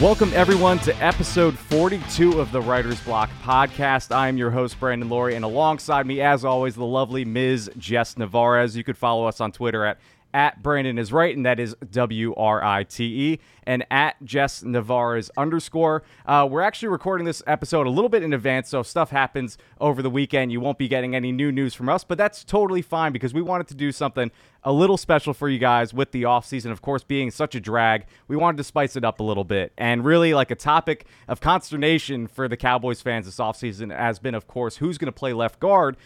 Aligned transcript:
Welcome, 0.00 0.30
everyone, 0.32 0.78
to 0.80 0.94
episode 1.04 1.58
42 1.58 2.40
of 2.40 2.52
the 2.52 2.60
Writer's 2.60 3.00
Block 3.00 3.30
podcast. 3.42 4.14
I 4.14 4.28
am 4.28 4.38
your 4.38 4.52
host, 4.52 4.78
Brandon 4.78 5.08
Loree, 5.08 5.34
and 5.34 5.44
alongside 5.44 6.06
me, 6.06 6.20
as 6.20 6.44
always, 6.44 6.76
the 6.76 6.84
lovely 6.84 7.24
Ms. 7.24 7.68
Jess 7.76 8.14
Nevarez. 8.14 8.76
You 8.76 8.84
could 8.84 8.96
follow 8.96 9.26
us 9.26 9.40
on 9.40 9.50
Twitter 9.50 9.84
at 9.84 9.98
at 10.34 10.62
Brandon 10.62 10.98
is 10.98 11.12
right, 11.12 11.36
and 11.36 11.44
that 11.46 11.58
is 11.58 11.74
W 11.90 12.34
R 12.34 12.62
I 12.62 12.84
T 12.84 13.32
E, 13.32 13.40
and 13.64 13.84
at 13.90 14.22
Jess 14.24 14.62
Nevarez 14.62 15.30
underscore. 15.36 16.02
Uh, 16.26 16.46
we're 16.50 16.62
actually 16.62 16.88
recording 16.88 17.24
this 17.24 17.42
episode 17.46 17.86
a 17.86 17.90
little 17.90 18.08
bit 18.08 18.22
in 18.22 18.32
advance, 18.32 18.68
so 18.68 18.80
if 18.80 18.86
stuff 18.86 19.10
happens 19.10 19.58
over 19.80 20.02
the 20.02 20.10
weekend, 20.10 20.52
you 20.52 20.60
won't 20.60 20.78
be 20.78 20.88
getting 20.88 21.14
any 21.14 21.32
new 21.32 21.50
news 21.50 21.74
from 21.74 21.88
us, 21.88 22.04
but 22.04 22.18
that's 22.18 22.44
totally 22.44 22.82
fine 22.82 23.12
because 23.12 23.32
we 23.32 23.42
wanted 23.42 23.68
to 23.68 23.74
do 23.74 23.92
something 23.92 24.30
a 24.64 24.72
little 24.72 24.96
special 24.96 25.32
for 25.32 25.48
you 25.48 25.58
guys 25.58 25.94
with 25.94 26.12
the 26.12 26.24
offseason, 26.24 26.70
of 26.70 26.82
course, 26.82 27.04
being 27.04 27.30
such 27.30 27.54
a 27.54 27.60
drag. 27.60 28.06
We 28.26 28.36
wanted 28.36 28.58
to 28.58 28.64
spice 28.64 28.96
it 28.96 29.04
up 29.04 29.20
a 29.20 29.22
little 29.22 29.44
bit. 29.44 29.72
And 29.78 30.04
really, 30.04 30.34
like 30.34 30.50
a 30.50 30.56
topic 30.56 31.06
of 31.26 31.40
consternation 31.40 32.26
for 32.26 32.48
the 32.48 32.56
Cowboys 32.56 33.00
fans 33.00 33.26
this 33.26 33.36
offseason 33.36 33.96
has 33.96 34.18
been, 34.18 34.34
of 34.34 34.46
course, 34.46 34.76
who's 34.76 34.98
going 34.98 35.06
to 35.06 35.18
play 35.18 35.32
left 35.32 35.60
guard. 35.60 35.96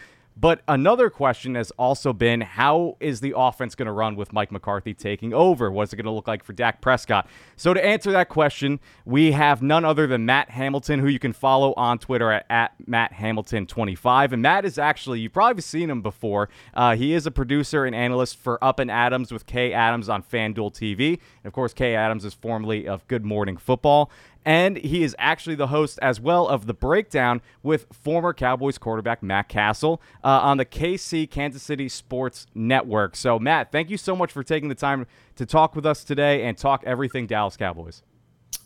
But 0.42 0.62
another 0.66 1.08
question 1.08 1.54
has 1.54 1.70
also 1.78 2.12
been 2.12 2.40
how 2.40 2.96
is 2.98 3.20
the 3.20 3.32
offense 3.36 3.76
going 3.76 3.86
to 3.86 3.92
run 3.92 4.16
with 4.16 4.32
Mike 4.32 4.50
McCarthy 4.50 4.92
taking 4.92 5.32
over? 5.32 5.70
What's 5.70 5.92
it 5.92 5.96
going 5.96 6.06
to 6.06 6.10
look 6.10 6.26
like 6.26 6.42
for 6.42 6.52
Dak 6.52 6.80
Prescott? 6.80 7.28
So, 7.54 7.72
to 7.72 7.82
answer 7.82 8.10
that 8.10 8.28
question, 8.28 8.80
we 9.04 9.30
have 9.30 9.62
none 9.62 9.84
other 9.84 10.08
than 10.08 10.26
Matt 10.26 10.50
Hamilton, 10.50 10.98
who 10.98 11.06
you 11.06 11.20
can 11.20 11.32
follow 11.32 11.74
on 11.74 12.00
Twitter 12.00 12.32
at, 12.32 12.44
at 12.50 12.72
Matt 12.88 13.12
Hamilton25. 13.12 14.32
And 14.32 14.42
Matt 14.42 14.64
is 14.64 14.78
actually, 14.78 15.20
you've 15.20 15.32
probably 15.32 15.62
seen 15.62 15.88
him 15.88 16.02
before. 16.02 16.48
Uh, 16.74 16.96
he 16.96 17.14
is 17.14 17.24
a 17.24 17.30
producer 17.30 17.84
and 17.84 17.94
analyst 17.94 18.36
for 18.36 18.62
Up 18.64 18.80
and 18.80 18.90
Adams 18.90 19.30
with 19.30 19.46
Kay 19.46 19.72
Adams 19.72 20.08
on 20.08 20.24
FanDuel 20.24 20.74
TV. 20.74 21.10
And 21.10 21.46
of 21.46 21.52
course, 21.52 21.72
Kay 21.72 21.94
Adams 21.94 22.24
is 22.24 22.34
formerly 22.34 22.88
of 22.88 23.06
Good 23.06 23.24
Morning 23.24 23.56
Football. 23.56 24.10
And 24.44 24.76
he 24.76 25.04
is 25.04 25.14
actually 25.18 25.54
the 25.54 25.68
host 25.68 25.98
as 26.02 26.20
well 26.20 26.48
of 26.48 26.66
The 26.66 26.74
Breakdown 26.74 27.42
with 27.62 27.86
former 27.92 28.32
Cowboys 28.32 28.76
quarterback 28.76 29.22
Matt 29.22 29.48
Cassel 29.48 30.02
uh, 30.24 30.40
on 30.42 30.56
the 30.56 30.64
KC 30.64 31.30
Kansas 31.30 31.62
City 31.62 31.88
Sports 31.88 32.46
Network. 32.54 33.14
So, 33.14 33.38
Matt, 33.38 33.70
thank 33.70 33.88
you 33.88 33.96
so 33.96 34.16
much 34.16 34.32
for 34.32 34.42
taking 34.42 34.68
the 34.68 34.74
time 34.74 35.06
to 35.36 35.46
talk 35.46 35.76
with 35.76 35.86
us 35.86 36.02
today 36.02 36.44
and 36.44 36.58
talk 36.58 36.82
everything 36.84 37.26
Dallas 37.26 37.56
Cowboys. 37.56 38.02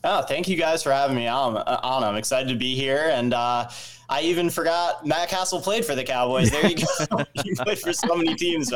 Oh, 0.04 0.22
thank 0.22 0.48
you 0.48 0.56
guys 0.56 0.82
for 0.82 0.92
having 0.92 1.16
me 1.16 1.26
on. 1.26 1.56
Uh, 1.56 1.80
on. 1.82 2.04
I'm 2.04 2.16
excited 2.16 2.48
to 2.48 2.54
be 2.54 2.74
here. 2.76 3.10
And 3.12 3.34
uh, 3.34 3.68
I 4.08 4.20
even 4.22 4.50
forgot 4.50 5.04
Matt 5.04 5.28
Cassel 5.28 5.60
played 5.60 5.84
for 5.84 5.94
the 5.94 6.04
Cowboys. 6.04 6.50
There 6.50 6.66
you 6.66 6.76
go. 6.76 7.24
he 7.42 7.54
played 7.54 7.78
for 7.78 7.92
so 7.92 8.14
many 8.14 8.34
teams. 8.34 8.72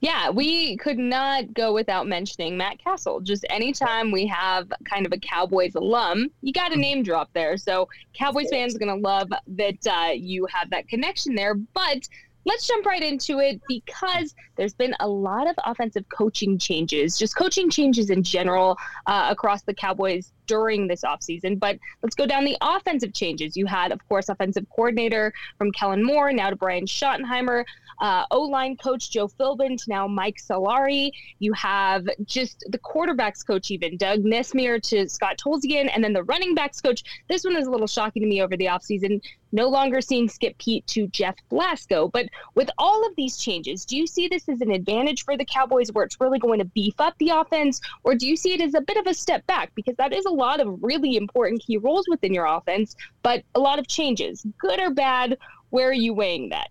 Yeah, 0.00 0.30
we 0.30 0.76
could 0.78 0.98
not 0.98 1.52
go 1.52 1.72
without 1.72 2.06
mentioning 2.06 2.56
Matt 2.56 2.82
Cassel. 2.82 3.20
Just 3.20 3.44
anytime 3.50 4.10
we 4.10 4.26
have 4.26 4.72
kind 4.84 5.04
of 5.04 5.12
a 5.12 5.18
Cowboys 5.18 5.74
alum, 5.74 6.30
you 6.40 6.52
got 6.52 6.72
a 6.72 6.76
name 6.76 7.02
drop 7.02 7.30
there. 7.34 7.56
So 7.56 7.88
Cowboys 8.14 8.48
fans 8.50 8.74
are 8.74 8.78
going 8.78 8.96
to 8.96 9.06
love 9.06 9.30
that 9.48 9.86
uh, 9.86 10.12
you 10.12 10.46
have 10.46 10.70
that 10.70 10.88
connection 10.88 11.34
there. 11.34 11.54
But 11.54 12.08
let's 12.44 12.66
jump 12.66 12.86
right 12.86 13.02
into 13.02 13.38
it 13.38 13.60
because 13.68 14.34
there's 14.60 14.74
been 14.74 14.94
a 15.00 15.08
lot 15.08 15.48
of 15.48 15.56
offensive 15.64 16.04
coaching 16.10 16.58
changes, 16.58 17.16
just 17.16 17.34
coaching 17.34 17.70
changes 17.70 18.10
in 18.10 18.22
general 18.22 18.76
uh, 19.06 19.28
across 19.30 19.62
the 19.62 19.72
Cowboys 19.72 20.32
during 20.44 20.86
this 20.86 21.00
offseason. 21.00 21.58
But 21.58 21.78
let's 22.02 22.14
go 22.14 22.26
down 22.26 22.44
the 22.44 22.58
offensive 22.60 23.14
changes. 23.14 23.56
You 23.56 23.64
had, 23.64 23.90
of 23.90 24.06
course, 24.06 24.28
offensive 24.28 24.66
coordinator 24.68 25.32
from 25.56 25.72
Kellen 25.72 26.04
Moore, 26.04 26.30
now 26.30 26.50
to 26.50 26.56
Brian 26.56 26.84
Schottenheimer 26.84 27.64
uh, 28.00 28.24
O 28.30 28.42
line 28.42 28.76
coach 28.76 29.10
Joe 29.10 29.28
Philbin 29.28 29.76
to 29.82 29.84
now 29.88 30.06
Mike 30.06 30.38
Solari. 30.38 31.10
You 31.38 31.52
have 31.52 32.08
just 32.24 32.64
the 32.68 32.78
quarterbacks 32.78 33.46
coach, 33.46 33.70
even 33.70 33.96
Doug 33.96 34.20
Nussmeier 34.20 34.82
to 34.88 35.08
Scott 35.08 35.38
Tolzien, 35.38 35.90
and 35.94 36.02
then 36.02 36.12
the 36.12 36.22
running 36.24 36.54
backs 36.54 36.80
coach. 36.80 37.04
This 37.28 37.44
one 37.44 37.56
is 37.56 37.66
a 37.66 37.70
little 37.70 37.86
shocking 37.86 38.22
to 38.22 38.28
me 38.28 38.42
over 38.42 38.56
the 38.56 38.66
offseason. 38.66 39.22
No 39.52 39.68
longer 39.68 40.00
seeing 40.00 40.28
Skip 40.28 40.56
Peete 40.58 40.86
to 40.88 41.08
Jeff 41.08 41.34
Blasco. 41.48 42.08
But 42.08 42.28
with 42.54 42.70
all 42.78 43.06
of 43.06 43.16
these 43.16 43.36
changes, 43.36 43.84
do 43.84 43.96
you 43.96 44.06
see 44.06 44.28
this 44.28 44.48
as 44.50 44.60
an 44.60 44.70
advantage 44.70 45.24
for 45.24 45.36
the 45.36 45.44
Cowboys 45.44 45.92
where 45.92 46.04
it's 46.04 46.20
really 46.20 46.38
going 46.38 46.58
to 46.58 46.64
beef 46.64 46.94
up 46.98 47.14
the 47.18 47.30
offense? 47.30 47.80
Or 48.04 48.14
do 48.14 48.26
you 48.26 48.36
see 48.36 48.52
it 48.52 48.60
as 48.60 48.74
a 48.74 48.80
bit 48.80 48.96
of 48.96 49.06
a 49.06 49.14
step 49.14 49.46
back? 49.46 49.72
Because 49.74 49.96
that 49.96 50.12
is 50.12 50.24
a 50.26 50.30
lot 50.30 50.60
of 50.60 50.82
really 50.82 51.16
important 51.16 51.62
key 51.62 51.76
roles 51.78 52.06
within 52.08 52.34
your 52.34 52.46
offense, 52.46 52.96
but 53.22 53.42
a 53.54 53.60
lot 53.60 53.78
of 53.78 53.86
changes, 53.88 54.44
good 54.58 54.80
or 54.80 54.90
bad. 54.90 55.38
Where 55.70 55.88
are 55.88 55.92
you 55.92 56.12
weighing 56.12 56.48
that? 56.50 56.68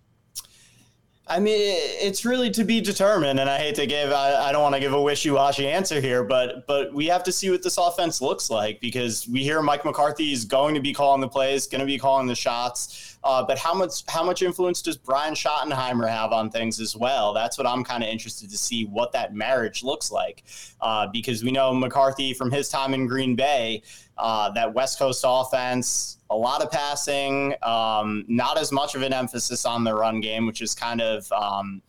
I 1.29 1.40
mean, 1.40 1.53
it's 1.56 2.25
really 2.25 2.50
to 2.51 2.63
be 2.63 2.81
determined, 2.81 3.40
and 3.40 3.47
I 3.47 3.59
hate 3.59 3.75
to 3.75 3.85
give. 3.85 4.11
I, 4.11 4.50
I 4.50 4.51
don't 4.51 4.63
want 4.63 4.73
to 4.73 4.81
give 4.81 4.94
a 4.94 5.01
wishy-washy 5.01 5.67
answer 5.67 6.01
here, 6.01 6.23
but 6.23 6.66
but 6.66 6.91
we 6.91 7.06
have 7.06 7.23
to 7.25 7.31
see 7.31 7.51
what 7.51 7.61
this 7.61 7.78
offense 7.78 8.19
looks 8.19 8.50
like 8.50 8.81
because 8.81 9.28
we 9.28 9.44
hear 9.44 9.61
Mike 9.61 9.85
McCarthy 9.85 10.34
is 10.34 10.44
going 10.44 10.73
to 10.73 10.81
be 10.81 10.91
calling 10.91 11.22
the 11.22 11.28
plays, 11.28 11.67
going 11.67 11.81
to 11.81 11.85
be 11.85 12.00
calling 12.00 12.25
the 12.25 12.34
shots. 12.34 13.09
Uh, 13.24 13.44
but 13.44 13.57
how 13.57 13.74
much 13.74 14.03
how 14.07 14.24
much 14.24 14.41
influence 14.41 14.81
does 14.81 14.97
Brian 14.97 15.34
Schottenheimer 15.34 16.07
have 16.07 16.31
on 16.31 16.50
things 16.50 16.80
as 16.80 16.96
well? 16.96 17.34
That's 17.34 17.57
what 17.57 17.68
I'm 17.68 17.84
kind 17.84 18.03
of 18.03 18.09
interested 18.09 18.50
to 18.50 18.57
see 18.57 18.85
what 18.85 19.12
that 19.12 19.34
marriage 19.34 19.84
looks 19.84 20.09
like, 20.09 20.44
uh, 20.80 21.07
because 21.07 21.44
we 21.44 21.52
know 21.52 21.74
McCarthy 21.74 22.34
from 22.34 22.50
his 22.50 22.69
time 22.69 22.94
in 22.94 23.08
Green 23.08 23.35
Bay, 23.35 23.84
uh, 24.18 24.52
that 24.52 24.74
West 24.74 25.00
Coast 25.00 25.24
offense 25.28 26.18
a 26.29 26.35
lot 26.35 26.62
of 26.62 26.72
passing, 26.72 27.56
um, 27.63 28.24
not 28.28 28.58
as 28.58 28.72
much 28.72 28.96
of 28.96 29.02
an 29.02 29.13
emphasis 29.13 29.66
on 29.66 29.84
the 29.84 29.94
run 29.94 30.22
game, 30.22 30.46
which 30.46 30.62
is 30.62 30.75
kind 30.75 31.02
of, 31.02 31.29
um, 31.31 31.81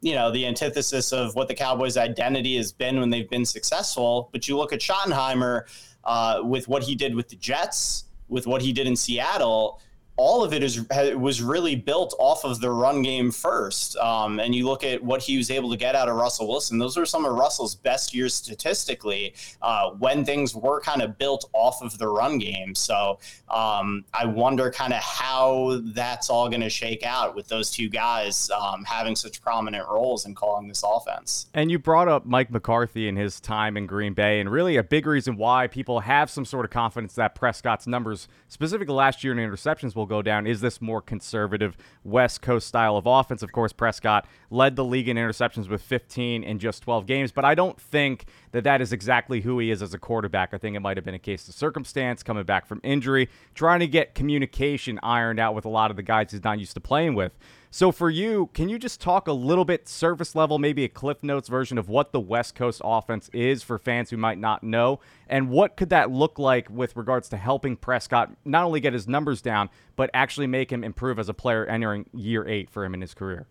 you 0.00 0.14
know, 0.14 0.30
the 0.30 0.46
antithesis 0.46 1.12
of 1.12 1.34
what 1.34 1.46
the 1.46 1.54
Cowboys' 1.54 1.96
identity 1.96 2.56
has 2.56 2.72
been 2.72 2.98
when 2.98 3.10
they've 3.10 3.28
been 3.28 3.44
successful. 3.44 4.30
But 4.32 4.48
you 4.48 4.56
look 4.56 4.72
at 4.72 4.80
Schottenheimer 4.80 5.64
uh, 6.04 6.40
with 6.42 6.68
what 6.68 6.82
he 6.82 6.94
did 6.94 7.14
with 7.14 7.28
the 7.28 7.36
Jets, 7.36 8.04
with 8.28 8.46
what 8.46 8.62
he 8.62 8.72
did 8.72 8.86
in 8.86 8.96
Seattle 8.96 9.80
all 10.16 10.44
of 10.44 10.52
it 10.52 10.62
is 10.62 10.86
was 11.16 11.42
really 11.42 11.74
built 11.74 12.14
off 12.18 12.44
of 12.44 12.60
the 12.60 12.70
run 12.70 13.02
game 13.02 13.30
first. 13.30 13.96
Um, 13.96 14.40
and 14.40 14.54
you 14.54 14.66
look 14.66 14.84
at 14.84 15.02
what 15.02 15.22
he 15.22 15.36
was 15.36 15.50
able 15.50 15.70
to 15.70 15.76
get 15.76 15.94
out 15.94 16.08
of 16.08 16.16
Russell 16.16 16.48
Wilson; 16.48 16.78
those 16.78 16.96
were 16.96 17.06
some 17.06 17.24
of 17.24 17.32
Russell's 17.32 17.74
best 17.74 18.14
years 18.14 18.34
statistically 18.34 19.34
uh, 19.62 19.90
when 19.90 20.24
things 20.24 20.54
were 20.54 20.80
kind 20.80 21.02
of 21.02 21.18
built 21.18 21.48
off 21.52 21.82
of 21.82 21.96
the 21.98 22.08
run 22.08 22.38
game. 22.38 22.74
So 22.74 23.18
um, 23.48 24.04
I 24.12 24.26
wonder 24.26 24.70
kind 24.70 24.92
of 24.92 25.02
how 25.02 25.80
that's 25.94 26.30
all 26.30 26.48
going 26.48 26.60
to 26.60 26.70
shake 26.70 27.04
out 27.04 27.34
with 27.34 27.48
those 27.48 27.70
two 27.70 27.88
guys 27.88 28.50
um, 28.50 28.84
having 28.84 29.16
such 29.16 29.40
prominent 29.42 29.88
roles 29.88 30.26
in 30.26 30.34
calling 30.34 30.68
this 30.68 30.84
offense. 30.86 31.46
And 31.54 31.70
you 31.70 31.78
brought 31.78 32.08
up 32.08 32.26
Mike 32.26 32.50
McCarthy 32.50 33.08
and 33.08 33.16
his 33.16 33.40
time 33.40 33.76
in 33.76 33.86
Green 33.86 34.14
Bay, 34.14 34.40
and 34.40 34.50
really 34.50 34.76
a 34.76 34.84
big 34.84 35.06
reason 35.06 35.36
why 35.36 35.66
people 35.66 36.00
have 36.00 36.30
some 36.30 36.44
sort 36.44 36.64
of 36.64 36.70
confidence 36.70 37.14
that 37.14 37.34
Prescott's 37.34 37.86
numbers, 37.86 38.28
specifically 38.48 38.94
last 38.94 39.24
year 39.24 39.32
in 39.32 39.38
interceptions, 39.38 39.94
will 39.94 40.01
will 40.02 40.06
go 40.06 40.22
down. 40.22 40.46
Is 40.46 40.60
this 40.60 40.80
more 40.80 41.00
conservative 41.00 41.76
West 42.04 42.42
Coast 42.42 42.66
style 42.66 42.96
of 42.96 43.06
offense? 43.06 43.42
Of 43.42 43.52
course, 43.52 43.72
Prescott 43.72 44.26
led 44.50 44.74
the 44.74 44.84
league 44.84 45.08
in 45.08 45.16
interceptions 45.16 45.68
with 45.68 45.80
15 45.80 46.42
in 46.42 46.58
just 46.58 46.82
12 46.82 47.06
games, 47.06 47.30
but 47.30 47.44
I 47.44 47.54
don't 47.54 47.80
think 47.80 48.24
that 48.50 48.64
that 48.64 48.80
is 48.80 48.92
exactly 48.92 49.40
who 49.40 49.60
he 49.60 49.70
is 49.70 49.80
as 49.80 49.94
a 49.94 49.98
quarterback. 49.98 50.52
I 50.52 50.58
think 50.58 50.76
it 50.76 50.80
might 50.80 50.96
have 50.96 51.04
been 51.04 51.14
a 51.14 51.20
case 51.20 51.48
of 51.48 51.54
circumstance, 51.54 52.22
coming 52.22 52.44
back 52.44 52.66
from 52.66 52.80
injury, 52.82 53.28
trying 53.54 53.80
to 53.80 53.86
get 53.86 54.14
communication 54.14 54.98
ironed 55.02 55.38
out 55.38 55.54
with 55.54 55.64
a 55.64 55.70
lot 55.70 55.90
of 55.90 55.96
the 55.96 56.02
guys 56.02 56.32
he's 56.32 56.42
not 56.42 56.58
used 56.58 56.74
to 56.74 56.80
playing 56.80 57.14
with. 57.14 57.32
So 57.74 57.90
for 57.90 58.10
you, 58.10 58.50
can 58.52 58.68
you 58.68 58.78
just 58.78 59.00
talk 59.00 59.28
a 59.28 59.32
little 59.32 59.64
bit 59.64 59.88
surface 59.88 60.34
level, 60.34 60.58
maybe 60.58 60.84
a 60.84 60.90
Cliff 60.90 61.22
Notes 61.22 61.48
version 61.48 61.78
of 61.78 61.88
what 61.88 62.12
the 62.12 62.20
West 62.20 62.54
Coast 62.54 62.82
offense 62.84 63.30
is 63.32 63.62
for 63.62 63.78
fans 63.78 64.10
who 64.10 64.18
might 64.18 64.36
not 64.36 64.62
know, 64.62 65.00
and 65.26 65.48
what 65.48 65.78
could 65.78 65.88
that 65.88 66.10
look 66.10 66.38
like 66.38 66.68
with 66.68 66.94
regards 66.96 67.30
to 67.30 67.38
helping 67.38 67.78
Prescott 67.78 68.30
not 68.44 68.64
only 68.64 68.78
get 68.78 68.92
his 68.92 69.08
numbers 69.08 69.40
down, 69.40 69.70
but 69.96 70.10
actually 70.12 70.48
make 70.48 70.70
him 70.70 70.84
improve 70.84 71.18
as 71.18 71.30
a 71.30 71.34
player 71.34 71.64
entering 71.64 72.04
year 72.12 72.46
eight 72.46 72.68
for 72.68 72.84
him 72.84 72.92
in 72.92 73.00
his 73.00 73.14
career? 73.14 73.46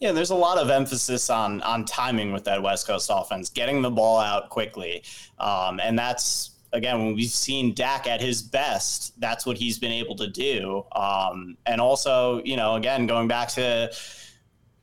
Yeah, 0.00 0.10
there's 0.10 0.30
a 0.30 0.34
lot 0.34 0.58
of 0.58 0.68
emphasis 0.68 1.30
on 1.30 1.62
on 1.62 1.84
timing 1.84 2.32
with 2.32 2.42
that 2.46 2.64
West 2.64 2.84
Coast 2.84 3.08
offense, 3.14 3.48
getting 3.48 3.80
the 3.80 3.92
ball 3.92 4.18
out 4.18 4.50
quickly, 4.50 5.04
um, 5.38 5.78
and 5.78 5.96
that's 5.96 6.53
again 6.74 6.98
when 6.98 7.14
we've 7.14 7.30
seen 7.30 7.72
Dak 7.72 8.06
at 8.06 8.20
his 8.20 8.42
best, 8.42 9.18
that's 9.20 9.46
what 9.46 9.56
he's 9.56 9.78
been 9.78 9.92
able 9.92 10.16
to 10.16 10.26
do. 10.26 10.84
Um, 10.92 11.56
and 11.64 11.80
also, 11.80 12.42
you 12.44 12.56
know, 12.56 12.74
again 12.74 13.06
going 13.06 13.28
back 13.28 13.48
to 13.50 13.90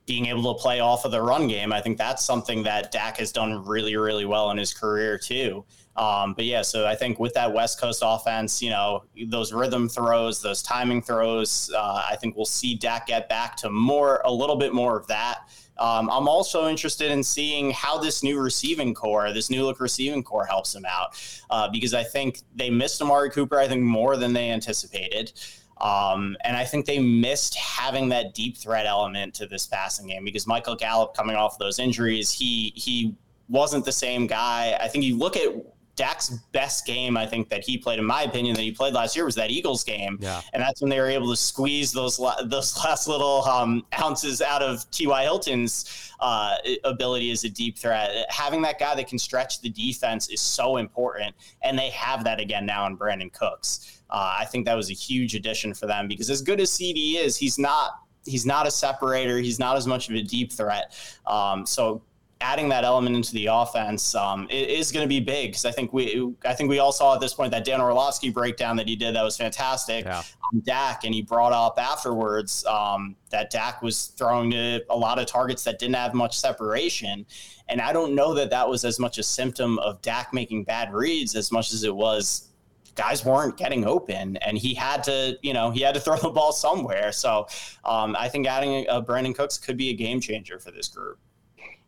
being 0.06 0.26
able 0.26 0.54
to 0.54 0.60
play 0.60 0.80
off 0.80 1.04
of 1.04 1.12
the 1.12 1.22
run 1.22 1.46
game, 1.46 1.72
I 1.72 1.80
think 1.80 1.96
that's 1.96 2.24
something 2.24 2.64
that 2.64 2.90
Dak 2.90 3.18
has 3.18 3.30
done 3.30 3.64
really, 3.64 3.96
really 3.96 4.24
well 4.24 4.50
in 4.50 4.56
his 4.56 4.74
career 4.74 5.16
too. 5.16 5.64
Um, 5.94 6.32
but 6.32 6.46
yeah, 6.46 6.62
so 6.62 6.86
I 6.86 6.94
think 6.94 7.20
with 7.20 7.34
that 7.34 7.52
West 7.52 7.78
Coast 7.78 8.02
offense, 8.04 8.62
you 8.62 8.70
know, 8.70 9.04
those 9.26 9.52
rhythm 9.52 9.88
throws, 9.88 10.40
those 10.40 10.62
timing 10.62 11.02
throws, 11.02 11.70
uh, 11.76 12.02
I 12.08 12.16
think 12.16 12.34
we'll 12.34 12.46
see 12.46 12.74
Dak 12.74 13.06
get 13.06 13.28
back 13.28 13.56
to 13.58 13.70
more, 13.70 14.22
a 14.24 14.32
little 14.32 14.56
bit 14.56 14.72
more 14.72 14.98
of 14.98 15.06
that. 15.08 15.40
Um, 15.82 16.08
I'm 16.10 16.28
also 16.28 16.68
interested 16.68 17.10
in 17.10 17.24
seeing 17.24 17.72
how 17.72 17.98
this 17.98 18.22
new 18.22 18.38
receiving 18.38 18.94
corps, 18.94 19.32
this 19.32 19.50
new 19.50 19.64
look 19.64 19.80
receiving 19.80 20.22
corps, 20.22 20.46
helps 20.46 20.72
him 20.72 20.86
out 20.88 21.20
uh, 21.50 21.68
because 21.68 21.92
I 21.92 22.04
think 22.04 22.42
they 22.54 22.70
missed 22.70 23.02
Amari 23.02 23.30
Cooper, 23.30 23.58
I 23.58 23.66
think, 23.66 23.82
more 23.82 24.16
than 24.16 24.32
they 24.32 24.50
anticipated. 24.50 25.32
Um, 25.80 26.36
and 26.44 26.56
I 26.56 26.64
think 26.64 26.86
they 26.86 27.00
missed 27.00 27.56
having 27.56 28.08
that 28.10 28.32
deep 28.32 28.56
threat 28.56 28.86
element 28.86 29.34
to 29.34 29.46
this 29.46 29.66
passing 29.66 30.06
game 30.06 30.24
because 30.24 30.46
Michael 30.46 30.76
Gallup 30.76 31.16
coming 31.16 31.34
off 31.34 31.58
those 31.58 31.80
injuries, 31.80 32.30
he 32.30 32.72
he 32.76 33.16
wasn't 33.48 33.84
the 33.84 33.92
same 33.92 34.28
guy. 34.28 34.78
I 34.80 34.86
think 34.86 35.04
you 35.04 35.18
look 35.18 35.36
at 35.36 35.52
Dak's 35.94 36.30
best 36.52 36.86
game, 36.86 37.16
I 37.18 37.26
think 37.26 37.50
that 37.50 37.62
he 37.62 37.76
played, 37.76 37.98
in 37.98 38.06
my 38.06 38.22
opinion, 38.22 38.54
that 38.54 38.62
he 38.62 38.72
played 38.72 38.94
last 38.94 39.14
year 39.14 39.26
was 39.26 39.34
that 39.34 39.50
Eagles 39.50 39.84
game, 39.84 40.18
yeah. 40.20 40.40
and 40.54 40.62
that's 40.62 40.80
when 40.80 40.88
they 40.88 40.98
were 40.98 41.08
able 41.08 41.28
to 41.30 41.36
squeeze 41.36 41.92
those 41.92 42.16
those 42.44 42.76
last 42.84 43.08
little 43.08 43.44
um, 43.44 43.84
ounces 44.00 44.40
out 44.40 44.62
of 44.62 44.90
T.Y. 44.90 45.22
Hilton's 45.22 46.12
uh, 46.20 46.56
ability 46.84 47.30
as 47.30 47.44
a 47.44 47.50
deep 47.50 47.78
threat. 47.78 48.26
Having 48.30 48.62
that 48.62 48.78
guy 48.78 48.94
that 48.94 49.06
can 49.06 49.18
stretch 49.18 49.60
the 49.60 49.68
defense 49.68 50.28
is 50.30 50.40
so 50.40 50.78
important, 50.78 51.34
and 51.62 51.78
they 51.78 51.90
have 51.90 52.24
that 52.24 52.40
again 52.40 52.64
now 52.64 52.86
in 52.86 52.96
Brandin 52.96 53.32
Cooks. 53.32 54.02
Uh, 54.08 54.36
I 54.40 54.46
think 54.46 54.64
that 54.64 54.74
was 54.74 54.90
a 54.90 54.94
huge 54.94 55.34
addition 55.34 55.74
for 55.74 55.86
them 55.86 56.08
because 56.08 56.30
as 56.30 56.40
good 56.40 56.60
as 56.60 56.70
CeeDee 56.70 57.16
is, 57.16 57.36
he's 57.36 57.58
not 57.58 57.98
he's 58.24 58.46
not 58.46 58.66
a 58.66 58.70
separator. 58.70 59.38
He's 59.38 59.58
not 59.58 59.76
as 59.76 59.86
much 59.86 60.08
of 60.08 60.14
a 60.14 60.22
deep 60.22 60.52
threat. 60.52 60.94
Um, 61.26 61.66
so 61.66 62.02
adding 62.42 62.68
that 62.68 62.84
element 62.84 63.14
into 63.14 63.32
the 63.32 63.46
offense 63.46 64.14
um, 64.14 64.46
is 64.50 64.90
going 64.90 65.04
to 65.04 65.08
be 65.08 65.20
big 65.20 65.50
because 65.50 65.64
I 65.64 65.70
think 65.70 65.92
we 65.92 66.34
I 66.44 66.54
think 66.54 66.68
we 66.68 66.80
all 66.80 66.92
saw 66.92 67.14
at 67.14 67.20
this 67.20 67.32
point 67.32 67.52
that 67.52 67.64
Dan 67.64 67.80
Orlovsky 67.80 68.30
breakdown 68.30 68.76
that 68.76 68.88
he 68.88 68.96
did 68.96 69.14
that 69.14 69.22
was 69.22 69.36
fantastic. 69.36 70.04
Yeah. 70.04 70.22
on 70.52 70.60
Dak, 70.64 71.04
and 71.04 71.14
he 71.14 71.22
brought 71.22 71.52
up 71.52 71.78
afterwards 71.78 72.66
um, 72.66 73.16
that 73.30 73.50
Dak 73.50 73.80
was 73.80 74.06
throwing 74.06 74.50
to 74.50 74.84
a 74.90 74.96
lot 74.96 75.18
of 75.18 75.26
targets 75.26 75.62
that 75.64 75.78
didn't 75.78 75.94
have 75.94 76.12
much 76.12 76.36
separation, 76.38 77.24
and 77.68 77.80
I 77.80 77.92
don't 77.92 78.14
know 78.14 78.34
that 78.34 78.50
that 78.50 78.68
was 78.68 78.84
as 78.84 78.98
much 78.98 79.18
a 79.18 79.22
symptom 79.22 79.78
of 79.78 80.02
Dak 80.02 80.34
making 80.34 80.64
bad 80.64 80.92
reads 80.92 81.36
as 81.36 81.52
much 81.52 81.72
as 81.72 81.84
it 81.84 81.94
was 81.94 82.48
guys 82.94 83.24
weren't 83.24 83.56
getting 83.56 83.86
open 83.86 84.36
and 84.36 84.58
he 84.58 84.74
had 84.74 85.02
to 85.02 85.38
you 85.40 85.54
know 85.54 85.70
he 85.70 85.80
had 85.80 85.94
to 85.94 86.00
throw 86.00 86.16
the 86.16 86.28
ball 86.28 86.52
somewhere. 86.52 87.10
So 87.10 87.46
um, 87.86 88.14
i 88.18 88.28
think 88.28 88.46
adding 88.46 88.86
a, 88.86 88.98
a 88.98 89.02
brandin 89.02 89.34
cooks 89.34 89.56
could 89.56 89.78
be 89.78 89.88
a 89.88 89.94
game 89.94 90.20
changer 90.20 90.58
for 90.58 90.70
this 90.70 90.88
group 90.88 91.18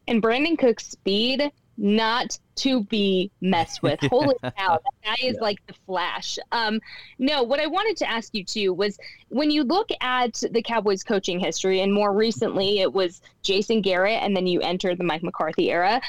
and 0.07 0.23
Brandin 0.23 0.59
Cook's 0.59 0.87
speed 0.87 1.51
not 1.77 2.39
to 2.57 2.85
be 2.85 3.31
messed 3.41 3.83
with. 3.83 3.99
Holy 4.03 4.37
cow, 4.57 4.79
that 4.79 4.93
guy 5.05 5.17
is 5.27 5.35
yeah. 5.35 5.41
like 5.41 5.65
the 5.67 5.75
flash. 5.87 6.39
Um, 6.53 6.81
no, 7.19 7.43
what 7.43 7.61
I 7.61 7.67
wanted 7.67 7.97
to 7.99 8.11
ask 8.11 8.35
you 8.35 8.45
too 8.45 8.73
was 8.73 8.99
when 9.29 9.51
you 9.51 9.65
look 9.65 9.91
at 10.01 10.41
the 10.51 10.63
Cowboys 10.63 11.03
coaching 11.03 11.41
history, 11.41 11.81
and 11.81 11.93
more 11.93 12.13
recently 12.13 12.81
it 12.81 12.93
was 12.93 13.23
Jason 13.43 13.81
Garrett, 13.81 14.23
and 14.23 14.37
then 14.37 14.47
you 14.47 14.61
enter 14.61 14.95
the 14.95 15.05
Mike 15.05 15.23
McCarthy 15.23 15.71
era. 15.71 16.01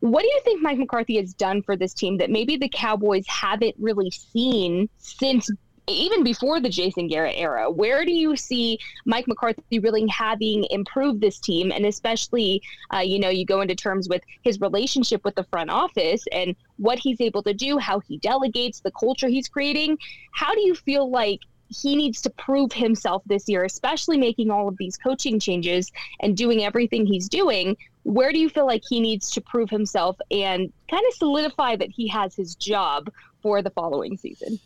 What 0.00 0.20
do 0.20 0.28
you 0.28 0.40
think 0.44 0.60
Mike 0.60 0.78
McCarthy 0.78 1.16
has 1.16 1.32
done 1.32 1.62
for 1.62 1.76
this 1.76 1.94
team 1.94 2.18
that 2.18 2.28
maybe 2.28 2.58
the 2.58 2.68
Cowboys 2.68 3.26
haven't 3.26 3.74
really 3.78 4.10
seen 4.10 4.90
since 4.98 5.48
even 5.86 6.24
before 6.24 6.60
the 6.60 6.68
Jason 6.68 7.08
Garrett 7.08 7.34
era, 7.36 7.70
where 7.70 8.04
do 8.04 8.12
you 8.12 8.36
see 8.36 8.78
Mike 9.04 9.28
McCarthy 9.28 9.78
really 9.78 10.06
having 10.08 10.64
improved 10.70 11.20
this 11.20 11.38
team? 11.38 11.70
And 11.72 11.84
especially, 11.84 12.62
uh, 12.92 13.00
you 13.00 13.18
know, 13.18 13.28
you 13.28 13.44
go 13.44 13.60
into 13.60 13.74
terms 13.74 14.08
with 14.08 14.22
his 14.42 14.60
relationship 14.60 15.24
with 15.24 15.34
the 15.34 15.44
front 15.44 15.70
office 15.70 16.24
and 16.32 16.56
what 16.78 16.98
he's 16.98 17.20
able 17.20 17.42
to 17.42 17.54
do, 17.54 17.78
how 17.78 18.00
he 18.00 18.18
delegates, 18.18 18.80
the 18.80 18.92
culture 18.92 19.28
he's 19.28 19.48
creating. 19.48 19.98
How 20.32 20.54
do 20.54 20.60
you 20.60 20.74
feel 20.74 21.10
like 21.10 21.40
he 21.68 21.96
needs 21.96 22.20
to 22.22 22.30
prove 22.30 22.72
himself 22.72 23.22
this 23.26 23.48
year, 23.48 23.64
especially 23.64 24.16
making 24.16 24.50
all 24.50 24.68
of 24.68 24.76
these 24.78 24.96
coaching 24.96 25.38
changes 25.38 25.90
and 26.20 26.36
doing 26.36 26.64
everything 26.64 27.04
he's 27.04 27.28
doing? 27.28 27.76
Where 28.04 28.32
do 28.32 28.38
you 28.38 28.48
feel 28.48 28.66
like 28.66 28.82
he 28.88 29.00
needs 29.00 29.30
to 29.32 29.40
prove 29.40 29.70
himself 29.70 30.16
and 30.30 30.72
kind 30.90 31.04
of 31.06 31.14
solidify 31.14 31.76
that 31.76 31.90
he 31.90 32.08
has 32.08 32.34
his 32.34 32.54
job 32.54 33.10
for 33.42 33.62
the 33.62 33.70
following 33.70 34.16
season? 34.16 34.58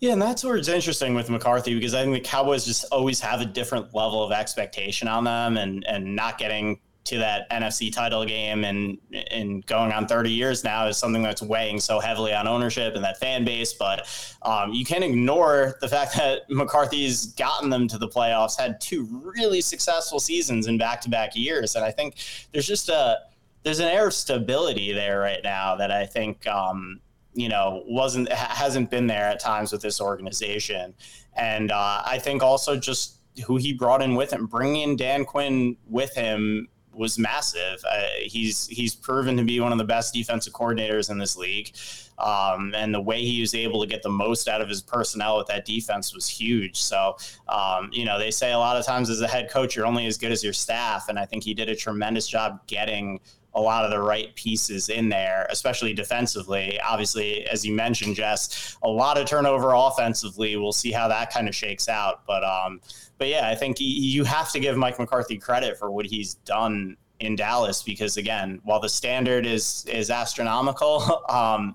Yeah, 0.00 0.12
and 0.12 0.20
that's 0.20 0.44
where 0.44 0.56
it's 0.56 0.68
interesting 0.68 1.14
with 1.14 1.30
McCarthy 1.30 1.74
because 1.74 1.94
I 1.94 2.02
think 2.02 2.14
the 2.14 2.20
Cowboys 2.20 2.66
just 2.66 2.84
always 2.92 3.18
have 3.20 3.40
a 3.40 3.46
different 3.46 3.94
level 3.94 4.22
of 4.22 4.30
expectation 4.30 5.08
on 5.08 5.24
them, 5.24 5.56
and 5.56 5.84
and 5.86 6.14
not 6.14 6.38
getting 6.38 6.80
to 7.06 7.18
that 7.18 7.48
NFC 7.50 7.92
title 7.92 8.24
game 8.24 8.64
and 8.64 8.98
and 9.30 9.64
going 9.66 9.92
on 9.92 10.06
30 10.06 10.30
years 10.30 10.64
now 10.64 10.88
is 10.88 10.98
something 10.98 11.22
that's 11.22 11.40
weighing 11.40 11.78
so 11.78 12.00
heavily 12.00 12.34
on 12.34 12.48
ownership 12.48 12.94
and 12.94 13.04
that 13.04 13.18
fan 13.18 13.44
base. 13.44 13.72
But 13.72 14.06
um, 14.42 14.72
you 14.72 14.84
can't 14.84 15.04
ignore 15.04 15.76
the 15.80 15.88
fact 15.88 16.16
that 16.16 16.50
McCarthy's 16.50 17.26
gotten 17.26 17.70
them 17.70 17.88
to 17.88 17.98
the 17.98 18.08
playoffs, 18.08 18.58
had 18.58 18.80
two 18.80 19.06
really 19.36 19.60
successful 19.60 20.20
seasons 20.20 20.66
in 20.66 20.78
back-to-back 20.78 21.36
years, 21.36 21.74
and 21.74 21.84
I 21.84 21.90
think 21.90 22.16
there's 22.52 22.66
just 22.66 22.88
a 22.88 23.18
there's 23.62 23.80
an 23.80 23.88
air 23.88 24.06
of 24.06 24.14
stability 24.14 24.92
there 24.92 25.18
right 25.18 25.40
now 25.42 25.74
that 25.76 25.90
I 25.90 26.06
think 26.06 26.46
um, 26.46 27.00
you 27.36 27.48
know 27.48 27.84
wasn't 27.86 28.30
hasn't 28.32 28.90
been 28.90 29.06
there 29.06 29.26
at 29.26 29.38
times 29.38 29.70
with 29.70 29.82
this 29.82 30.00
organization. 30.00 30.94
And 31.38 31.70
uh, 31.70 32.02
i 32.04 32.18
think 32.18 32.42
also 32.42 32.76
just 32.76 33.18
who 33.44 33.56
he 33.56 33.74
brought 33.74 34.02
in 34.02 34.14
with 34.14 34.32
him 34.32 34.46
bringing 34.46 34.96
dan 34.96 35.24
quinn 35.26 35.76
with 35.86 36.14
him 36.14 36.66
was 36.96 37.18
massive. 37.18 37.84
Uh, 37.88 38.02
he's 38.22 38.66
he's 38.68 38.94
proven 38.94 39.36
to 39.36 39.44
be 39.44 39.60
one 39.60 39.70
of 39.70 39.78
the 39.78 39.84
best 39.84 40.14
defensive 40.14 40.52
coordinators 40.52 41.10
in 41.10 41.18
this 41.18 41.36
league. 41.36 41.76
Um, 42.18 42.72
and 42.74 42.94
the 42.94 43.00
way 43.00 43.22
he 43.22 43.42
was 43.42 43.54
able 43.54 43.82
to 43.82 43.86
get 43.86 44.02
the 44.02 44.08
most 44.08 44.48
out 44.48 44.62
of 44.62 44.68
his 44.70 44.80
personnel 44.80 45.36
with 45.36 45.46
that 45.48 45.66
defense 45.66 46.14
was 46.14 46.26
huge. 46.26 46.80
So 46.80 47.16
um, 47.48 47.90
you 47.92 48.04
know 48.04 48.18
they 48.18 48.30
say 48.30 48.52
a 48.52 48.58
lot 48.58 48.76
of 48.76 48.86
times 48.86 49.10
as 49.10 49.20
a 49.20 49.28
head 49.28 49.50
coach 49.50 49.76
you're 49.76 49.86
only 49.86 50.06
as 50.06 50.16
good 50.16 50.32
as 50.32 50.42
your 50.42 50.54
staff. 50.54 51.08
And 51.08 51.18
i 51.18 51.26
think 51.26 51.44
he 51.44 51.54
did 51.54 51.68
a 51.68 51.76
tremendous 51.76 52.26
job 52.26 52.66
getting 52.66 53.20
a 53.56 53.60
lot 53.60 53.84
of 53.84 53.90
the 53.90 54.00
right 54.00 54.34
pieces 54.36 54.90
in 54.90 55.08
there, 55.08 55.46
especially 55.50 55.94
defensively. 55.94 56.78
Obviously, 56.80 57.46
as 57.46 57.64
you 57.64 57.72
mentioned, 57.72 58.14
Jess, 58.14 58.76
a 58.82 58.88
lot 58.88 59.16
of 59.16 59.26
turnover 59.26 59.72
offensively. 59.74 60.56
We'll 60.56 60.72
see 60.72 60.92
how 60.92 61.08
that 61.08 61.32
kind 61.32 61.48
of 61.48 61.54
shakes 61.54 61.88
out. 61.88 62.26
But 62.26 62.44
um, 62.44 62.82
but 63.16 63.28
yeah, 63.28 63.48
I 63.48 63.54
think 63.54 63.78
you 63.80 64.24
have 64.24 64.52
to 64.52 64.60
give 64.60 64.76
Mike 64.76 64.98
McCarthy 64.98 65.38
credit 65.38 65.78
for 65.78 65.90
what 65.90 66.04
he's 66.04 66.34
done 66.34 66.98
in 67.18 67.34
Dallas 67.34 67.82
because 67.82 68.18
again, 68.18 68.60
while 68.64 68.78
the 68.78 68.90
standard 68.90 69.46
is 69.46 69.86
is 69.88 70.10
astronomical, 70.10 71.24
um, 71.30 71.74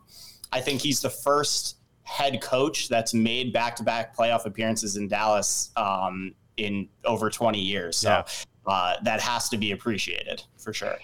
I 0.54 0.62
think 0.62 0.82
he's 0.82 1.02
the 1.02 1.10
first 1.10 1.78
head 2.04 2.42
coach 2.42 2.90
that's 2.90 3.16
made 3.16 3.52
back 3.52 3.76
to 3.78 3.84
back 3.84 4.16
playoff 4.16 4.46
appearances 4.46 4.98
in 4.98 5.08
Dallas 5.08 5.72
um, 5.78 6.36
in 6.58 6.88
over 7.06 7.32
20 7.32 7.60
years. 7.60 7.98
So 7.98 8.10
yeah 8.10 8.24
uh, 8.66 8.96
that 9.04 9.20
has 9.20 9.50
to 9.50 9.58
be 9.58 9.72
appreciated 9.72 10.44
for 10.58 10.74
sure. 10.74 10.98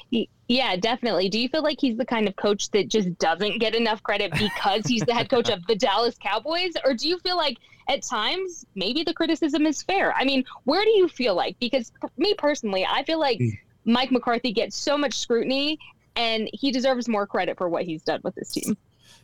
Yeah, 0.47 0.75
definitely. 0.75 1.29
Do 1.29 1.39
you 1.39 1.49
feel 1.49 1.63
like 1.63 1.79
he's 1.81 1.97
the 1.97 2.05
kind 2.05 2.27
of 2.27 2.35
coach 2.35 2.69
that 2.71 2.87
just 2.87 3.17
doesn't 3.17 3.59
get 3.59 3.75
enough 3.75 4.03
credit 4.03 4.31
because 4.31 4.85
he's 4.85 5.01
the 5.03 5.13
head 5.13 5.29
coach 5.29 5.49
of 5.49 5.65
the 5.67 5.75
Dallas 5.75 6.15
Cowboys? 6.21 6.73
Or 6.85 6.93
do 6.93 7.09
you 7.09 7.17
feel 7.19 7.35
like 7.35 7.57
at 7.89 8.03
times 8.03 8.65
maybe 8.75 9.03
the 9.03 9.13
criticism 9.13 9.65
is 9.65 9.81
fair? 9.81 10.13
I 10.13 10.23
mean, 10.23 10.43
where 10.65 10.83
do 10.83 10.91
you 10.91 11.07
feel 11.07 11.35
like? 11.35 11.57
Because 11.59 11.91
me 12.17 12.33
personally, 12.35 12.85
I 12.85 13.03
feel 13.03 13.19
like 13.19 13.39
mm. 13.39 13.57
Mike 13.85 14.11
McCarthy 14.11 14.51
gets 14.51 14.75
so 14.75 14.97
much 14.97 15.15
scrutiny 15.15 15.79
and 16.15 16.49
he 16.53 16.71
deserves 16.71 17.07
more 17.07 17.25
credit 17.25 17.57
for 17.57 17.69
what 17.69 17.85
he's 17.85 18.03
done 18.03 18.21
with 18.23 18.35
this 18.35 18.51
team. 18.51 18.77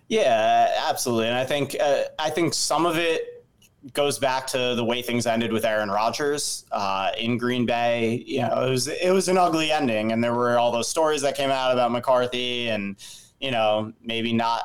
Yeah, 0.07 0.71
absolutely. 0.87 1.27
And 1.27 1.37
I 1.37 1.45
think 1.45 1.75
uh, 1.79 2.03
I 2.19 2.29
think 2.29 2.53
some 2.53 2.85
of 2.85 2.97
it 2.97 3.42
goes 3.91 4.17
back 4.17 4.47
to 4.47 4.75
the 4.75 4.83
way 4.83 5.01
things 5.01 5.25
ended 5.25 5.51
with 5.51 5.65
Aaron 5.65 5.91
Rodgers 5.91 6.65
uh, 6.71 7.11
in 7.17 7.37
Green 7.37 7.65
Bay. 7.65 8.23
You 8.25 8.41
know, 8.41 8.65
it 8.65 8.69
was 8.69 8.87
it 8.87 9.11
was 9.11 9.27
an 9.27 9.37
ugly 9.37 9.71
ending, 9.71 10.11
and 10.11 10.23
there 10.23 10.33
were 10.33 10.57
all 10.57 10.71
those 10.71 10.87
stories 10.87 11.21
that 11.23 11.35
came 11.35 11.51
out 11.51 11.73
about 11.73 11.91
McCarthy, 11.91 12.69
and 12.69 12.95
you 13.39 13.51
know, 13.51 13.91
maybe 14.01 14.31
not 14.31 14.61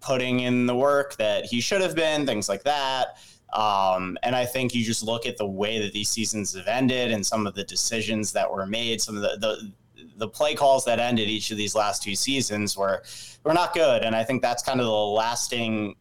putting 0.00 0.40
in 0.40 0.66
the 0.66 0.74
work 0.74 1.16
that 1.16 1.44
he 1.44 1.60
should 1.60 1.82
have 1.82 1.94
been, 1.94 2.24
things 2.24 2.48
like 2.48 2.62
that. 2.62 3.18
Um, 3.52 4.16
and 4.22 4.36
I 4.36 4.44
think 4.44 4.74
you 4.74 4.84
just 4.84 5.02
look 5.02 5.26
at 5.26 5.36
the 5.36 5.46
way 5.46 5.78
that 5.80 5.92
these 5.92 6.08
seasons 6.08 6.54
have 6.54 6.68
ended, 6.68 7.12
and 7.12 7.24
some 7.24 7.46
of 7.46 7.54
the 7.54 7.64
decisions 7.64 8.32
that 8.32 8.50
were 8.50 8.66
made, 8.66 9.00
some 9.00 9.16
of 9.16 9.22
the 9.22 9.36
the 9.38 9.72
the 10.16 10.28
play 10.28 10.54
calls 10.54 10.84
that 10.84 10.98
ended 10.98 11.28
each 11.28 11.50
of 11.50 11.56
these 11.56 11.74
last 11.74 12.02
two 12.02 12.14
seasons 12.14 12.76
were 12.76 13.02
were 13.44 13.52
not 13.52 13.74
good, 13.74 14.04
and 14.04 14.16
I 14.16 14.24
think 14.24 14.40
that's 14.40 14.62
kind 14.62 14.80
of 14.80 14.86
the 14.86 14.92
lasting 14.92 15.96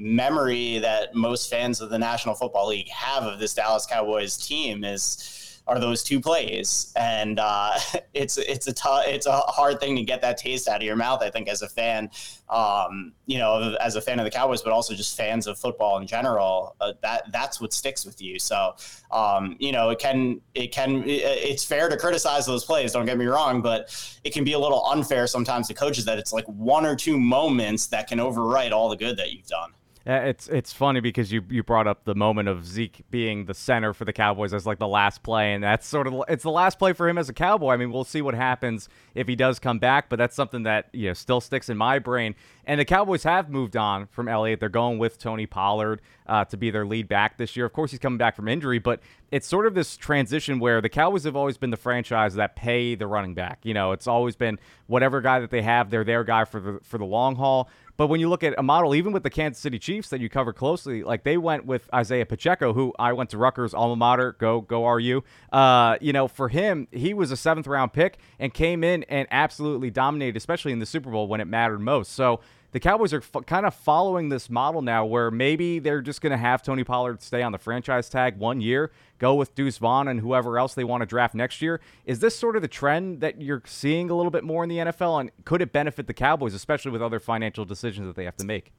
memory 0.00 0.78
that 0.78 1.14
most 1.14 1.50
fans 1.50 1.80
of 1.80 1.90
the 1.90 1.98
National 1.98 2.34
Football 2.34 2.68
League 2.68 2.88
have 2.88 3.24
of 3.24 3.38
this 3.38 3.54
Dallas 3.54 3.86
Cowboys 3.86 4.36
team 4.36 4.82
is 4.82 5.36
are 5.66 5.78
those 5.78 6.02
two 6.02 6.20
plays, 6.20 6.92
and 6.96 7.38
uh, 7.38 7.78
it's 8.14 8.38
it's 8.38 8.66
a 8.66 8.72
t- 8.72 8.82
it's 9.06 9.26
a 9.26 9.32
hard 9.32 9.78
thing 9.78 9.94
to 9.96 10.02
get 10.02 10.20
that 10.22 10.36
taste 10.36 10.68
out 10.68 10.78
of 10.78 10.82
your 10.82 10.96
mouth. 10.96 11.22
I 11.22 11.30
think 11.30 11.48
as 11.48 11.62
a 11.62 11.68
fan, 11.68 12.10
um, 12.48 13.12
you 13.26 13.38
know, 13.38 13.76
as 13.80 13.94
a 13.94 14.00
fan 14.00 14.18
of 14.18 14.24
the 14.24 14.30
Cowboys, 14.30 14.62
but 14.62 14.72
also 14.72 14.94
just 14.94 15.16
fans 15.16 15.46
of 15.46 15.58
football 15.58 15.98
in 15.98 16.06
general, 16.06 16.74
uh, 16.80 16.94
that 17.02 17.30
that's 17.30 17.60
what 17.60 17.72
sticks 17.72 18.04
with 18.04 18.20
you. 18.20 18.40
So, 18.40 18.74
um, 19.12 19.56
you 19.60 19.70
know, 19.70 19.90
it 19.90 20.00
can 20.00 20.40
it 20.54 20.72
can 20.72 21.04
it's 21.06 21.64
fair 21.64 21.88
to 21.88 21.96
criticize 21.96 22.46
those 22.46 22.64
plays. 22.64 22.92
Don't 22.92 23.06
get 23.06 23.18
me 23.18 23.26
wrong, 23.26 23.62
but 23.62 23.94
it 24.24 24.32
can 24.32 24.42
be 24.42 24.54
a 24.54 24.58
little 24.58 24.84
unfair 24.86 25.26
sometimes 25.26 25.68
to 25.68 25.74
coaches 25.74 26.04
that 26.06 26.18
it's 26.18 26.32
like 26.32 26.46
one 26.46 26.84
or 26.84 26.96
two 26.96 27.18
moments 27.18 27.86
that 27.88 28.08
can 28.08 28.18
overwrite 28.18 28.72
all 28.72 28.88
the 28.88 28.96
good 28.96 29.16
that 29.18 29.32
you've 29.32 29.46
done. 29.46 29.70
It's 30.06 30.48
it's 30.48 30.72
funny 30.72 31.00
because 31.00 31.30
you 31.30 31.44
you 31.50 31.62
brought 31.62 31.86
up 31.86 32.04
the 32.04 32.14
moment 32.14 32.48
of 32.48 32.66
Zeke 32.66 33.02
being 33.10 33.44
the 33.44 33.52
center 33.52 33.92
for 33.92 34.06
the 34.06 34.14
Cowboys 34.14 34.54
as 34.54 34.66
like 34.66 34.78
the 34.78 34.88
last 34.88 35.22
play, 35.22 35.52
and 35.52 35.62
that's 35.62 35.86
sort 35.86 36.06
of 36.06 36.22
it's 36.26 36.42
the 36.42 36.50
last 36.50 36.78
play 36.78 36.94
for 36.94 37.06
him 37.06 37.18
as 37.18 37.28
a 37.28 37.34
Cowboy. 37.34 37.72
I 37.72 37.76
mean, 37.76 37.92
we'll 37.92 38.04
see 38.04 38.22
what 38.22 38.34
happens 38.34 38.88
if 39.14 39.28
he 39.28 39.36
does 39.36 39.58
come 39.58 39.78
back, 39.78 40.08
but 40.08 40.16
that's 40.16 40.34
something 40.34 40.62
that 40.62 40.88
you 40.92 41.08
know 41.08 41.12
still 41.12 41.42
sticks 41.42 41.68
in 41.68 41.76
my 41.76 41.98
brain. 41.98 42.34
And 42.64 42.80
the 42.80 42.84
Cowboys 42.86 43.24
have 43.24 43.50
moved 43.50 43.76
on 43.76 44.06
from 44.06 44.26
Elliott. 44.26 44.60
They're 44.60 44.68
going 44.68 44.98
with 44.98 45.18
Tony 45.18 45.44
Pollard 45.44 46.00
uh, 46.26 46.44
to 46.46 46.56
be 46.56 46.70
their 46.70 46.86
lead 46.86 47.08
back 47.08 47.36
this 47.36 47.54
year. 47.56 47.66
Of 47.66 47.72
course, 47.72 47.90
he's 47.90 48.00
coming 48.00 48.16
back 48.16 48.36
from 48.36 48.48
injury, 48.48 48.78
but 48.78 49.00
it's 49.30 49.46
sort 49.46 49.66
of 49.66 49.74
this 49.74 49.96
transition 49.96 50.60
where 50.60 50.80
the 50.80 50.88
Cowboys 50.88 51.24
have 51.24 51.36
always 51.36 51.58
been 51.58 51.70
the 51.70 51.76
franchise 51.76 52.34
that 52.34 52.56
pay 52.56 52.94
the 52.94 53.06
running 53.06 53.34
back. 53.34 53.60
You 53.64 53.74
know, 53.74 53.92
it's 53.92 54.06
always 54.06 54.34
been 54.34 54.58
whatever 54.86 55.20
guy 55.20 55.40
that 55.40 55.50
they 55.50 55.62
have, 55.62 55.90
they're 55.90 56.04
their 56.04 56.24
guy 56.24 56.44
for 56.44 56.60
the 56.60 56.80
for 56.82 56.96
the 56.96 57.04
long 57.04 57.36
haul. 57.36 57.68
But 58.00 58.06
when 58.06 58.18
you 58.18 58.30
look 58.30 58.42
at 58.42 58.54
a 58.56 58.62
model, 58.62 58.94
even 58.94 59.12
with 59.12 59.24
the 59.24 59.28
Kansas 59.28 59.60
City 59.60 59.78
Chiefs 59.78 60.08
that 60.08 60.22
you 60.22 60.30
cover 60.30 60.54
closely, 60.54 61.02
like 61.02 61.22
they 61.22 61.36
went 61.36 61.66
with 61.66 61.86
Isaiah 61.92 62.24
Pacheco, 62.24 62.72
who 62.72 62.94
I 62.98 63.12
went 63.12 63.28
to 63.28 63.36
Rutgers 63.36 63.74
alma 63.74 63.94
mater, 63.94 64.36
go 64.38 64.62
go 64.62 64.88
RU. 64.88 65.22
Uh, 65.52 65.98
you 66.00 66.14
know, 66.14 66.26
for 66.26 66.48
him, 66.48 66.88
he 66.92 67.12
was 67.12 67.30
a 67.30 67.36
seventh 67.36 67.66
round 67.66 67.92
pick 67.92 68.16
and 68.38 68.54
came 68.54 68.82
in 68.84 69.02
and 69.10 69.28
absolutely 69.30 69.90
dominated, 69.90 70.38
especially 70.38 70.72
in 70.72 70.78
the 70.78 70.86
Super 70.86 71.10
Bowl 71.10 71.28
when 71.28 71.42
it 71.42 71.46
mattered 71.46 71.80
most. 71.80 72.12
So 72.12 72.40
the 72.72 72.80
Cowboys 72.80 73.12
are 73.12 73.18
f- 73.18 73.46
kind 73.46 73.66
of 73.66 73.74
following 73.74 74.28
this 74.28 74.48
model 74.48 74.82
now 74.82 75.04
where 75.04 75.30
maybe 75.30 75.78
they're 75.78 76.02
just 76.02 76.20
going 76.20 76.30
to 76.30 76.36
have 76.36 76.62
Tony 76.62 76.84
Pollard 76.84 77.22
stay 77.22 77.42
on 77.42 77.52
the 77.52 77.58
franchise 77.58 78.08
tag 78.08 78.38
one 78.38 78.60
year, 78.60 78.92
go 79.18 79.34
with 79.34 79.54
Deuce 79.54 79.78
Vaughn 79.78 80.08
and 80.08 80.20
whoever 80.20 80.58
else 80.58 80.74
they 80.74 80.84
want 80.84 81.02
to 81.02 81.06
draft 81.06 81.34
next 81.34 81.60
year. 81.60 81.80
Is 82.04 82.20
this 82.20 82.38
sort 82.38 82.56
of 82.56 82.62
the 82.62 82.68
trend 82.68 83.20
that 83.20 83.40
you're 83.40 83.62
seeing 83.66 84.10
a 84.10 84.14
little 84.14 84.30
bit 84.30 84.44
more 84.44 84.62
in 84.62 84.68
the 84.68 84.78
NFL? 84.78 85.20
And 85.20 85.30
could 85.44 85.62
it 85.62 85.72
benefit 85.72 86.06
the 86.06 86.14
Cowboys, 86.14 86.54
especially 86.54 86.92
with 86.92 87.02
other 87.02 87.18
financial 87.18 87.64
decisions 87.64 88.06
that 88.06 88.16
they 88.16 88.24
have 88.24 88.36
to 88.36 88.44
make? 88.44 88.72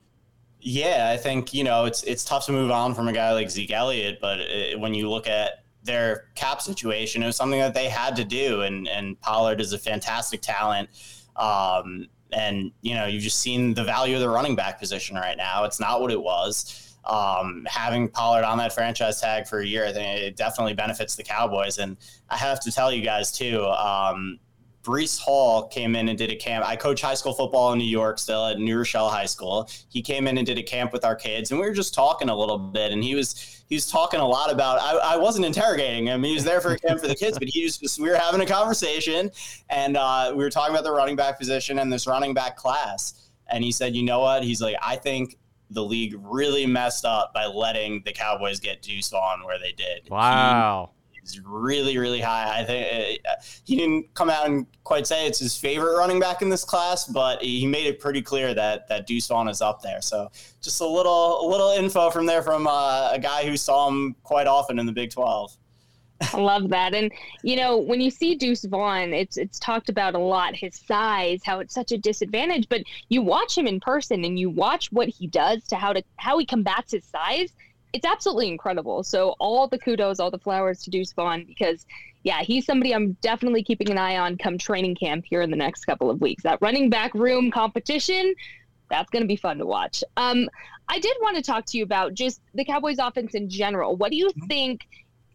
Yeah, 0.61 1.09
I 1.11 1.17
think, 1.17 1.53
you 1.53 1.63
know, 1.63 1.85
it's 1.85 2.03
it's 2.03 2.23
tough 2.23 2.45
to 2.45 2.51
move 2.51 2.69
on 2.69 2.93
from 2.93 3.07
a 3.07 3.13
guy 3.13 3.33
like 3.33 3.49
Zeke 3.49 3.71
Elliott, 3.71 4.19
but 4.21 4.39
it, 4.39 4.79
when 4.79 4.93
you 4.93 5.09
look 5.09 5.27
at 5.27 5.63
their 5.83 6.27
cap 6.35 6.61
situation, 6.61 7.23
it 7.23 7.25
was 7.25 7.35
something 7.35 7.59
that 7.59 7.73
they 7.73 7.89
had 7.89 8.15
to 8.17 8.23
do. 8.23 8.61
And, 8.61 8.87
and 8.87 9.19
Pollard 9.21 9.59
is 9.59 9.73
a 9.73 9.79
fantastic 9.79 10.41
talent. 10.41 10.89
Um, 11.35 12.07
and 12.33 12.71
you 12.81 12.95
know 12.95 13.05
you've 13.05 13.23
just 13.23 13.39
seen 13.39 13.73
the 13.73 13.83
value 13.83 14.15
of 14.15 14.21
the 14.21 14.29
running 14.29 14.55
back 14.55 14.79
position 14.79 15.15
right 15.15 15.37
now. 15.37 15.63
It's 15.63 15.79
not 15.79 16.01
what 16.01 16.11
it 16.11 16.21
was. 16.21 16.87
Um, 17.05 17.65
having 17.67 18.09
Pollard 18.09 18.43
on 18.43 18.57
that 18.59 18.73
franchise 18.73 19.19
tag 19.19 19.47
for 19.47 19.59
a 19.59 19.65
year, 19.65 19.85
I 19.87 19.91
think 19.91 20.21
it 20.21 20.35
definitely 20.35 20.73
benefits 20.73 21.15
the 21.15 21.23
Cowboys. 21.23 21.79
And 21.79 21.97
I 22.29 22.37
have 22.37 22.59
to 22.61 22.71
tell 22.71 22.91
you 22.91 23.01
guys 23.01 23.31
too, 23.31 23.65
um, 23.65 24.39
Breece 24.83 25.19
Hall 25.19 25.67
came 25.67 25.95
in 25.95 26.09
and 26.09 26.17
did 26.17 26.31
a 26.31 26.35
camp. 26.35 26.65
I 26.65 26.75
coach 26.75 27.01
high 27.01 27.13
school 27.13 27.33
football 27.33 27.71
in 27.73 27.79
New 27.79 27.85
York 27.85 28.17
still 28.17 28.47
at 28.47 28.59
New 28.59 28.77
Rochelle 28.77 29.09
High 29.09 29.27
School. 29.27 29.69
He 29.89 30.01
came 30.01 30.27
in 30.27 30.37
and 30.37 30.45
did 30.45 30.57
a 30.57 30.63
camp 30.63 30.91
with 30.91 31.05
our 31.05 31.15
kids, 31.15 31.51
and 31.51 31.59
we 31.59 31.67
were 31.67 31.73
just 31.73 31.93
talking 31.93 32.29
a 32.29 32.35
little 32.35 32.57
bit. 32.57 32.91
And 32.91 33.03
he 33.03 33.13
was 33.13 33.63
he 33.69 33.75
was 33.75 33.89
talking 33.89 34.19
a 34.19 34.27
lot 34.27 34.51
about. 34.51 34.79
I, 34.81 35.13
I 35.13 35.17
wasn't 35.17 35.45
interrogating 35.45 36.07
him. 36.07 36.23
He 36.23 36.33
was 36.33 36.43
there 36.43 36.61
for 36.61 36.71
a 36.71 36.79
camp 36.79 36.99
for 36.99 37.07
the 37.07 37.15
kids, 37.15 37.37
but 37.37 37.47
he 37.47 37.63
was 37.63 37.77
just 37.77 37.99
we 37.99 38.09
were 38.09 38.15
having 38.15 38.41
a 38.41 38.45
conversation, 38.45 39.31
and 39.69 39.97
uh, 39.97 40.33
we 40.35 40.43
were 40.43 40.49
talking 40.49 40.73
about 40.73 40.83
the 40.83 40.91
running 40.91 41.15
back 41.15 41.37
position 41.37 41.79
and 41.79 41.93
this 41.93 42.07
running 42.07 42.33
back 42.33 42.57
class. 42.57 43.29
And 43.47 43.63
he 43.63 43.71
said, 43.71 43.95
"You 43.95 44.03
know 44.03 44.19
what?" 44.19 44.43
He's 44.43 44.61
like, 44.61 44.75
"I 44.81 44.95
think 44.95 45.37
the 45.69 45.83
league 45.83 46.15
really 46.17 46.65
messed 46.65 47.05
up 47.05 47.33
by 47.33 47.45
letting 47.45 48.01
the 48.03 48.11
Cowboys 48.11 48.59
get 48.59 48.81
Deuce 48.81 49.09
Vaughn 49.09 49.45
where 49.45 49.59
they 49.59 49.73
did." 49.73 50.09
Wow. 50.09 50.89
He, 50.91 51.00
is 51.23 51.39
really, 51.41 51.97
really 51.97 52.21
high. 52.21 52.59
I 52.59 52.63
think 52.63 53.19
uh, 53.27 53.35
he 53.63 53.75
didn't 53.75 54.13
come 54.13 54.29
out 54.29 54.47
and 54.47 54.65
quite 54.83 55.07
say 55.07 55.27
it's 55.27 55.39
his 55.39 55.55
favorite 55.55 55.97
running 55.97 56.19
back 56.19 56.41
in 56.41 56.49
this 56.49 56.63
class, 56.63 57.05
but 57.05 57.41
he 57.41 57.65
made 57.67 57.85
it 57.85 57.99
pretty 57.99 58.21
clear 58.21 58.53
that 58.53 58.87
that 58.87 59.07
Deuce 59.07 59.27
Vaughn 59.27 59.47
is 59.47 59.61
up 59.61 59.81
there. 59.81 60.01
So 60.01 60.31
just 60.61 60.81
a 60.81 60.87
little, 60.87 61.45
a 61.45 61.47
little 61.47 61.71
info 61.71 62.09
from 62.09 62.25
there 62.25 62.41
from 62.41 62.67
uh, 62.67 63.11
a 63.11 63.19
guy 63.19 63.45
who 63.45 63.57
saw 63.57 63.87
him 63.87 64.15
quite 64.23 64.47
often 64.47 64.79
in 64.79 64.85
the 64.85 64.91
Big 64.93 65.11
Twelve. 65.11 65.55
I 66.33 66.37
love 66.37 66.69
that. 66.69 66.93
And 66.93 67.11
you 67.43 67.55
know, 67.55 67.77
when 67.77 67.99
you 67.99 68.11
see 68.11 68.35
Deuce 68.35 68.63
Vaughn, 68.65 69.13
it's 69.13 69.37
it's 69.37 69.59
talked 69.59 69.89
about 69.89 70.13
a 70.13 70.19
lot, 70.19 70.55
his 70.55 70.75
size, 70.75 71.41
how 71.43 71.59
it's 71.59 71.73
such 71.73 71.91
a 71.91 71.97
disadvantage. 71.97 72.67
But 72.69 72.83
you 73.09 73.21
watch 73.21 73.57
him 73.57 73.67
in 73.67 73.79
person 73.79 74.23
and 74.23 74.37
you 74.37 74.49
watch 74.49 74.91
what 74.91 75.07
he 75.07 75.27
does 75.27 75.63
to 75.67 75.75
how 75.75 75.93
to 75.93 76.03
how 76.17 76.37
he 76.37 76.45
combats 76.45 76.91
his 76.91 77.05
size 77.05 77.53
it's 77.93 78.05
absolutely 78.05 78.47
incredible. 78.47 79.03
So 79.03 79.35
all 79.39 79.67
the 79.67 79.77
kudos, 79.77 80.19
all 80.19 80.31
the 80.31 80.39
flowers 80.39 80.81
to 80.83 80.89
Deuce 80.89 81.13
Vaughn 81.13 81.45
because 81.45 81.85
yeah, 82.23 82.41
he's 82.41 82.65
somebody 82.65 82.93
I'm 82.93 83.13
definitely 83.21 83.63
keeping 83.63 83.89
an 83.89 83.97
eye 83.97 84.17
on 84.17 84.37
come 84.37 84.57
training 84.57 84.95
camp 84.95 85.25
here 85.27 85.41
in 85.41 85.49
the 85.49 85.57
next 85.57 85.85
couple 85.85 86.09
of 86.09 86.21
weeks. 86.21 86.43
That 86.43 86.59
running 86.61 86.89
back 86.89 87.13
room 87.15 87.51
competition, 87.51 88.33
that's 88.89 89.09
going 89.09 89.23
to 89.23 89.27
be 89.27 89.35
fun 89.35 89.57
to 89.57 89.65
watch. 89.65 90.03
Um, 90.17 90.49
I 90.87 90.99
did 90.99 91.15
want 91.21 91.37
to 91.37 91.41
talk 91.41 91.65
to 91.67 91.77
you 91.77 91.83
about 91.83 92.13
just 92.13 92.41
the 92.53 92.65
Cowboys 92.65 92.99
offense 92.99 93.33
in 93.33 93.49
general. 93.49 93.95
What 93.95 94.11
do 94.11 94.17
you 94.17 94.27
mm-hmm. 94.27 94.47
think 94.47 94.87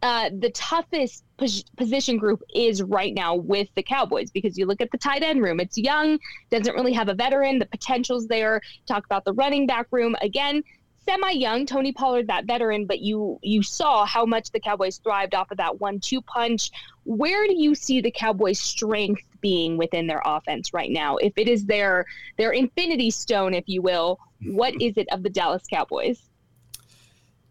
uh, 0.03 0.31
the 0.39 0.51
toughest 0.51 1.25
pos- 1.39 1.65
position 1.77 2.19
group 2.19 2.43
is 2.55 2.83
right 2.83 3.15
now 3.15 3.35
with 3.35 3.69
the 3.75 3.83
Cowboys? 3.83 4.31
Because 4.31 4.57
you 4.57 4.67
look 4.67 4.81
at 4.81 4.91
the 4.91 4.99
tight 4.99 5.23
end 5.23 5.43
room, 5.43 5.59
it's 5.59 5.79
young, 5.79 6.19
doesn't 6.51 6.75
really 6.75 6.93
have 6.93 7.09
a 7.09 7.15
veteran, 7.15 7.59
the 7.59 7.67
potential's 7.67 8.29
there. 8.29 8.61
Talk 8.87 9.05
about 9.07 9.25
the 9.25 9.33
running 9.33 9.67
back 9.67 9.87
room. 9.91 10.15
Again, 10.21 10.63
semi 11.09 11.31
young 11.31 11.67
Tony 11.67 11.93
Pollard, 11.93 12.27
that 12.29 12.47
veteran, 12.47 12.87
but 12.87 13.01
you 13.01 13.39
you 13.43 13.63
saw 13.63 14.05
how 14.05 14.27
much 14.27 14.51
the 14.51 14.61
Cowboys 14.61 14.99
thrived 14.99 15.35
off 15.35 15.51
of 15.51 15.57
that 15.59 15.81
one 15.81 16.01
two 16.01 16.21
punch. 16.23 16.71
Where 17.05 17.47
do 17.47 17.55
you 17.55 17.75
see 17.75 18.01
the 18.01 18.11
Cowboys' 18.11 18.61
strength 18.61 19.23
being 19.41 19.77
within 19.77 20.07
their 20.07 20.23
offense 20.25 20.75
right 20.75 20.91
now? 20.91 21.17
If 21.17 21.33
it 21.37 21.49
is 21.49 21.65
their 21.65 22.05
their 22.37 22.53
infinity 22.53 23.11
stone, 23.11 23.55
if 23.55 23.65
you 23.67 23.83
will, 23.83 24.19
what 24.43 24.75
is 24.81 24.97
it 24.97 25.09
of 25.11 25.23
the 25.23 25.31
Dallas 25.31 25.63
Cowboys? 25.71 26.23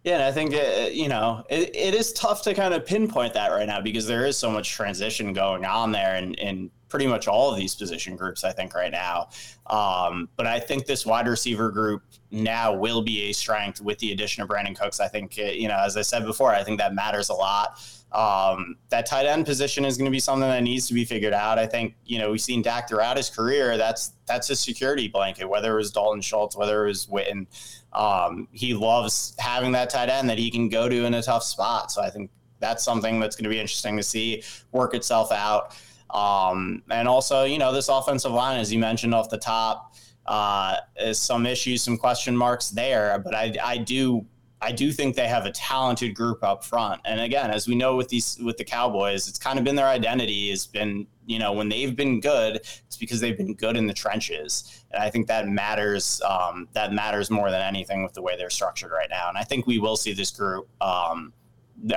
Yeah, 0.04 0.16
and 0.16 0.24
I 0.24 0.32
think 0.32 0.54
uh, 0.54 0.90
you 0.92 1.08
know 1.08 1.44
it, 1.50 1.76
it 1.76 1.96
is 1.96 2.14
tough 2.14 2.44
to 2.44 2.54
kind 2.54 2.74
of 2.74 2.86
pinpoint 2.86 3.34
that 3.34 3.52
right 3.52 3.68
now 3.68 3.82
because 3.82 4.06
there 4.06 4.26
is 4.26 4.38
so 4.38 4.52
much 4.52 4.70
transition 4.70 5.34
going 5.34 5.66
on 5.66 5.92
there, 5.92 6.16
and, 6.16 6.38
and 6.40 6.70
pretty 6.90 7.08
much 7.08 7.28
all 7.28 7.52
of 7.52 7.58
these 7.58 7.76
position 7.76 8.16
groups, 8.16 8.44
I 8.44 8.52
think, 8.52 8.74
right 8.76 8.92
now. 8.92 9.30
Um, 9.68 10.30
but 10.36 10.46
I 10.46 10.60
think 10.60 10.86
this 10.86 11.06
wide 11.06 11.28
receiver 11.28 11.72
group 11.72 12.04
now 12.32 12.74
will 12.74 13.02
be 13.02 13.30
a 13.30 13.32
strength 13.34 13.82
with 13.82 13.98
the 14.00 14.12
addition 14.12 14.44
of 14.44 14.50
Brandin 14.50 14.78
Cooks. 14.78 15.00
I 15.00 15.08
think, 15.08 15.36
uh, 15.40 15.46
you 15.46 15.68
know, 15.68 15.78
as 15.78 15.98
I 15.98 16.02
said 16.02 16.26
before, 16.26 16.52
I 16.54 16.64
think 16.64 16.80
that 16.80 16.94
matters 16.94 17.30
a 17.30 17.34
lot. 17.34 17.82
Um, 18.12 18.78
that 18.90 19.06
tight 19.06 19.26
end 19.26 19.46
position 19.46 19.84
is 19.84 19.98
going 19.98 20.06
to 20.06 20.12
be 20.12 20.20
something 20.20 20.48
that 20.48 20.64
needs 20.64 20.88
to 20.88 20.94
be 20.94 21.04
figured 21.04 21.34
out. 21.34 21.60
I 21.60 21.66
think, 21.66 21.96
you 22.06 22.18
know, 22.18 22.32
we've 22.32 22.40
seen 22.40 22.62
Dak 22.62 22.88
throughout 22.88 23.18
his 23.18 23.30
career. 23.30 23.78
That's 23.78 24.14
that's 24.26 24.48
his 24.48 24.60
security 24.60 25.08
blanket, 25.08 25.46
whether 25.46 25.74
it 25.74 25.78
was 25.78 25.92
Dalton 25.92 26.22
Schultz, 26.22 26.56
whether 26.56 26.86
it 26.86 26.88
was 26.88 27.08
Witten. 27.08 27.48
Um, 27.92 28.48
he 28.52 28.74
loves 28.74 29.36
having 29.38 29.74
that 29.74 29.90
tight 29.90 30.10
end 30.10 30.30
that 30.30 30.38
he 30.38 30.50
can 30.50 30.70
go 30.70 30.88
to 30.88 31.06
in 31.06 31.14
a 31.14 31.22
tough 31.22 31.44
spot. 31.44 31.92
So 31.92 32.02
I 32.02 32.10
think 32.10 32.30
that's 32.60 32.84
something 32.84 33.20
that's 33.20 33.36
going 33.36 33.44
to 33.46 33.50
be 33.50 33.60
interesting 33.60 33.98
to 33.98 34.04
see 34.04 34.44
work 34.72 34.94
itself 34.94 35.32
out. 35.32 35.76
Um, 36.16 36.82
and 36.90 37.10
also, 37.10 37.44
you 37.44 37.58
know, 37.58 37.74
this 37.74 37.90
offensive 37.90 38.32
line, 38.32 38.58
as 38.58 38.72
you 38.72 38.80
mentioned 38.80 39.14
off 39.14 39.30
the 39.30 39.38
top, 39.38 39.96
uh, 40.26 40.78
is 40.98 41.20
some 41.20 41.46
issues, 41.46 41.84
some 41.84 41.98
question 41.98 42.38
marks 42.38 42.70
there. 42.70 43.20
But 43.20 43.36
I, 43.36 43.54
I 43.62 43.78
do, 43.78 44.26
I 44.62 44.72
do 44.72 44.94
think 44.94 45.18
they 45.18 45.28
have 45.28 45.46
a 45.46 45.52
talented 45.52 46.16
group 46.16 46.42
up 46.42 46.64
front. 46.64 47.02
And 47.04 47.20
again, 47.20 47.52
as 47.52 47.68
we 47.68 47.76
know 47.76 47.98
with 47.98 48.08
these 48.08 48.40
with 48.42 48.56
the 48.56 48.64
Cowboys, 48.64 49.28
it's 49.28 49.38
kind 49.38 49.60
of 49.60 49.66
been 49.66 49.76
their 49.76 49.88
identity. 49.88 50.50
Has 50.52 50.66
been, 50.66 51.06
you 51.26 51.38
know, 51.38 51.52
when 51.52 51.68
they've 51.68 51.96
been 51.96 52.22
good, 52.22 52.56
it's 52.56 52.98
because 52.98 53.20
they've 53.20 53.38
been 53.38 53.54
good 53.54 53.76
in 53.76 53.86
the 53.86 53.94
trenches. 53.94 54.86
And 54.92 55.04
I 55.04 55.10
think 55.10 55.28
that 55.28 55.50
matters. 55.50 56.22
Um, 56.22 56.70
that 56.72 56.94
matters 56.94 57.30
more 57.30 57.52
than 57.52 57.62
anything 57.62 58.04
with 58.04 58.14
the 58.14 58.22
way 58.22 58.38
they're 58.38 58.50
structured 58.50 58.92
right 58.92 59.10
now. 59.10 59.28
And 59.28 59.38
I 59.38 59.44
think 59.44 59.68
we 59.68 59.80
will 59.80 59.98
see 59.98 60.14
this 60.14 60.32
group. 60.32 60.70
Um, 60.82 61.34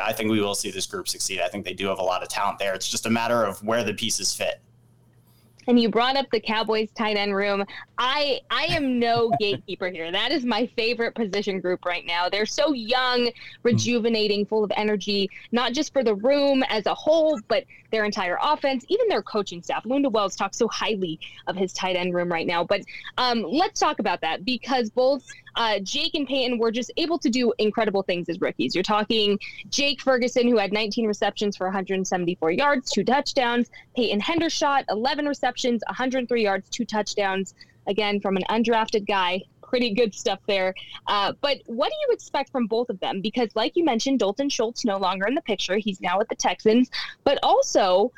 I 0.00 0.12
think 0.12 0.30
we 0.30 0.40
will 0.40 0.54
see 0.54 0.70
this 0.70 0.86
group 0.86 1.08
succeed. 1.08 1.40
I 1.40 1.48
think 1.48 1.64
they 1.64 1.74
do 1.74 1.86
have 1.86 1.98
a 1.98 2.02
lot 2.02 2.22
of 2.22 2.28
talent 2.28 2.58
there. 2.58 2.74
It's 2.74 2.88
just 2.88 3.06
a 3.06 3.10
matter 3.10 3.44
of 3.44 3.62
where 3.62 3.84
the 3.84 3.94
pieces 3.94 4.34
fit. 4.34 4.60
And 5.68 5.78
you 5.78 5.90
brought 5.90 6.16
up 6.16 6.30
the 6.32 6.40
Cowboys 6.40 6.88
tight 6.96 7.18
end 7.18 7.36
room. 7.36 7.62
I 7.98 8.40
I 8.50 8.64
am 8.70 8.98
no 8.98 9.30
gatekeeper 9.40 9.88
here. 9.90 10.10
That 10.10 10.32
is 10.32 10.44
my 10.44 10.66
favorite 10.76 11.14
position 11.14 11.60
group 11.60 11.84
right 11.84 12.06
now. 12.06 12.30
They're 12.30 12.46
so 12.46 12.72
young, 12.72 13.30
rejuvenating, 13.62 14.46
full 14.46 14.64
of 14.64 14.72
energy, 14.76 15.28
not 15.52 15.74
just 15.74 15.92
for 15.92 16.02
the 16.02 16.14
room 16.14 16.64
as 16.70 16.86
a 16.86 16.94
whole, 16.94 17.38
but 17.48 17.64
their 17.90 18.06
entire 18.06 18.38
offense, 18.40 18.86
even 18.88 19.08
their 19.08 19.22
coaching 19.22 19.62
staff. 19.62 19.84
Lunda 19.84 20.10
Wells 20.10 20.36
talks 20.36 20.56
so 20.56 20.68
highly 20.68 21.20
of 21.46 21.54
his 21.54 21.74
tight 21.74 21.96
end 21.96 22.14
room 22.14 22.32
right 22.32 22.46
now. 22.46 22.64
But 22.64 22.80
um, 23.18 23.42
let's 23.42 23.78
talk 23.78 23.98
about 23.98 24.22
that 24.22 24.46
because 24.46 24.88
both 24.88 25.26
uh, 25.58 25.80
Jake 25.80 26.14
and 26.14 26.26
Peyton 26.26 26.56
were 26.58 26.70
just 26.70 26.92
able 26.96 27.18
to 27.18 27.28
do 27.28 27.52
incredible 27.58 28.02
things 28.02 28.28
as 28.28 28.40
rookies. 28.40 28.76
You're 28.76 28.84
talking 28.84 29.38
Jake 29.70 30.00
Ferguson, 30.00 30.46
who 30.46 30.56
had 30.56 30.72
19 30.72 31.04
receptions 31.04 31.56
for 31.56 31.66
174 31.66 32.52
yards, 32.52 32.90
two 32.90 33.02
touchdowns. 33.02 33.68
Peyton 33.96 34.20
Hendershot, 34.20 34.84
11 34.88 35.26
receptions, 35.26 35.82
103 35.88 36.42
yards, 36.42 36.70
two 36.70 36.84
touchdowns. 36.84 37.54
Again, 37.88 38.20
from 38.20 38.36
an 38.36 38.44
undrafted 38.48 39.06
guy, 39.06 39.42
pretty 39.60 39.92
good 39.94 40.14
stuff 40.14 40.38
there. 40.46 40.74
Uh, 41.08 41.32
but 41.40 41.58
what 41.66 41.90
do 41.90 41.96
you 42.06 42.14
expect 42.14 42.52
from 42.52 42.68
both 42.68 42.88
of 42.88 43.00
them? 43.00 43.20
Because, 43.20 43.48
like 43.56 43.74
you 43.74 43.84
mentioned, 43.84 44.20
Dalton 44.20 44.48
Schultz 44.48 44.84
no 44.84 44.96
longer 44.96 45.26
in 45.26 45.34
the 45.34 45.42
picture. 45.42 45.76
He's 45.76 46.00
now 46.00 46.18
with 46.18 46.28
the 46.28 46.36
Texans. 46.36 46.88
But 47.24 47.40
also, 47.42 48.12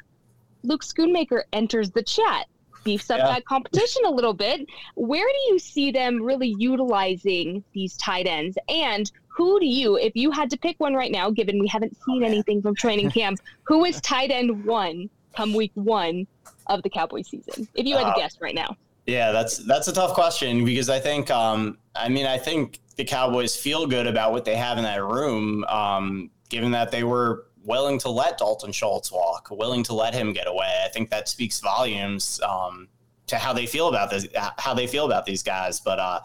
Luke 0.63 0.85
Schoonmaker 0.85 1.45
enters 1.55 1.91
the 1.91 2.03
chat, 2.03 2.49
beefs 2.85 3.11
up 3.11 3.19
yeah. 3.19 3.27
that 3.27 3.45
competition 3.45 4.03
a 4.07 4.11
little 4.11 4.35
bit. 4.35 4.67
Where 4.95 5.27
do 5.27 5.53
you 5.53 5.59
see 5.59 5.91
them 5.91 6.23
really 6.23 6.55
utilizing 6.59 7.65
these 7.73 7.97
tight 7.97 8.27
ends? 8.27 8.57
And 8.69 9.11
who 9.29 9.61
do 9.61 9.67
you, 9.67 9.97
if 9.97 10.15
you 10.15 10.31
had 10.31 10.51
to 10.51 10.59
pick 10.59 10.79
one 10.81 10.95
right 10.95 11.11
now, 11.11 11.31
given 11.31 11.59
we 11.59 11.69
haven't 11.69 11.97
seen 12.05 12.25
anything 12.25 12.63
from 12.63 12.75
training 12.75 13.11
camp, 13.13 13.41
who 13.65 13.85
is 13.85 14.01
tight 14.01 14.31
end 14.31 14.65
one 14.65 15.09
come 15.35 15.55
week 15.55 15.73
one 15.75 16.27
of 16.67 16.83
the 16.83 16.91
Cowboy 16.91 17.23
season? 17.23 17.69
If 17.75 17.87
you 17.87 17.97
had 17.97 18.05
to 18.05 18.11
uh, 18.11 18.17
guess 18.17 18.41
right 18.41 18.55
now. 18.55 18.77
Yeah, 19.07 19.33
that's 19.33 19.59
that's 19.59 19.89
a 19.89 19.93
tough 19.93 20.15
question 20.15 20.65
because 20.65 20.89
I 20.89 21.01
think 21.01 21.31
um, 21.31 21.79
I 21.97 22.09
mean 22.09 22.27
I 22.27 22.39
think 22.39 22.81
the 22.97 23.05
Cowboys 23.05 23.57
feel 23.57 23.87
good 23.87 24.07
about 24.07 24.31
what 24.31 24.45
they 24.45 24.57
have 24.57 24.79
in 24.79 24.85
that 24.85 25.03
room, 25.03 25.65
um, 25.65 26.31
given 26.49 26.71
that 26.73 26.91
they 26.91 27.03
were 27.03 27.47
willing 27.65 27.99
to 28.01 28.11
let 28.11 28.39
Dalton 28.39 28.73
Schultz 28.73 29.13
walk, 29.13 29.49
willing 29.51 29.83
to 29.85 29.95
let 29.95 30.15
him 30.15 30.33
get 30.33 30.47
away. 30.47 30.83
I 30.85 30.89
think 30.89 31.11
that 31.11 31.29
speaks 31.29 31.61
volumes 31.61 32.41
um, 32.43 32.89
to 33.27 33.37
how 33.37 33.53
they 33.53 33.67
feel 33.67 33.89
about 33.89 34.11
this, 34.11 34.27
how 34.59 34.75
they 34.75 34.87
feel 34.87 35.07
about 35.07 35.27
these 35.27 35.43
guys. 35.43 35.81
But 35.81 35.99
uh, 35.99 36.21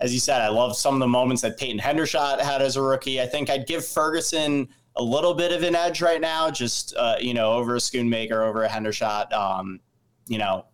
as 0.00 0.12
you 0.12 0.20
said, 0.20 0.40
I 0.40 0.48
love 0.48 0.76
some 0.76 0.94
of 0.94 1.00
the 1.00 1.08
moments 1.08 1.42
that 1.42 1.58
Peyton 1.58 1.78
Hendershot 1.78 2.40
had 2.40 2.62
as 2.62 2.76
a 2.76 2.82
rookie. 2.82 3.20
I 3.20 3.26
think 3.26 3.50
I'd 3.50 3.66
give 3.66 3.86
Ferguson 3.86 4.68
a 4.96 5.02
little 5.02 5.34
bit 5.34 5.52
of 5.52 5.62
an 5.62 5.74
edge 5.74 6.00
right 6.00 6.20
now, 6.20 6.50
just 6.50 6.94
uh, 6.96 7.16
you 7.20 7.34
know, 7.34 7.52
over 7.52 7.74
a 7.74 7.78
Schoonmaker, 7.78 8.46
over 8.46 8.64
a 8.64 8.68
Hendershot. 8.68 9.32
Um, 9.32 9.80
you 10.26 10.38
know, 10.38 10.66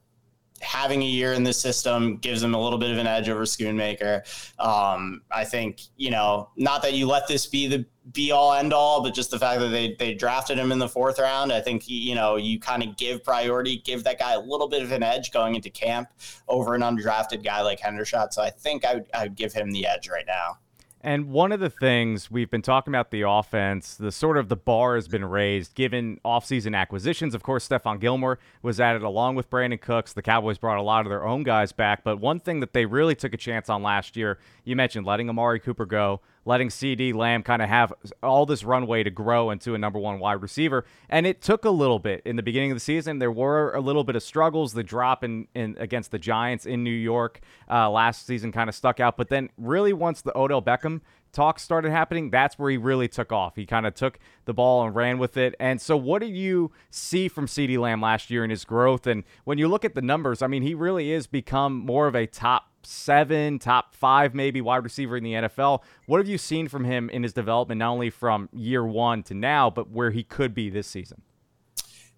having 0.63 1.03
a 1.03 1.07
year 1.07 1.33
in 1.33 1.43
the 1.43 1.53
system 1.53 2.17
gives 2.17 2.43
him 2.43 2.55
a 2.55 2.61
little 2.63 2.79
bit 2.79 2.91
of 2.91 2.99
an 2.99 3.07
edge 3.07 3.29
over 3.29 3.43
Schoonmaker. 3.43 4.23
Um, 4.59 5.23
I 5.31 5.45
think, 5.45 5.83
you 5.97 6.11
know, 6.11 6.51
not 6.57 6.83
that 6.83 6.95
you 6.95 7.07
let 7.07 7.27
this 7.29 7.47
be 7.47 7.67
the 7.67 7.85
be 8.13 8.33
all 8.33 8.53
end 8.53 8.73
all, 8.73 9.03
but 9.03 9.15
just 9.15 9.31
the 9.31 9.39
fact 9.39 9.61
that 9.61 9.69
they, 9.69 9.95
they 9.99 10.13
drafted 10.13 10.59
him 10.59 10.73
in 10.73 10.79
the 10.79 10.89
fourth 10.89 11.21
round, 11.21 11.53
I 11.53 11.61
think, 11.61 11.85
you 11.87 12.17
know, 12.17 12.35
you 12.37 12.59
kind 12.59 12.83
of 12.83 12.97
give 12.97 13.23
priority, 13.23 13.79
give 13.85 14.03
that 14.05 14.19
guy 14.19 14.33
a 14.33 14.41
little 14.41 14.69
bit 14.69 14.83
of 14.83 14.91
an 14.91 15.05
edge 15.05 15.31
going 15.31 15.55
into 15.55 15.71
camp 15.71 16.09
over 16.49 16.75
an 16.75 16.81
undrafted 16.81 17.45
guy 17.45 17.61
like 17.63 17.79
Hendershot. 17.81 18.33
So 18.33 18.43
I 18.43 18.51
think 18.51 18.85
I 18.85 18.95
would, 18.95 19.07
I 19.15 19.23
would 19.25 19.37
give 19.37 19.53
him 19.53 19.71
the 19.71 19.87
edge 19.87 20.09
right 20.09 20.27
now. 20.27 20.59
And 21.05 21.31
one 21.31 21.51
of 21.51 21.59
the 21.59 21.69
things 21.69 22.31
we've 22.31 22.51
been 22.51 22.63
talking 22.63 22.93
about 22.93 23.11
the 23.11 23.23
offense, 23.23 23.97
the 23.97 24.13
sort 24.13 24.39
of 24.39 24.49
the 24.49 24.57
bar 24.57 24.95
has 24.95 25.09
been 25.09 25.25
raised 25.25 25.75
given 25.75 26.21
offseason 26.25 26.77
acquisitions. 26.77 27.35
Of 27.35 27.43
course, 27.43 27.69
Stephon 27.69 27.99
Gilmore 27.99 28.39
was 28.63 28.79
added 28.79 29.03
along 29.03 29.35
with 29.35 29.51
Brandin 29.51 29.81
Cooks. 29.81 30.13
The 30.13 30.23
Cowboys 30.23 30.59
brought 30.59 30.79
a 30.79 30.83
lot 30.83 31.05
of 31.05 31.11
their 31.11 31.27
own 31.27 31.43
guys 31.43 31.73
back. 31.73 32.05
But 32.05 32.21
one 32.21 32.39
thing 32.39 32.61
that 32.61 32.73
they 32.73 32.87
really 32.87 33.17
took 33.17 33.35
a 33.35 33.37
chance 33.37 33.69
on 33.69 33.83
last 33.83 34.17
year, 34.17 34.39
you 34.65 34.77
mentioned 34.77 35.05
letting 35.05 35.29
Amari 35.29 35.59
Cooper 35.59 35.87
go, 35.87 36.21
letting 36.45 36.69
CeeDee 36.69 37.15
Lamb 37.15 37.43
kind 37.43 37.63
of 37.63 37.69
have 37.69 37.93
all 38.23 38.47
this 38.47 38.65
runway 38.65 39.03
to 39.03 39.11
grow 39.11 39.51
into 39.51 39.75
a 39.75 39.79
number 39.79 39.99
one 39.99 40.19
wide 40.19 40.43
receiver. 40.43 40.85
And 41.09 41.27
it 41.27 41.41
took 41.41 41.65
a 41.65 41.71
little 41.71 41.99
bit 41.99 42.23
in 42.25 42.37
the 42.37 42.43
beginning 42.43 42.71
of 42.71 42.77
the 42.77 42.81
season. 42.81 43.19
There 43.19 43.33
were 43.33 43.73
a 43.75 43.81
little 43.81 44.05
bit 44.05 44.17
of 44.17 44.23
struggles. 44.23 44.73
The 44.73 44.83
drop 44.83 45.23
in, 45.25 45.47
in 45.55 45.77
against 45.79 46.11
the 46.11 46.19
Giants 46.19 46.67
in 46.67 46.83
New 46.83 46.91
York 46.91 47.41
uh, 47.71 47.91
last 47.91 48.27
season 48.27 48.53
kind 48.53 48.69
of 48.69 48.75
stuck 48.75 49.01
out. 49.01 49.17
But 49.17 49.29
then, 49.29 49.51
really, 49.57 49.93
once 49.93 50.23
the 50.23 50.37
Odell 50.37 50.63
Beckham 50.63 51.01
talk 51.33 51.59
started 51.59 51.91
happening, 51.91 52.31
that's 52.31 52.59
where 52.59 52.71
he 52.71 52.77
really 52.77 53.09
took 53.09 53.33
off. 53.33 53.57
He 53.57 53.67
kind 53.67 53.87
of 53.87 53.95
took 53.95 54.19
the 54.45 54.55
ball 54.55 54.85
and 54.85 54.95
ran 54.95 55.19
with 55.19 55.37
it. 55.37 55.55
And 55.59 55.81
so, 55.81 55.97
what 55.97 56.21
did 56.21 56.37
you 56.37 56.71
see 56.91 57.29
from 57.29 57.47
CeeDee 57.47 57.79
Lamb 57.79 58.01
last 58.01 58.31
year 58.31 58.45
in 58.45 58.51
his 58.51 58.65
growth? 58.65 59.07
And 59.07 59.25
when 59.45 59.59
you 59.59 59.69
look 59.69 59.85
at 59.85 59.95
the 59.95 60.03
numbers, 60.03 60.43
I 60.43 60.47
mean, 60.47 60.63
he 60.63 60.75
really 60.75 61.11
is 61.11 61.27
become 61.27 61.79
more 61.79 62.07
of 62.07 62.15
a 62.15 62.27
top 62.27 62.69
seven, 62.85 63.59
top 63.59 63.95
five, 63.95 64.35
maybe 64.35 64.61
wide 64.61 64.85
receiver 64.85 65.17
in 65.17 65.25
the 65.25 65.33
NFL. 65.33 65.83
What 66.07 66.19
have 66.19 66.29
you 66.29 66.39
seen 66.39 66.69
from 66.69 66.85
him 66.85 67.09
in 67.11 67.23
his 67.23 67.33
development, 67.33 67.79
not 67.79 67.91
only 67.91 68.11
from 68.11 68.49
year 68.53 68.85
one 68.85 69.23
to 69.25 69.35
now, 69.35 69.71
but 69.71 69.91
where 69.91 70.11
he 70.11 70.23
could 70.23 70.55
be 70.55 70.69
this 70.69 70.87
season? 70.87 71.23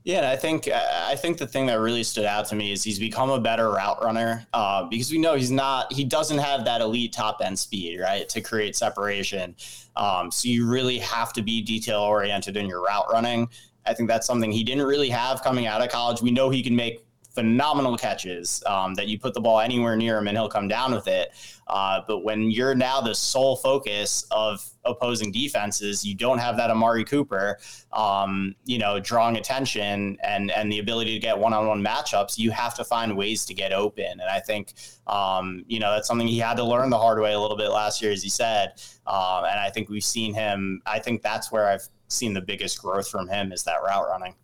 Yeah, 0.04 0.30
I 0.30 0.36
think 0.36 0.68
I 0.68 1.16
think 1.16 1.38
the 1.38 1.46
thing 1.46 1.64
that 1.66 1.80
really 1.80 2.04
stood 2.04 2.26
out 2.26 2.44
to 2.48 2.54
me 2.54 2.72
is 2.72 2.84
he's 2.84 2.98
become 2.98 3.30
a 3.30 3.40
better 3.40 3.70
route 3.70 4.04
runner 4.04 4.46
uh, 4.52 4.84
because 4.84 5.10
we 5.10 5.16
know 5.16 5.34
he's 5.34 5.50
not 5.50 5.90
he 5.90 6.04
doesn't 6.04 6.36
have 6.36 6.66
that 6.66 6.82
elite 6.82 7.14
top 7.14 7.38
end 7.42 7.58
speed 7.58 8.00
right 8.00 8.28
to 8.28 8.42
create 8.42 8.76
separation. 8.76 9.56
Um, 9.96 10.30
so 10.30 10.48
you 10.48 10.68
really 10.68 10.98
have 10.98 11.32
to 11.32 11.42
be 11.42 11.62
detail 11.62 12.00
oriented 12.00 12.58
in 12.58 12.66
your 12.66 12.82
route 12.82 13.06
running. 13.10 13.48
I 13.86 13.94
think 13.94 14.10
that's 14.10 14.26
something 14.26 14.52
he 14.52 14.62
didn't 14.62 14.84
really 14.84 15.08
have 15.08 15.42
coming 15.42 15.66
out 15.66 15.80
of 15.80 15.88
college. 15.88 16.20
We 16.20 16.30
know 16.30 16.50
he 16.50 16.62
can 16.62 16.76
make 16.76 17.06
phenomenal 17.34 17.96
catches 17.96 18.62
um, 18.66 18.94
that 18.94 19.08
you 19.08 19.18
put 19.18 19.34
the 19.34 19.40
ball 19.40 19.60
anywhere 19.60 19.96
near 19.96 20.18
him 20.18 20.28
and 20.28 20.36
he'll 20.36 20.48
come 20.48 20.68
down 20.68 20.92
with 20.94 21.08
it. 21.08 21.30
Uh, 21.66 22.00
but 22.06 22.20
when 22.20 22.50
you're 22.50 22.74
now 22.74 23.00
the 23.00 23.14
sole 23.14 23.56
focus 23.56 24.26
of 24.30 24.64
opposing 24.84 25.32
defenses, 25.32 26.04
you 26.04 26.14
don't 26.14 26.38
have 26.38 26.56
that 26.56 26.70
Amari 26.70 27.04
Cooper, 27.04 27.58
um, 27.92 28.54
you 28.64 28.78
know, 28.78 29.00
drawing 29.00 29.36
attention 29.36 30.16
and 30.22 30.50
and 30.50 30.70
the 30.70 30.78
ability 30.78 31.14
to 31.14 31.18
get 31.18 31.36
one-on-one 31.38 31.82
matchups. 31.82 32.38
You 32.38 32.50
have 32.50 32.74
to 32.74 32.84
find 32.84 33.16
ways 33.16 33.44
to 33.46 33.54
get 33.54 33.72
open, 33.72 34.04
and 34.04 34.22
I 34.22 34.40
think 34.40 34.74
um, 35.06 35.64
you 35.66 35.80
know 35.80 35.90
that's 35.90 36.06
something 36.06 36.28
he 36.28 36.38
had 36.38 36.56
to 36.58 36.64
learn 36.64 36.90
the 36.90 36.98
hard 36.98 37.18
way 37.18 37.32
a 37.32 37.40
little 37.40 37.56
bit 37.56 37.70
last 37.70 38.02
year, 38.02 38.12
as 38.12 38.22
he 38.22 38.28
said. 38.28 38.74
Uh, 39.06 39.46
and 39.50 39.58
I 39.58 39.70
think 39.70 39.88
we've 39.88 40.04
seen 40.04 40.34
him. 40.34 40.82
I 40.86 40.98
think 40.98 41.22
that's 41.22 41.50
where 41.50 41.66
I've 41.66 41.88
seen 42.08 42.34
the 42.34 42.42
biggest 42.42 42.80
growth 42.80 43.08
from 43.08 43.28
him 43.28 43.52
is 43.52 43.64
that 43.64 43.82
route 43.82 44.06
running. 44.08 44.34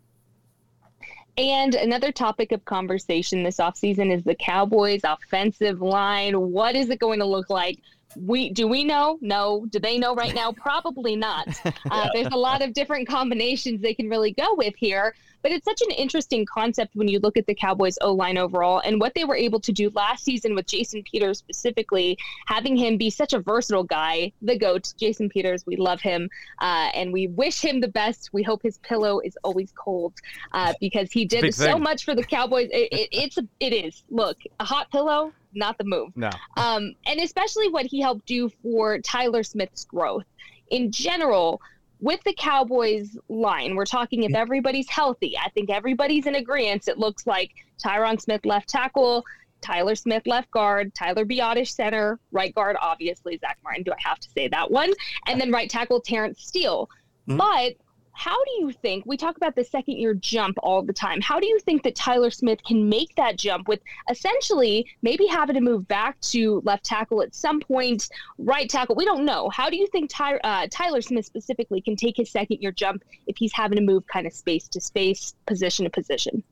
And 1.37 1.75
another 1.75 2.11
topic 2.11 2.51
of 2.51 2.65
conversation 2.65 3.43
this 3.43 3.57
offseason 3.57 4.13
is 4.13 4.23
the 4.23 4.35
Cowboys' 4.35 5.01
offensive 5.03 5.81
line. 5.81 6.51
What 6.51 6.75
is 6.75 6.89
it 6.89 6.99
going 6.99 7.19
to 7.19 7.25
look 7.25 7.49
like 7.49 7.79
we 8.15 8.49
do 8.49 8.67
we 8.67 8.83
know? 8.83 9.17
No. 9.21 9.65
Do 9.69 9.79
they 9.79 9.97
know 9.97 10.15
right 10.15 10.33
now? 10.33 10.51
Probably 10.51 11.15
not. 11.15 11.47
Uh, 11.89 12.07
there's 12.13 12.27
a 12.27 12.37
lot 12.37 12.61
of 12.61 12.73
different 12.73 13.07
combinations 13.07 13.81
they 13.81 13.93
can 13.93 14.07
really 14.07 14.31
go 14.31 14.53
with 14.55 14.73
here 14.77 15.13
but 15.41 15.51
it's 15.51 15.65
such 15.65 15.81
an 15.81 15.89
interesting 15.91 16.45
concept 16.45 16.95
when 16.95 17.07
you 17.07 17.19
look 17.19 17.35
at 17.35 17.45
the 17.47 17.55
cowboys 17.55 17.97
o 18.01 18.13
line 18.13 18.37
overall 18.37 18.79
and 18.85 18.99
what 19.01 19.13
they 19.15 19.25
were 19.25 19.35
able 19.35 19.59
to 19.59 19.71
do 19.71 19.89
last 19.89 20.23
season 20.23 20.53
with 20.55 20.67
jason 20.67 21.03
peters 21.03 21.39
specifically 21.39 22.17
having 22.45 22.77
him 22.77 22.97
be 22.97 23.09
such 23.09 23.33
a 23.33 23.39
versatile 23.39 23.83
guy 23.83 24.31
the 24.41 24.57
goat 24.57 24.93
jason 24.97 25.29
peters. 25.29 25.65
We 25.65 25.75
love 25.75 26.01
him 26.01 26.29
uh, 26.59 26.89
and 26.93 27.11
we 27.11 27.27
wish 27.27 27.61
him 27.61 27.79
the 27.79 27.87
best. 27.87 28.29
We 28.33 28.43
hope 28.43 28.61
his 28.61 28.77
pillow 28.79 29.19
is 29.19 29.37
always 29.43 29.71
cold 29.75 30.13
uh, 30.51 30.73
because 30.79 31.11
he 31.11 31.25
did 31.25 31.53
so 31.53 31.77
much 31.77 32.05
for 32.05 32.15
the 32.15 32.23
cowboys. 32.23 32.69
It, 32.71 32.89
it, 32.91 33.09
it's 33.11 33.37
a, 33.37 33.47
it 33.59 33.73
is. 33.73 34.03
Look 34.09 34.37
a 34.59 34.65
hot 34.65 34.91
pillow 34.91 35.33
not 35.53 35.77
the 35.77 35.83
move. 35.83 36.15
No. 36.15 36.29
Um, 36.57 36.93
and 37.05 37.19
especially 37.19 37.69
what 37.69 37.85
he 37.85 38.01
helped 38.01 38.25
do 38.25 38.49
for 38.61 38.99
Tyler 38.99 39.43
Smith's 39.43 39.85
growth. 39.85 40.25
In 40.69 40.91
general, 40.91 41.61
with 41.99 42.21
the 42.23 42.33
Cowboys 42.33 43.17
line, 43.29 43.75
we're 43.75 43.85
talking 43.85 44.23
if 44.23 44.33
everybody's 44.33 44.89
healthy. 44.89 45.37
I 45.37 45.49
think 45.49 45.69
everybody's 45.69 46.25
in 46.25 46.35
agreement. 46.35 46.87
It 46.87 46.97
looks 46.97 47.27
like 47.27 47.51
Tyron 47.83 48.19
Smith 48.19 48.45
left 48.45 48.69
tackle, 48.69 49.23
Tyler 49.61 49.95
Smith 49.95 50.23
left 50.25 50.49
guard, 50.51 50.93
Tyler 50.95 51.25
Biadasz 51.25 51.73
center, 51.75 52.19
right 52.31 52.53
guard, 52.53 52.75
obviously 52.81 53.37
Zack 53.37 53.59
Martin. 53.63 53.83
Do 53.83 53.91
I 53.91 53.97
have 53.99 54.19
to 54.19 54.29
say 54.29 54.47
that 54.47 54.71
one? 54.71 54.91
And 55.27 55.39
then 55.39 55.51
right 55.51 55.69
tackle 55.69 56.01
Terence 56.01 56.41
Steele. 56.41 56.89
Mm-hmm. 57.27 57.37
But 57.37 57.73
how 58.13 58.43
do 58.43 58.51
you 58.59 58.71
think 58.71 59.05
we 59.05 59.17
talk 59.17 59.37
about 59.37 59.55
the 59.55 59.63
second 59.63 59.97
year 59.97 60.13
jump 60.13 60.57
all 60.61 60.83
the 60.83 60.93
time? 60.93 61.21
How 61.21 61.39
do 61.39 61.47
you 61.47 61.59
think 61.59 61.83
that 61.83 61.95
Tyler 61.95 62.31
Smith 62.31 62.59
can 62.63 62.89
make 62.89 63.15
that 63.15 63.37
jump 63.37 63.67
with 63.67 63.79
essentially 64.09 64.85
maybe 65.01 65.25
having 65.25 65.55
to 65.55 65.61
move 65.61 65.87
back 65.87 66.19
to 66.21 66.61
left 66.65 66.83
tackle 66.83 67.21
at 67.21 67.33
some 67.33 67.59
point, 67.59 68.09
right 68.37 68.69
tackle? 68.69 68.95
We 68.95 69.05
don't 69.05 69.25
know. 69.25 69.49
How 69.49 69.69
do 69.69 69.77
you 69.77 69.87
think 69.87 70.09
Ty, 70.09 70.37
uh, 70.37 70.67
Tyler 70.69 71.01
Smith 71.01 71.25
specifically 71.25 71.81
can 71.81 71.95
take 71.95 72.17
his 72.17 72.29
second 72.29 72.57
year 72.59 72.71
jump 72.71 73.03
if 73.27 73.37
he's 73.37 73.53
having 73.53 73.77
to 73.77 73.83
move 73.83 74.05
kind 74.07 74.27
of 74.27 74.33
space 74.33 74.67
to 74.69 74.81
space, 74.81 75.33
position 75.45 75.85
to 75.85 75.89
position? 75.89 76.43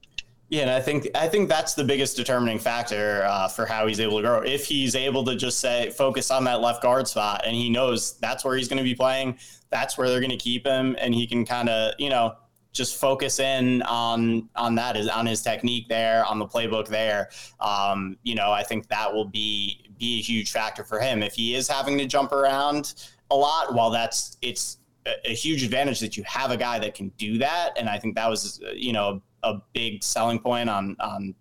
Yeah, 0.49 0.63
and 0.63 0.71
I 0.71 0.81
think 0.81 1.07
I 1.13 1.27
think 1.27 1.47
that's 1.47 1.75
the 1.75 1.83
biggest 1.83 2.17
determining 2.17 2.57
factor 2.57 3.23
uh, 3.23 3.47
for 3.47 3.67
how 3.67 3.85
he's 3.85 3.99
able 3.99 4.17
to 4.17 4.23
grow. 4.23 4.41
If 4.41 4.65
he's 4.65 4.95
able 4.95 5.23
to 5.25 5.35
just 5.35 5.59
say 5.59 5.91
focus 5.91 6.31
on 6.31 6.43
that 6.45 6.59
left 6.59 6.81
guard 6.81 7.07
spot, 7.07 7.43
and 7.45 7.55
he 7.55 7.69
knows 7.69 8.17
that's 8.17 8.43
where 8.43 8.57
he's 8.57 8.67
going 8.67 8.77
to 8.79 8.83
be 8.83 8.95
playing, 8.95 9.37
that's 9.69 9.95
where 9.95 10.09
they're 10.09 10.19
going 10.19 10.31
to 10.31 10.37
keep 10.37 10.65
him, 10.65 10.95
and 10.99 11.13
he 11.13 11.27
can 11.27 11.45
kind 11.45 11.69
of 11.69 11.93
you 11.99 12.09
know 12.09 12.35
just 12.71 12.99
focus 12.99 13.39
in 13.39 13.83
on 13.83 14.49
on 14.55 14.73
that 14.73 14.97
is 14.97 15.07
on 15.07 15.27
his 15.27 15.43
technique 15.43 15.87
there, 15.87 16.25
on 16.25 16.39
the 16.39 16.47
playbook 16.47 16.87
there. 16.87 17.29
Um, 17.59 18.17
you 18.23 18.33
know, 18.33 18.51
I 18.51 18.63
think 18.63 18.87
that 18.87 19.13
will 19.13 19.25
be 19.25 19.85
be 19.99 20.17
a 20.17 20.21
huge 20.21 20.51
factor 20.51 20.83
for 20.83 20.99
him 20.99 21.21
if 21.21 21.33
he 21.33 21.53
is 21.53 21.67
having 21.67 21.95
to 21.99 22.05
jump 22.05 22.31
around 22.31 22.95
a 23.29 23.35
lot. 23.35 23.75
While 23.75 23.91
that's 23.91 24.37
it's 24.41 24.79
a, 25.05 25.29
a 25.29 25.33
huge 25.35 25.61
advantage 25.61 25.99
that 25.99 26.17
you 26.17 26.23
have 26.23 26.49
a 26.49 26.57
guy 26.57 26.79
that 26.79 26.95
can 26.95 27.09
do 27.19 27.37
that, 27.37 27.73
and 27.77 27.87
I 27.87 27.99
think 27.99 28.15
that 28.15 28.27
was 28.27 28.59
you 28.73 28.93
know 28.93 29.21
a 29.43 29.55
big 29.73 30.03
selling 30.03 30.39
point 30.39 30.69
on 30.69 30.95
on 30.99 31.35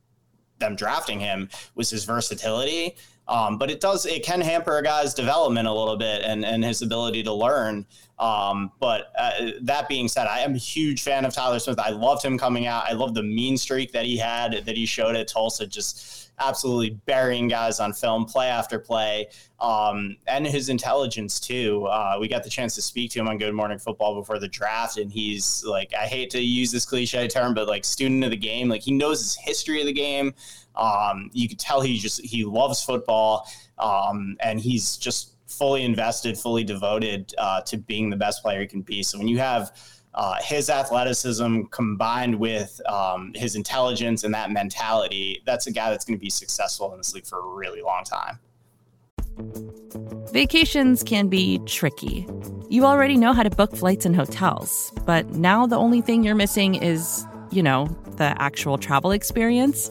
them 0.58 0.76
drafting 0.76 1.20
him 1.20 1.48
was 1.74 1.90
his 1.90 2.04
versatility. 2.04 2.96
Um, 3.28 3.58
but 3.58 3.70
it 3.70 3.80
does 3.80 4.06
it 4.06 4.24
can 4.24 4.40
hamper 4.40 4.78
a 4.78 4.82
guy's 4.82 5.14
development 5.14 5.68
a 5.68 5.72
little 5.72 5.96
bit 5.96 6.22
and 6.22 6.44
and 6.44 6.64
his 6.64 6.82
ability 6.82 7.22
to 7.24 7.32
learn. 7.32 7.86
Um, 8.18 8.72
but 8.80 9.12
uh, 9.16 9.52
that 9.62 9.88
being 9.88 10.08
said, 10.08 10.26
I 10.26 10.40
am 10.40 10.54
a 10.54 10.58
huge 10.58 11.02
fan 11.02 11.24
of 11.24 11.32
Tyler 11.32 11.58
Smith. 11.58 11.78
I 11.78 11.90
loved 11.90 12.24
him 12.24 12.36
coming 12.36 12.66
out. 12.66 12.84
I 12.84 12.92
love 12.92 13.14
the 13.14 13.22
mean 13.22 13.56
streak 13.56 13.92
that 13.92 14.04
he 14.04 14.16
had 14.16 14.64
that 14.64 14.76
he 14.76 14.86
showed 14.86 15.14
at 15.14 15.28
Tulsa. 15.28 15.66
Just 15.66 16.30
absolutely 16.40 16.90
burying 17.06 17.48
guys 17.48 17.80
on 17.80 17.92
film, 17.92 18.24
play 18.24 18.46
after 18.48 18.78
play, 18.78 19.28
um, 19.60 20.16
and 20.26 20.46
his 20.46 20.68
intelligence 20.68 21.40
too. 21.40 21.86
Uh, 21.86 22.16
we 22.20 22.28
got 22.28 22.44
the 22.44 22.50
chance 22.50 22.74
to 22.74 22.82
speak 22.82 23.10
to 23.12 23.20
him 23.20 23.28
on 23.28 23.38
Good 23.38 23.54
Morning 23.54 23.78
Football 23.78 24.14
before 24.16 24.38
the 24.38 24.48
draft, 24.48 24.98
and 24.98 25.10
he's 25.10 25.64
like, 25.64 25.92
I 25.94 26.06
hate 26.06 26.30
to 26.30 26.40
use 26.40 26.70
this 26.70 26.84
cliche 26.84 27.28
term, 27.28 27.54
but 27.54 27.68
like 27.68 27.84
student 27.84 28.24
of 28.24 28.30
the 28.30 28.36
game. 28.36 28.68
Like 28.68 28.82
he 28.82 28.92
knows 28.92 29.20
his 29.20 29.36
history 29.36 29.80
of 29.80 29.86
the 29.86 29.92
game. 29.92 30.34
Um, 30.76 31.30
you 31.32 31.48
could 31.48 31.58
tell 31.58 31.80
he 31.80 31.98
just 31.98 32.20
he 32.24 32.44
loves 32.44 32.82
football, 32.82 33.48
um, 33.78 34.36
and 34.40 34.60
he's 34.60 34.96
just 34.96 35.34
fully 35.48 35.82
invested, 35.82 36.38
fully 36.38 36.62
devoted 36.62 37.34
uh, 37.38 37.60
to 37.62 37.76
being 37.76 38.10
the 38.10 38.16
best 38.16 38.42
player 38.42 38.60
he 38.60 38.66
can 38.66 38.82
be. 38.82 39.02
So 39.02 39.18
when 39.18 39.28
you 39.28 39.38
have 39.38 39.76
uh, 40.14 40.36
his 40.42 40.70
athleticism 40.70 41.62
combined 41.70 42.38
with 42.38 42.80
um, 42.86 43.32
his 43.34 43.56
intelligence 43.56 44.24
and 44.24 44.34
that 44.34 44.50
mentality, 44.50 45.42
that's 45.46 45.66
a 45.66 45.72
guy 45.72 45.90
that's 45.90 46.04
going 46.04 46.18
to 46.18 46.22
be 46.22 46.30
successful 46.30 46.92
in 46.92 46.98
this 46.98 47.14
league 47.14 47.26
for 47.26 47.40
a 47.40 47.54
really 47.54 47.82
long 47.82 48.04
time. 48.04 48.38
Vacations 50.32 51.02
can 51.02 51.28
be 51.28 51.58
tricky. 51.66 52.26
You 52.68 52.84
already 52.84 53.16
know 53.16 53.32
how 53.32 53.42
to 53.42 53.50
book 53.50 53.74
flights 53.74 54.04
and 54.04 54.14
hotels, 54.14 54.92
but 55.06 55.30
now 55.30 55.66
the 55.66 55.76
only 55.76 56.00
thing 56.02 56.22
you're 56.22 56.34
missing 56.34 56.74
is, 56.74 57.24
you 57.50 57.62
know, 57.62 57.86
the 58.16 58.34
actual 58.42 58.76
travel 58.76 59.12
experience. 59.12 59.90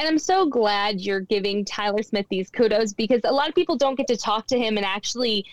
And 0.00 0.08
I'm 0.08 0.18
so 0.18 0.46
glad 0.46 1.00
you're 1.00 1.20
giving 1.20 1.64
Tyler 1.64 2.02
Smith 2.02 2.26
these 2.28 2.50
kudos 2.50 2.92
because 2.92 3.20
a 3.22 3.32
lot 3.32 3.48
of 3.48 3.54
people 3.54 3.76
don't 3.76 3.94
get 3.94 4.08
to 4.08 4.16
talk 4.16 4.48
to 4.48 4.58
him 4.58 4.76
and 4.76 4.84
actually 4.84 5.46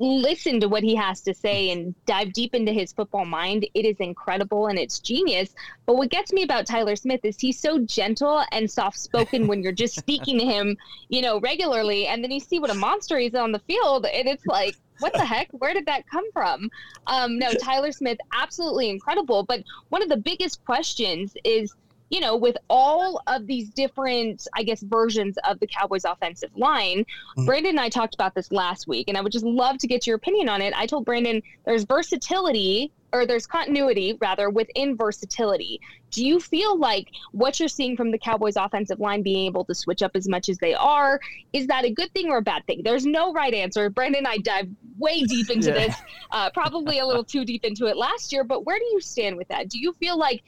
listen 0.00 0.58
to 0.60 0.68
what 0.68 0.82
he 0.82 0.96
has 0.96 1.20
to 1.20 1.32
say 1.32 1.70
and 1.70 1.94
dive 2.04 2.32
deep 2.32 2.56
into 2.56 2.72
his 2.72 2.92
football 2.92 3.24
mind. 3.24 3.68
It 3.72 3.86
is 3.86 3.96
incredible 4.00 4.66
and 4.66 4.80
it's 4.80 4.98
genius. 4.98 5.54
But 5.86 5.94
what 5.94 6.10
gets 6.10 6.32
me 6.32 6.42
about 6.42 6.66
Tyler 6.66 6.96
Smith 6.96 7.20
is 7.22 7.38
he's 7.38 7.60
so 7.60 7.78
gentle 7.78 8.42
and 8.50 8.68
soft 8.68 8.98
spoken 8.98 9.46
when 9.46 9.62
you're 9.62 9.70
just 9.70 9.94
speaking 9.94 10.40
to 10.40 10.44
him, 10.44 10.76
you 11.08 11.22
know, 11.22 11.38
regularly. 11.38 12.08
And 12.08 12.22
then 12.22 12.32
you 12.32 12.40
see 12.40 12.58
what 12.58 12.70
a 12.70 12.74
monster 12.74 13.16
he's 13.16 13.36
on 13.36 13.52
the 13.52 13.60
field. 13.60 14.06
And 14.06 14.26
it's 14.26 14.46
like, 14.46 14.74
what 14.98 15.12
the 15.12 15.24
heck? 15.24 15.48
Where 15.52 15.72
did 15.72 15.86
that 15.86 16.08
come 16.08 16.30
from? 16.32 16.68
Um, 17.06 17.38
no, 17.38 17.52
Tyler 17.52 17.92
Smith, 17.92 18.18
absolutely 18.32 18.90
incredible. 18.90 19.44
But 19.44 19.62
one 19.90 20.02
of 20.02 20.08
the 20.08 20.16
biggest 20.16 20.64
questions 20.64 21.36
is 21.44 21.76
you 22.10 22.20
know, 22.20 22.36
with 22.36 22.56
all 22.68 23.20
of 23.26 23.46
these 23.46 23.70
different, 23.70 24.46
I 24.54 24.62
guess, 24.62 24.82
versions 24.82 25.36
of 25.48 25.58
the 25.60 25.66
Cowboys 25.66 26.04
offensive 26.04 26.50
line, 26.56 26.98
mm-hmm. 26.98 27.46
Brandon 27.46 27.70
and 27.70 27.80
I 27.80 27.88
talked 27.88 28.14
about 28.14 28.34
this 28.34 28.52
last 28.52 28.86
week, 28.86 29.08
and 29.08 29.16
I 29.16 29.20
would 29.20 29.32
just 29.32 29.44
love 29.44 29.78
to 29.78 29.86
get 29.86 30.06
your 30.06 30.16
opinion 30.16 30.48
on 30.48 30.62
it. 30.62 30.74
I 30.76 30.86
told 30.86 31.04
Brandon 31.04 31.42
there's 31.64 31.84
versatility 31.84 32.92
or 33.12 33.26
there's 33.26 33.46
continuity 33.46 34.18
rather 34.20 34.50
within 34.50 34.96
versatility. 34.96 35.80
Do 36.10 36.26
you 36.26 36.40
feel 36.40 36.76
like 36.76 37.08
what 37.30 37.58
you're 37.60 37.68
seeing 37.68 37.96
from 37.96 38.10
the 38.10 38.18
Cowboys 38.18 38.56
offensive 38.56 38.98
line 38.98 39.22
being 39.22 39.46
able 39.46 39.64
to 39.66 39.74
switch 39.74 40.02
up 40.02 40.12
as 40.14 40.28
much 40.28 40.48
as 40.48 40.58
they 40.58 40.74
are, 40.74 41.20
is 41.52 41.68
that 41.68 41.84
a 41.84 41.90
good 41.90 42.12
thing 42.12 42.28
or 42.28 42.38
a 42.38 42.42
bad 42.42 42.66
thing? 42.66 42.82
There's 42.84 43.06
no 43.06 43.32
right 43.32 43.54
answer. 43.54 43.88
Brandon 43.88 44.18
and 44.18 44.28
I 44.28 44.38
dive 44.38 44.68
way 44.98 45.22
deep 45.22 45.48
into 45.48 45.68
yeah. 45.68 45.86
this, 45.86 45.96
uh, 46.32 46.50
probably 46.50 46.98
a 46.98 47.06
little 47.06 47.24
too 47.24 47.44
deep 47.44 47.64
into 47.64 47.86
it 47.86 47.96
last 47.96 48.32
year, 48.32 48.44
but 48.44 48.64
where 48.64 48.78
do 48.78 48.84
you 48.86 49.00
stand 49.00 49.36
with 49.36 49.48
that? 49.48 49.68
Do 49.68 49.78
you 49.78 49.92
feel 49.94 50.18
like 50.18 50.42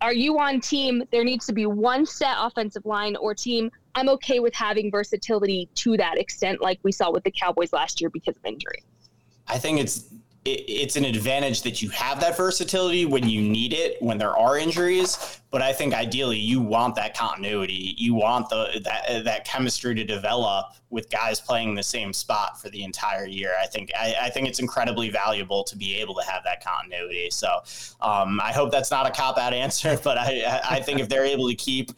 are 0.00 0.12
you 0.12 0.38
on 0.38 0.60
team? 0.60 1.02
There 1.10 1.24
needs 1.24 1.46
to 1.46 1.52
be 1.52 1.66
one 1.66 2.06
set 2.06 2.34
offensive 2.38 2.84
line 2.86 3.16
or 3.16 3.34
team. 3.34 3.70
I'm 3.94 4.08
okay 4.10 4.38
with 4.38 4.54
having 4.54 4.90
versatility 4.90 5.68
to 5.76 5.96
that 5.96 6.18
extent 6.18 6.60
like 6.60 6.78
we 6.82 6.92
saw 6.92 7.10
with 7.10 7.24
the 7.24 7.30
cowboys 7.30 7.72
last 7.72 8.00
year 8.00 8.10
because 8.10 8.36
of 8.36 8.44
injury. 8.44 8.84
I 9.48 9.58
think 9.58 9.80
it's 9.80 10.04
it's 10.52 10.96
an 10.96 11.04
advantage 11.04 11.62
that 11.62 11.82
you 11.82 11.90
have 11.90 12.20
that 12.20 12.36
versatility 12.36 13.06
when 13.06 13.28
you 13.28 13.42
need 13.42 13.72
it 13.72 14.00
when 14.02 14.18
there 14.18 14.36
are 14.36 14.58
injuries 14.58 15.40
but 15.50 15.62
i 15.62 15.72
think 15.72 15.94
ideally 15.94 16.38
you 16.38 16.60
want 16.60 16.94
that 16.94 17.16
continuity. 17.16 17.94
You 17.98 18.14
want 18.14 18.48
the 18.48 18.80
that 18.84 19.24
that 19.24 19.44
chemistry 19.44 19.94
to 19.94 20.04
develop 20.04 20.66
with 20.90 21.10
guys 21.10 21.40
playing 21.40 21.74
the 21.74 21.82
same 21.82 22.12
spot 22.12 22.60
for 22.60 22.70
the 22.70 22.82
entire 22.82 23.26
year. 23.26 23.52
I 23.62 23.66
think 23.66 23.90
i, 23.96 24.14
I 24.22 24.30
think 24.30 24.48
it's 24.48 24.60
incredibly 24.60 25.10
valuable 25.10 25.64
to 25.64 25.76
be 25.76 25.96
able 25.96 26.14
to 26.14 26.22
have 26.22 26.42
that 26.44 26.64
continuity. 26.64 27.30
So 27.30 27.48
um, 28.00 28.40
i 28.42 28.52
hope 28.52 28.70
that's 28.70 28.90
not 28.90 29.06
a 29.06 29.10
cop 29.10 29.38
out 29.38 29.52
answer 29.52 29.98
but 30.04 30.18
i 30.18 30.60
i 30.68 30.80
think 30.80 31.00
if 31.00 31.08
they're 31.08 31.24
able 31.24 31.48
to 31.48 31.54
keep 31.54 31.90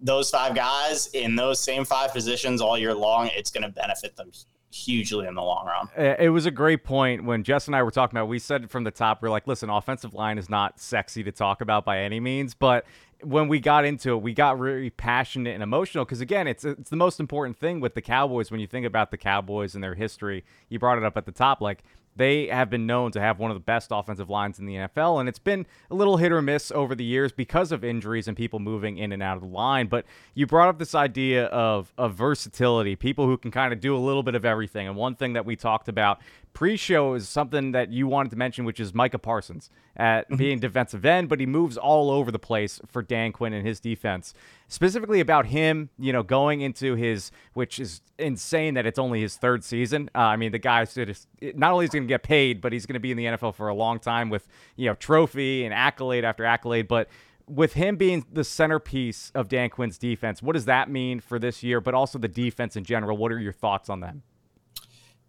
those 0.00 0.30
five 0.30 0.54
guys 0.54 1.08
in 1.08 1.36
those 1.36 1.60
same 1.60 1.84
five 1.84 2.12
positions 2.12 2.60
all 2.60 2.76
year 2.76 2.94
long 2.94 3.30
it's 3.34 3.50
going 3.50 3.62
to 3.62 3.68
benefit 3.68 4.16
them 4.16 4.30
hugely 4.74 5.26
in 5.26 5.34
the 5.34 5.42
long 5.42 5.66
run. 5.66 5.88
Eh, 5.96 6.24
it 6.24 6.28
was 6.30 6.46
a 6.46 6.50
great 6.50 6.84
point 6.84 7.24
when 7.24 7.42
Jess 7.42 7.66
and 7.66 7.76
I 7.76 7.82
were 7.82 7.90
talking 7.90 8.16
about. 8.16 8.28
We 8.28 8.38
said 8.38 8.70
from 8.70 8.84
the 8.84 8.90
top, 8.90 9.22
we 9.22 9.28
are 9.28 9.30
like, 9.30 9.46
listen, 9.46 9.70
offensive 9.70 10.14
line 10.14 10.38
is 10.38 10.48
not 10.48 10.80
sexy 10.80 11.22
to 11.24 11.32
talk 11.32 11.60
about 11.60 11.84
by 11.84 11.98
any 12.00 12.20
means, 12.20 12.54
but 12.54 12.84
when 13.22 13.48
we 13.48 13.60
got 13.60 13.84
into 13.84 14.12
it, 14.12 14.22
we 14.22 14.34
got 14.34 14.58
really 14.58 14.90
passionate 14.90 15.54
and 15.54 15.62
emotional 15.62 16.04
because 16.04 16.20
again, 16.20 16.46
it's 16.46 16.64
it's 16.64 16.90
the 16.90 16.96
most 16.96 17.20
important 17.20 17.56
thing 17.56 17.80
with 17.80 17.94
the 17.94 18.02
Cowboys 18.02 18.50
when 18.50 18.60
you 18.60 18.66
think 18.66 18.84
about 18.84 19.10
the 19.10 19.16
Cowboys 19.16 19.74
and 19.74 19.82
their 19.82 19.94
history. 19.94 20.44
You 20.68 20.78
brought 20.78 20.98
it 20.98 21.04
up 21.04 21.16
at 21.16 21.26
the 21.26 21.32
top, 21.32 21.60
like 21.60 21.82
they 22.16 22.46
have 22.48 22.68
been 22.68 22.86
known 22.86 23.10
to 23.12 23.20
have 23.20 23.38
one 23.38 23.50
of 23.50 23.54
the 23.54 23.60
best 23.60 23.88
offensive 23.90 24.28
lines 24.28 24.58
in 24.58 24.66
the 24.66 24.74
NFL, 24.74 25.20
and 25.20 25.28
it's 25.28 25.38
been 25.38 25.66
a 25.90 25.94
little 25.94 26.18
hit 26.18 26.32
or 26.32 26.42
miss 26.42 26.70
over 26.70 26.94
the 26.94 27.04
years 27.04 27.32
because 27.32 27.72
of 27.72 27.84
injuries 27.84 28.28
and 28.28 28.36
people 28.36 28.58
moving 28.58 28.98
in 28.98 29.12
and 29.12 29.22
out 29.22 29.36
of 29.36 29.42
the 29.42 29.48
line. 29.48 29.86
But 29.86 30.04
you 30.34 30.46
brought 30.46 30.68
up 30.68 30.78
this 30.78 30.94
idea 30.94 31.46
of, 31.46 31.92
of 31.96 32.14
versatility, 32.14 32.96
people 32.96 33.26
who 33.26 33.38
can 33.38 33.50
kind 33.50 33.72
of 33.72 33.80
do 33.80 33.96
a 33.96 33.98
little 33.98 34.22
bit 34.22 34.34
of 34.34 34.44
everything. 34.44 34.86
And 34.86 34.96
one 34.96 35.14
thing 35.14 35.32
that 35.32 35.46
we 35.46 35.56
talked 35.56 35.88
about 35.88 36.20
pre-show 36.52 37.14
is 37.14 37.28
something 37.28 37.72
that 37.72 37.90
you 37.90 38.06
wanted 38.06 38.30
to 38.30 38.36
mention, 38.36 38.64
which 38.64 38.80
is 38.80 38.94
Micah 38.94 39.18
Parsons 39.18 39.70
at 39.96 40.26
mm-hmm. 40.26 40.36
being 40.36 40.58
defensive 40.58 41.04
end, 41.04 41.28
but 41.28 41.40
he 41.40 41.46
moves 41.46 41.76
all 41.76 42.10
over 42.10 42.30
the 42.30 42.38
place 42.38 42.80
for 42.86 43.02
Dan 43.02 43.32
Quinn 43.32 43.52
and 43.52 43.66
his 43.66 43.80
defense. 43.80 44.34
Specifically 44.68 45.20
about 45.20 45.46
him, 45.46 45.90
you 45.98 46.12
know, 46.12 46.22
going 46.22 46.60
into 46.60 46.94
his, 46.94 47.30
which 47.54 47.78
is 47.78 48.00
insane 48.18 48.74
that 48.74 48.86
it's 48.86 48.98
only 48.98 49.20
his 49.20 49.36
third 49.36 49.64
season. 49.64 50.10
Uh, 50.14 50.20
I 50.20 50.36
mean, 50.36 50.52
the 50.52 50.58
guy 50.58 50.84
just 50.84 51.28
not 51.54 51.72
only 51.72 51.84
is 51.84 51.90
going 51.90 52.04
to 52.04 52.08
get 52.08 52.22
paid, 52.22 52.60
but 52.60 52.72
he's 52.72 52.86
going 52.86 52.94
to 52.94 53.00
be 53.00 53.10
in 53.10 53.16
the 53.16 53.24
NFL 53.24 53.54
for 53.54 53.68
a 53.68 53.74
long 53.74 53.98
time 53.98 54.30
with 54.30 54.46
you 54.76 54.86
know 54.86 54.94
trophy 54.94 55.64
and 55.64 55.74
accolade 55.74 56.24
after 56.24 56.44
accolade, 56.44 56.88
but 56.88 57.08
with 57.48 57.74
him 57.74 57.96
being 57.96 58.24
the 58.32 58.44
centerpiece 58.44 59.30
of 59.34 59.48
Dan 59.48 59.68
Quinn's 59.68 59.98
defense, 59.98 60.42
what 60.42 60.54
does 60.54 60.64
that 60.66 60.88
mean 60.88 61.20
for 61.20 61.38
this 61.38 61.62
year, 61.62 61.80
but 61.80 61.92
also 61.92 62.18
the 62.18 62.28
defense 62.28 62.76
in 62.76 62.84
general? 62.84 63.16
What 63.16 63.32
are 63.32 63.38
your 63.38 63.52
thoughts 63.52 63.90
on 63.90 64.00
them? 64.00 64.22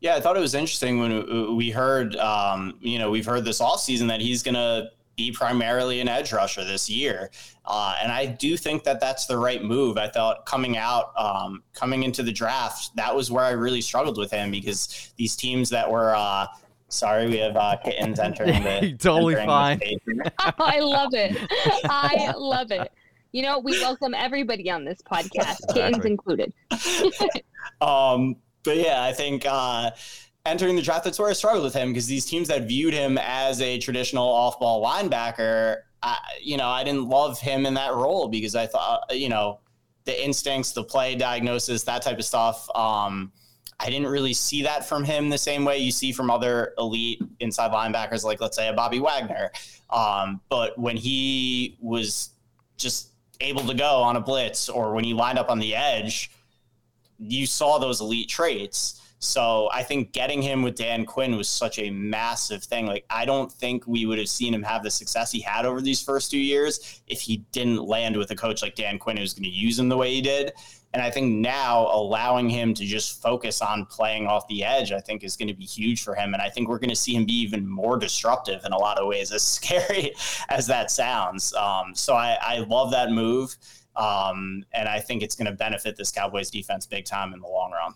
Yeah, 0.03 0.15
I 0.15 0.19
thought 0.19 0.35
it 0.35 0.41
was 0.41 0.53
interesting 0.53 0.99
when 0.99 1.55
we 1.55 1.71
heard, 1.71 2.17
um, 2.17 2.73
you 2.81 2.99
know, 2.99 3.09
we've 3.09 3.25
heard 3.25 3.45
this 3.45 3.61
all 3.61 3.77
season 3.77 4.05
that 4.07 4.19
he's 4.19 4.43
going 4.43 4.55
to 4.55 4.89
be 5.15 5.31
primarily 5.31 6.01
an 6.01 6.09
edge 6.09 6.33
rusher 6.33 6.65
this 6.65 6.89
year. 6.89 7.31
Uh, 7.65 7.95
and 8.03 8.11
I 8.11 8.25
do 8.25 8.57
think 8.57 8.83
that 8.83 8.99
that's 8.99 9.27
the 9.27 9.37
right 9.37 9.63
move. 9.63 9.97
I 9.97 10.09
thought 10.09 10.45
coming 10.45 10.75
out, 10.75 11.13
um, 11.17 11.63
coming 11.73 12.03
into 12.03 12.21
the 12.21 12.33
draft, 12.33 12.93
that 12.97 13.15
was 13.15 13.31
where 13.31 13.45
I 13.45 13.51
really 13.51 13.79
struggled 13.79 14.17
with 14.17 14.29
him 14.29 14.51
because 14.51 15.13
these 15.15 15.37
teams 15.37 15.69
that 15.69 15.89
were, 15.89 16.13
uh, 16.13 16.47
sorry, 16.89 17.27
we 17.27 17.37
have 17.37 17.55
uh, 17.55 17.77
kittens 17.77 18.19
entering 18.19 18.61
the. 18.63 18.97
totally 18.99 19.35
fine. 19.35 19.79
The 19.79 20.33
oh, 20.39 20.51
I 20.59 20.79
love 20.81 21.13
it. 21.13 21.37
I 21.85 22.33
love 22.35 22.71
it. 22.71 22.91
You 23.31 23.41
know, 23.41 23.57
we 23.57 23.71
welcome 23.79 24.13
everybody 24.13 24.69
on 24.69 24.83
this 24.83 25.01
podcast, 25.01 25.61
kittens 25.73 26.03
included. 26.03 26.51
um, 27.79 28.35
but 28.63 28.77
yeah, 28.77 29.03
I 29.03 29.13
think 29.13 29.45
uh, 29.45 29.91
entering 30.45 30.75
the 30.75 30.81
draft, 30.81 31.03
that's 31.03 31.19
where 31.19 31.29
I 31.29 31.33
struggled 31.33 31.63
with 31.63 31.73
him 31.73 31.89
because 31.89 32.07
these 32.07 32.25
teams 32.25 32.47
that 32.47 32.63
viewed 32.63 32.93
him 32.93 33.17
as 33.17 33.61
a 33.61 33.79
traditional 33.79 34.27
off-ball 34.27 34.83
linebacker, 34.85 35.77
I, 36.01 36.17
you 36.41 36.57
know, 36.57 36.67
I 36.67 36.83
didn't 36.83 37.07
love 37.07 37.39
him 37.39 37.65
in 37.65 37.73
that 37.75 37.93
role 37.93 38.27
because 38.27 38.55
I 38.55 38.67
thought, 38.67 39.03
you 39.11 39.29
know, 39.29 39.59
the 40.05 40.23
instincts, 40.23 40.73
the 40.73 40.83
play 40.83 41.15
diagnosis, 41.15 41.83
that 41.83 42.01
type 42.01 42.19
of 42.19 42.25
stuff. 42.25 42.69
Um, 42.75 43.31
I 43.79 43.89
didn't 43.89 44.07
really 44.07 44.33
see 44.33 44.63
that 44.63 44.87
from 44.87 45.03
him 45.03 45.29
the 45.29 45.37
same 45.37 45.65
way 45.65 45.77
you 45.77 45.91
see 45.91 46.11
from 46.11 46.29
other 46.29 46.73
elite 46.77 47.21
inside 47.39 47.71
linebackers, 47.71 48.23
like 48.23 48.41
let's 48.41 48.55
say 48.55 48.67
a 48.67 48.73
Bobby 48.73 48.99
Wagner. 48.99 49.51
Um, 49.89 50.41
but 50.49 50.77
when 50.77 50.97
he 50.97 51.77
was 51.81 52.29
just 52.77 53.09
able 53.39 53.65
to 53.65 53.73
go 53.73 54.01
on 54.01 54.15
a 54.15 54.21
blitz 54.21 54.69
or 54.69 54.93
when 54.93 55.03
he 55.03 55.13
lined 55.13 55.37
up 55.37 55.49
on 55.49 55.59
the 55.59 55.75
edge, 55.75 56.31
you 57.31 57.45
saw 57.45 57.77
those 57.77 58.01
elite 58.01 58.29
traits. 58.29 58.99
So 59.19 59.69
I 59.71 59.83
think 59.83 60.11
getting 60.11 60.41
him 60.41 60.61
with 60.63 60.75
Dan 60.75 61.05
Quinn 61.05 61.37
was 61.37 61.47
such 61.47 61.79
a 61.79 61.89
massive 61.89 62.63
thing. 62.63 62.87
Like 62.87 63.05
I 63.09 63.23
don't 63.23 63.51
think 63.51 63.87
we 63.87 64.05
would 64.05 64.19
have 64.19 64.27
seen 64.27 64.53
him 64.53 64.63
have 64.63 64.83
the 64.83 64.91
success 64.91 65.31
he 65.31 65.39
had 65.39 65.65
over 65.65 65.79
these 65.79 66.03
first 66.03 66.29
two 66.29 66.39
years 66.39 67.01
if 67.07 67.21
he 67.21 67.37
didn't 67.53 67.83
land 67.83 68.17
with 68.17 68.31
a 68.31 68.35
coach 68.35 68.61
like 68.61 68.75
Dan 68.75 68.99
Quinn 68.99 69.15
who's 69.15 69.33
going 69.33 69.43
to 69.43 69.49
use 69.49 69.79
him 69.79 69.87
the 69.87 69.97
way 69.97 70.13
he 70.13 70.21
did. 70.21 70.51
And 70.93 71.01
I 71.01 71.09
think 71.09 71.33
now 71.33 71.87
allowing 71.91 72.49
him 72.49 72.73
to 72.75 72.85
just 72.85 73.19
focus 73.21 73.61
on 73.61 73.85
playing 73.87 74.27
off 74.27 74.47
the 74.47 74.63
edge, 74.63 74.91
I 74.91 74.99
think 74.99 75.23
is 75.23 75.35
going 75.35 75.47
to 75.47 75.53
be 75.53 75.65
huge 75.65 76.03
for 76.03 76.13
him. 76.13 76.33
And 76.33 76.41
I 76.41 76.49
think 76.49 76.69
we're 76.69 76.77
going 76.77 76.89
to 76.89 76.95
see 76.95 77.15
him 77.15 77.25
be 77.25 77.33
even 77.41 77.67
more 77.67 77.97
disruptive 77.97 78.63
in 78.63 78.73
a 78.73 78.77
lot 78.77 78.99
of 78.99 79.07
ways, 79.07 79.31
as 79.31 79.41
scary 79.43 80.13
as 80.49 80.67
that 80.67 80.91
sounds. 80.91 81.53
Um, 81.55 81.95
so 81.95 82.13
I, 82.13 82.37
I 82.41 82.57
love 82.59 82.91
that 82.91 83.11
move. 83.11 83.55
Um, 83.95 84.65
and 84.73 84.89
I 84.89 84.99
think 84.99 85.21
it's 85.21 85.35
going 85.35 85.49
to 85.49 85.55
benefit 85.55 85.95
this 85.95 86.11
Cowboys 86.11 86.49
defense 86.49 86.85
big 86.85 87.05
time 87.05 87.33
in 87.33 87.39
the 87.41 87.47
long 87.47 87.71
run. 87.71 87.93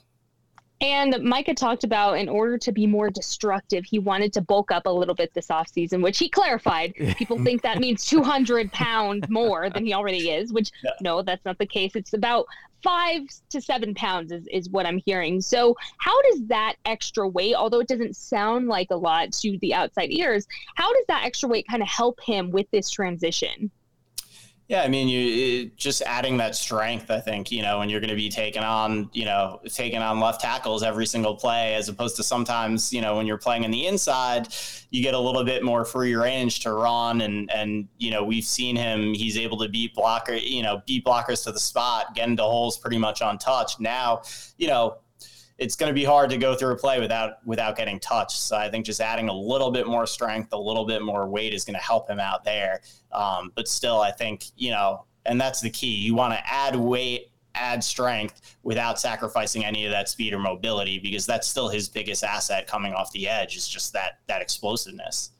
And 0.79 1.23
Micah 1.23 1.55
talked 1.55 1.83
about 1.83 2.19
in 2.19 2.29
order 2.29 2.57
to 2.59 2.71
be 2.71 2.85
more 2.85 3.09
destructive, 3.09 3.83
he 3.83 3.97
wanted 3.97 4.31
to 4.33 4.41
bulk 4.41 4.71
up 4.71 4.85
a 4.85 4.91
little 4.91 5.15
bit 5.15 5.33
this 5.33 5.47
offseason, 5.47 6.03
which 6.03 6.19
he 6.19 6.29
clarified. 6.29 6.93
People 7.17 7.43
think 7.43 7.63
that 7.63 7.79
means 7.79 8.05
200 8.05 8.71
pounds 8.71 9.27
more 9.27 9.71
than 9.71 9.85
he 9.85 9.93
already 9.93 10.29
is, 10.29 10.53
which 10.53 10.69
yeah. 10.83 10.91
no, 11.01 11.23
that's 11.23 11.43
not 11.45 11.57
the 11.57 11.65
case. 11.65 11.95
It's 11.95 12.13
about 12.13 12.45
five 12.83 13.23
to 13.49 13.59
seven 13.59 13.95
pounds, 13.95 14.31
is, 14.31 14.47
is 14.51 14.69
what 14.69 14.85
I'm 14.85 15.01
hearing. 15.03 15.41
So, 15.41 15.75
how 15.97 16.21
does 16.23 16.45
that 16.47 16.75
extra 16.85 17.27
weight, 17.27 17.55
although 17.55 17.79
it 17.79 17.87
doesn't 17.87 18.15
sound 18.15 18.67
like 18.67 18.91
a 18.91 18.95
lot 18.95 19.31
to 19.33 19.57
the 19.61 19.73
outside 19.73 20.11
ears, 20.11 20.47
how 20.75 20.93
does 20.93 21.05
that 21.07 21.25
extra 21.25 21.49
weight 21.49 21.65
kind 21.67 21.81
of 21.81 21.89
help 21.89 22.21
him 22.21 22.51
with 22.51 22.69
this 22.69 22.91
transition? 22.91 23.71
Yeah, 24.67 24.81
I 24.81 24.89
mean, 24.89 25.07
you 25.07 25.71
just 25.77 26.01
adding 26.01 26.35
that 26.37 26.53
strength. 26.53 27.09
I 27.09 27.21
think 27.21 27.53
you 27.53 27.61
know 27.61 27.79
when 27.79 27.87
you're 27.87 28.01
going 28.01 28.09
to 28.09 28.17
be 28.17 28.27
taking 28.27 28.63
on, 28.63 29.09
you 29.13 29.23
know, 29.23 29.61
taking 29.69 29.99
on 29.99 30.19
left 30.19 30.41
tackles 30.41 30.83
every 30.83 31.05
single 31.05 31.35
play, 31.37 31.75
as 31.75 31.87
opposed 31.87 32.17
to 32.17 32.23
sometimes, 32.23 32.91
you 32.91 32.99
know, 32.99 33.15
when 33.15 33.25
you're 33.25 33.37
playing 33.37 33.63
in 33.63 33.71
the 33.71 33.87
inside, 33.87 34.49
you 34.89 35.01
get 35.01 35.13
a 35.13 35.19
little 35.19 35.45
bit 35.45 35.63
more 35.63 35.85
free 35.85 36.15
range 36.15 36.59
to 36.61 36.73
run, 36.73 37.21
and 37.21 37.49
and 37.49 37.87
you 37.97 38.11
know 38.11 38.25
we've 38.25 38.43
seen 38.43 38.75
him. 38.75 39.13
He's 39.13 39.37
able 39.37 39.57
to 39.59 39.69
beat 39.69 39.95
blocker, 39.95 40.33
you 40.33 40.63
know, 40.63 40.81
beat 40.85 41.05
blockers 41.05 41.45
to 41.45 41.53
the 41.53 41.61
spot, 41.61 42.13
get 42.13 42.27
into 42.27 42.43
holes 42.43 42.77
pretty 42.77 42.97
much 42.97 43.21
untouched. 43.21 43.79
Now, 43.79 44.23
you 44.57 44.67
know, 44.67 44.97
it's 45.57 45.75
going 45.75 45.89
to 45.89 45.93
be 45.93 46.03
hard 46.03 46.29
to 46.29 46.37
go 46.37 46.55
through 46.55 46.71
a 46.71 46.77
play 46.77 46.99
without 46.99 47.45
without 47.45 47.75
getting 47.75 47.99
touched. 47.99 48.39
So 48.39 48.55
I 48.55 48.69
think 48.69 48.85
just 48.85 49.01
adding 49.01 49.29
a 49.29 49.33
little 49.33 49.71
bit 49.71 49.87
more 49.87 50.05
strength, 50.05 50.53
a 50.53 50.57
little 50.57 50.85
bit 50.85 51.01
more 51.01 51.27
weight 51.27 51.53
is 51.53 51.63
going 51.63 51.75
to 51.75 51.83
help 51.83 52.09
him 52.09 52.19
out 52.19 52.43
there. 52.43 52.81
Um, 53.11 53.51
but 53.55 53.67
still, 53.67 53.99
I 53.99 54.11
think 54.11 54.45
you 54.55 54.71
know, 54.71 55.05
and 55.25 55.39
that's 55.39 55.61
the 55.61 55.69
key. 55.69 55.95
You 55.95 56.13
want 56.13 56.33
to 56.33 56.41
add 56.45 56.75
weight, 56.75 57.31
add 57.55 57.83
strength 57.83 58.57
without 58.63 58.99
sacrificing 58.99 59.65
any 59.65 59.85
of 59.85 59.91
that 59.91 60.09
speed 60.09 60.33
or 60.33 60.39
mobility 60.39 60.99
because 60.99 61.25
that's 61.25 61.47
still 61.47 61.69
his 61.69 61.89
biggest 61.89 62.23
asset 62.23 62.67
coming 62.67 62.93
off 62.93 63.11
the 63.11 63.27
edge. 63.27 63.55
Is 63.55 63.67
just 63.67 63.93
that 63.93 64.19
that 64.27 64.41
explosiveness. 64.41 65.31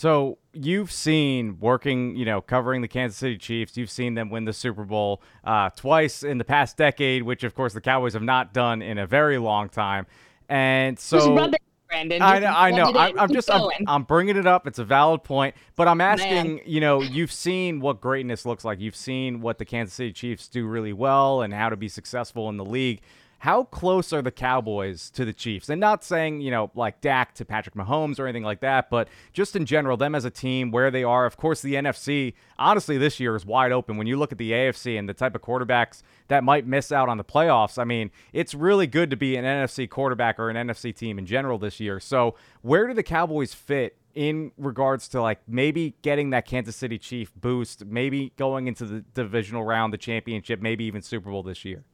So 0.00 0.38
you've 0.54 0.90
seen 0.90 1.58
working, 1.60 2.16
you 2.16 2.24
know, 2.24 2.40
covering 2.40 2.80
the 2.80 2.88
Kansas 2.88 3.18
City 3.18 3.36
Chiefs. 3.36 3.76
You've 3.76 3.90
seen 3.90 4.14
them 4.14 4.30
win 4.30 4.46
the 4.46 4.52
Super 4.54 4.86
Bowl 4.86 5.20
uh, 5.44 5.68
twice 5.76 6.22
in 6.22 6.38
the 6.38 6.44
past 6.44 6.78
decade, 6.78 7.22
which 7.22 7.44
of 7.44 7.54
course 7.54 7.74
the 7.74 7.82
Cowboys 7.82 8.14
have 8.14 8.22
not 8.22 8.54
done 8.54 8.80
in 8.80 8.96
a 8.96 9.06
very 9.06 9.36
long 9.36 9.68
time. 9.68 10.06
And 10.48 10.98
so, 10.98 11.50
Brandon. 11.90 12.22
I 12.22 12.38
know. 12.38 12.46
I 12.46 12.70
know. 12.70 12.92
I'm, 12.96 13.18
I'm 13.18 13.32
just. 13.32 13.50
I'm, 13.50 13.68
I'm, 13.86 14.04
bringing 14.04 14.38
it 14.38 14.46
up. 14.46 14.66
It's 14.66 14.78
a 14.78 14.84
valid 14.84 15.22
point, 15.22 15.54
but 15.76 15.86
I'm 15.86 16.00
asking. 16.00 16.54
Man. 16.54 16.60
You 16.64 16.80
know, 16.80 17.02
you've 17.02 17.32
seen 17.32 17.80
what 17.80 18.00
greatness 18.00 18.46
looks 18.46 18.64
like. 18.64 18.80
You've 18.80 18.96
seen 18.96 19.42
what 19.42 19.58
the 19.58 19.66
Kansas 19.66 19.92
City 19.92 20.14
Chiefs 20.14 20.48
do 20.48 20.66
really 20.66 20.94
well, 20.94 21.42
and 21.42 21.52
how 21.52 21.68
to 21.68 21.76
be 21.76 21.88
successful 21.88 22.48
in 22.48 22.56
the 22.56 22.64
league. 22.64 23.02
How 23.40 23.64
close 23.64 24.12
are 24.12 24.20
the 24.20 24.30
Cowboys 24.30 25.08
to 25.12 25.24
the 25.24 25.32
Chiefs? 25.32 25.70
And 25.70 25.80
not 25.80 26.04
saying, 26.04 26.42
you 26.42 26.50
know, 26.50 26.70
like 26.74 27.00
Dak 27.00 27.34
to 27.36 27.44
Patrick 27.46 27.74
Mahomes 27.74 28.20
or 28.20 28.26
anything 28.26 28.44
like 28.44 28.60
that, 28.60 28.90
but 28.90 29.08
just 29.32 29.56
in 29.56 29.64
general, 29.64 29.96
them 29.96 30.14
as 30.14 30.26
a 30.26 30.30
team, 30.30 30.70
where 30.70 30.90
they 30.90 31.02
are. 31.02 31.24
Of 31.24 31.38
course, 31.38 31.62
the 31.62 31.72
NFC, 31.72 32.34
honestly, 32.58 32.98
this 32.98 33.18
year 33.18 33.34
is 33.34 33.46
wide 33.46 33.72
open. 33.72 33.96
When 33.96 34.06
you 34.06 34.18
look 34.18 34.30
at 34.30 34.36
the 34.36 34.52
AFC 34.52 34.98
and 34.98 35.08
the 35.08 35.14
type 35.14 35.34
of 35.34 35.40
quarterbacks 35.40 36.02
that 36.28 36.44
might 36.44 36.66
miss 36.66 36.92
out 36.92 37.08
on 37.08 37.16
the 37.16 37.24
playoffs, 37.24 37.78
I 37.78 37.84
mean, 37.84 38.10
it's 38.34 38.52
really 38.52 38.86
good 38.86 39.08
to 39.08 39.16
be 39.16 39.36
an 39.36 39.46
NFC 39.46 39.88
quarterback 39.88 40.38
or 40.38 40.50
an 40.50 40.68
NFC 40.68 40.94
team 40.94 41.18
in 41.18 41.24
general 41.24 41.58
this 41.58 41.80
year. 41.80 41.98
So, 41.98 42.34
where 42.60 42.88
do 42.88 42.92
the 42.92 43.02
Cowboys 43.02 43.54
fit 43.54 43.96
in 44.14 44.52
regards 44.58 45.08
to 45.08 45.22
like 45.22 45.40
maybe 45.48 45.94
getting 46.02 46.28
that 46.30 46.44
Kansas 46.44 46.76
City 46.76 46.98
Chief 46.98 47.32
boost, 47.34 47.86
maybe 47.86 48.34
going 48.36 48.66
into 48.66 48.84
the 48.84 49.00
divisional 49.14 49.64
round, 49.64 49.94
the 49.94 49.98
championship, 49.98 50.60
maybe 50.60 50.84
even 50.84 51.00
Super 51.00 51.30
Bowl 51.30 51.42
this 51.42 51.64
year? 51.64 51.84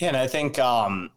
Yeah, 0.00 0.08
and 0.08 0.16
I 0.16 0.26
think 0.26 0.58
um, 0.58 1.10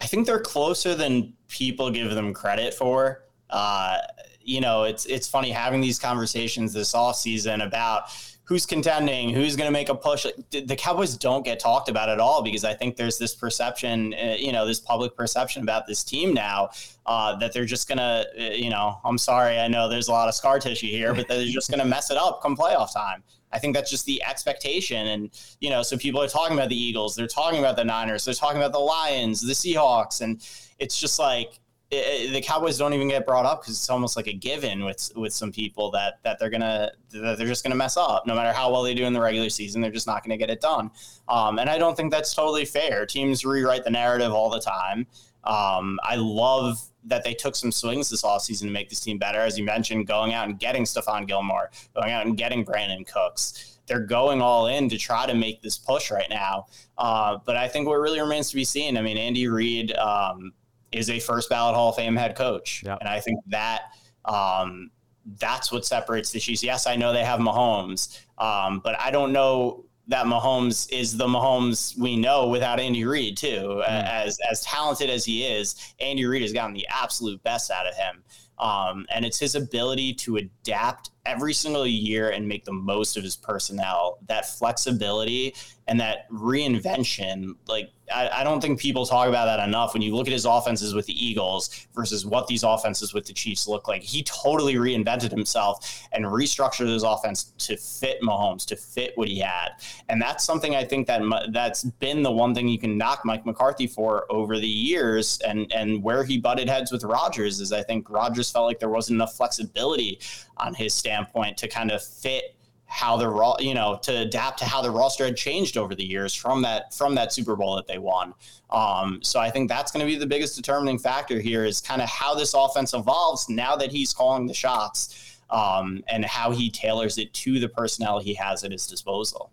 I 0.00 0.06
think 0.06 0.26
they're 0.26 0.40
closer 0.40 0.94
than 0.94 1.32
people 1.48 1.90
give 1.90 2.10
them 2.14 2.34
credit 2.34 2.74
for. 2.74 3.24
Uh, 3.48 3.98
you 4.40 4.60
know, 4.60 4.82
it's 4.82 5.06
it's 5.06 5.28
funny 5.28 5.50
having 5.50 5.80
these 5.80 5.98
conversations 5.98 6.72
this 6.72 6.94
off 6.94 7.16
season 7.16 7.60
about 7.60 8.10
who's 8.42 8.66
contending, 8.66 9.30
who's 9.30 9.56
going 9.56 9.68
to 9.68 9.72
make 9.72 9.88
a 9.88 9.94
push. 9.94 10.26
The 10.50 10.76
Cowboys 10.76 11.16
don't 11.16 11.44
get 11.44 11.58
talked 11.60 11.88
about 11.88 12.08
at 12.08 12.20
all 12.20 12.42
because 12.42 12.64
I 12.64 12.74
think 12.74 12.96
there's 12.96 13.16
this 13.18 13.34
perception, 13.34 14.14
uh, 14.14 14.36
you 14.38 14.52
know, 14.52 14.66
this 14.66 14.80
public 14.80 15.16
perception 15.16 15.62
about 15.62 15.86
this 15.86 16.04
team 16.04 16.34
now 16.34 16.70
uh, 17.06 17.36
that 17.36 17.54
they're 17.54 17.64
just 17.64 17.88
going 17.88 17.98
to, 17.98 18.26
uh, 18.38 18.50
you 18.50 18.68
know, 18.68 19.00
I'm 19.04 19.16
sorry, 19.16 19.58
I 19.58 19.68
know 19.68 19.88
there's 19.88 20.08
a 20.08 20.12
lot 20.12 20.28
of 20.28 20.34
scar 20.34 20.58
tissue 20.58 20.88
here, 20.88 21.14
but 21.14 21.26
they're 21.26 21.46
just 21.46 21.70
going 21.70 21.78
to 21.78 21.86
mess 21.86 22.10
it 22.10 22.18
up 22.18 22.42
come 22.42 22.54
playoff 22.54 22.92
time. 22.92 23.22
I 23.54 23.58
think 23.58 23.74
that's 23.74 23.90
just 23.90 24.04
the 24.04 24.22
expectation. 24.22 25.06
And, 25.06 25.30
you 25.60 25.70
know, 25.70 25.82
so 25.82 25.96
people 25.96 26.20
are 26.20 26.28
talking 26.28 26.56
about 26.56 26.68
the 26.68 26.76
Eagles, 26.76 27.14
they're 27.14 27.26
talking 27.26 27.60
about 27.60 27.76
the 27.76 27.84
Niners, 27.84 28.24
they're 28.24 28.34
talking 28.34 28.58
about 28.58 28.72
the 28.72 28.80
Lions, 28.80 29.40
the 29.40 29.52
Seahawks. 29.52 30.20
And 30.20 30.46
it's 30.78 31.00
just 31.00 31.18
like, 31.18 31.60
the 31.90 32.42
Cowboys 32.42 32.78
don't 32.78 32.92
even 32.92 33.08
get 33.08 33.26
brought 33.26 33.46
up 33.46 33.62
because 33.62 33.74
it's 33.74 33.90
almost 33.90 34.16
like 34.16 34.26
a 34.26 34.32
given 34.32 34.84
with 34.84 35.12
with 35.14 35.32
some 35.32 35.52
people 35.52 35.90
that 35.92 36.14
that 36.24 36.38
they're 36.38 36.50
gonna 36.50 36.90
that 37.12 37.38
they're 37.38 37.46
just 37.46 37.62
gonna 37.62 37.74
mess 37.74 37.96
up 37.96 38.26
no 38.26 38.34
matter 38.34 38.52
how 38.52 38.70
well 38.70 38.82
they 38.82 38.94
do 38.94 39.04
in 39.04 39.12
the 39.12 39.20
regular 39.20 39.48
season 39.48 39.80
they're 39.80 39.92
just 39.92 40.06
not 40.06 40.24
gonna 40.24 40.36
get 40.36 40.50
it 40.50 40.60
done 40.60 40.90
um, 41.28 41.58
and 41.58 41.70
I 41.70 41.78
don't 41.78 41.96
think 41.96 42.10
that's 42.10 42.34
totally 42.34 42.64
fair 42.64 43.06
teams 43.06 43.44
rewrite 43.44 43.84
the 43.84 43.90
narrative 43.90 44.32
all 44.32 44.50
the 44.50 44.60
time 44.60 45.06
um, 45.44 45.98
I 46.02 46.16
love 46.16 46.80
that 47.04 47.22
they 47.22 47.34
took 47.34 47.54
some 47.54 47.70
swings 47.70 48.08
this 48.08 48.22
offseason 48.22 48.62
to 48.62 48.70
make 48.70 48.88
this 48.88 49.00
team 49.00 49.18
better 49.18 49.40
as 49.40 49.58
you 49.58 49.64
mentioned 49.64 50.06
going 50.06 50.32
out 50.32 50.48
and 50.48 50.58
getting 50.58 50.84
Stephon 50.84 51.26
Gilmore 51.26 51.70
going 51.94 52.12
out 52.12 52.26
and 52.26 52.36
getting 52.36 52.64
Brandin 52.64 53.06
Cooks 53.06 53.78
they're 53.86 54.00
going 54.06 54.40
all 54.40 54.68
in 54.68 54.88
to 54.88 54.96
try 54.96 55.26
to 55.26 55.34
make 55.34 55.60
this 55.60 55.76
push 55.76 56.10
right 56.10 56.30
now 56.30 56.66
uh, 56.96 57.38
but 57.44 57.56
I 57.56 57.68
think 57.68 57.86
what 57.86 57.96
really 57.96 58.20
remains 58.20 58.48
to 58.50 58.56
be 58.56 58.64
seen 58.64 58.96
I 58.96 59.02
mean 59.02 59.18
Andy 59.18 59.48
Reid 59.48 59.94
um, 59.96 60.52
is 60.94 61.10
a 61.10 61.18
first 61.18 61.50
ballot 61.50 61.74
Hall 61.74 61.90
of 61.90 61.96
Fame 61.96 62.16
head 62.16 62.36
coach. 62.36 62.82
Yep. 62.84 62.98
And 63.00 63.08
I 63.08 63.20
think 63.20 63.40
that 63.48 63.82
um, 64.24 64.90
that's 65.38 65.72
what 65.72 65.84
separates 65.84 66.30
the 66.30 66.40
Chiefs. 66.40 66.62
Yes, 66.62 66.86
I 66.86 66.96
know 66.96 67.12
they 67.12 67.24
have 67.24 67.40
Mahomes, 67.40 68.20
um, 68.38 68.80
but 68.82 68.98
I 68.98 69.10
don't 69.10 69.32
know 69.32 69.84
that 70.08 70.26
Mahomes 70.26 70.90
is 70.92 71.16
the 71.16 71.26
Mahomes 71.26 71.98
we 71.98 72.16
know 72.16 72.48
without 72.48 72.78
Andy 72.78 73.04
Reid 73.04 73.36
too. 73.36 73.82
Mm. 73.86 74.04
As 74.04 74.38
as 74.50 74.62
talented 74.62 75.10
as 75.10 75.24
he 75.24 75.44
is, 75.44 75.94
Andy 76.00 76.24
Reid 76.24 76.42
has 76.42 76.52
gotten 76.52 76.74
the 76.74 76.86
absolute 76.88 77.42
best 77.42 77.70
out 77.70 77.86
of 77.86 77.94
him. 77.94 78.22
Um, 78.58 79.06
and 79.12 79.24
it's 79.24 79.38
his 79.38 79.56
ability 79.56 80.14
to 80.14 80.36
adapt 80.36 81.10
every 81.26 81.52
single 81.52 81.86
year 81.86 82.30
and 82.30 82.46
make 82.46 82.64
the 82.64 82.72
most 82.72 83.16
of 83.16 83.24
his 83.24 83.34
personnel. 83.34 84.18
That 84.28 84.48
flexibility 84.48 85.54
and 85.86 86.00
that 86.00 86.30
reinvention, 86.30 87.56
like 87.66 87.90
I, 88.12 88.28
I, 88.40 88.44
don't 88.44 88.60
think 88.60 88.80
people 88.80 89.06
talk 89.06 89.28
about 89.28 89.46
that 89.46 89.66
enough. 89.66 89.92
When 89.92 90.02
you 90.02 90.14
look 90.14 90.26
at 90.26 90.32
his 90.32 90.44
offenses 90.44 90.94
with 90.94 91.06
the 91.06 91.26
Eagles 91.26 91.86
versus 91.94 92.26
what 92.26 92.46
these 92.46 92.62
offenses 92.62 93.14
with 93.14 93.26
the 93.26 93.32
Chiefs 93.32 93.66
look 93.66 93.88
like, 93.88 94.02
he 94.02 94.22
totally 94.22 94.74
reinvented 94.74 95.30
himself 95.30 96.06
and 96.12 96.24
restructured 96.24 96.92
his 96.92 97.02
offense 97.02 97.52
to 97.58 97.76
fit 97.76 98.20
Mahomes, 98.22 98.64
to 98.66 98.76
fit 98.76 99.12
what 99.16 99.28
he 99.28 99.38
had. 99.38 99.70
And 100.08 100.20
that's 100.20 100.44
something 100.44 100.74
I 100.74 100.84
think 100.84 101.06
that 101.06 101.22
that's 101.52 101.84
been 101.84 102.22
the 102.22 102.32
one 102.32 102.54
thing 102.54 102.68
you 102.68 102.78
can 102.78 102.98
knock 102.98 103.22
Mike 103.24 103.46
McCarthy 103.46 103.86
for 103.86 104.26
over 104.30 104.58
the 104.58 104.66
years, 104.66 105.38
and 105.46 105.70
and 105.72 106.02
where 106.02 106.24
he 106.24 106.38
butted 106.38 106.68
heads 106.68 106.92
with 106.92 107.04
Rodgers 107.04 107.60
is 107.60 107.72
I 107.72 107.82
think 107.82 108.10
Rodgers 108.10 108.50
felt 108.50 108.66
like 108.66 108.78
there 108.80 108.90
wasn't 108.90 109.16
enough 109.16 109.36
flexibility 109.36 110.20
on 110.58 110.74
his 110.74 110.94
standpoint 110.94 111.56
to 111.58 111.68
kind 111.68 111.90
of 111.90 112.02
fit 112.02 112.53
how 112.94 113.16
the 113.16 113.28
raw, 113.28 113.56
you 113.58 113.74
know, 113.74 113.98
to 114.00 114.18
adapt 114.18 114.56
to 114.60 114.64
how 114.64 114.80
the 114.80 114.88
roster 114.88 115.24
had 115.24 115.36
changed 115.36 115.76
over 115.76 115.96
the 115.96 116.04
years 116.04 116.32
from 116.32 116.62
that 116.62 116.94
from 116.94 117.12
that 117.16 117.32
Super 117.32 117.56
Bowl 117.56 117.74
that 117.74 117.88
they 117.88 117.98
won. 117.98 118.32
Um, 118.70 119.18
so 119.20 119.40
I 119.40 119.50
think 119.50 119.68
that's 119.68 119.90
going 119.90 120.06
to 120.06 120.06
be 120.06 120.16
the 120.16 120.28
biggest 120.28 120.54
determining 120.54 121.00
factor 121.00 121.40
here 121.40 121.64
is 121.64 121.80
kind 121.80 122.00
of 122.00 122.08
how 122.08 122.36
this 122.36 122.54
offense 122.54 122.94
evolves 122.94 123.48
now 123.48 123.74
that 123.74 123.90
he's 123.90 124.12
calling 124.12 124.46
the 124.46 124.54
shots 124.54 125.40
um, 125.50 126.04
and 126.06 126.24
how 126.24 126.52
he 126.52 126.70
tailors 126.70 127.18
it 127.18 127.34
to 127.34 127.58
the 127.58 127.68
personnel 127.68 128.20
he 128.20 128.32
has 128.34 128.62
at 128.62 128.70
his 128.70 128.86
disposal. 128.86 129.50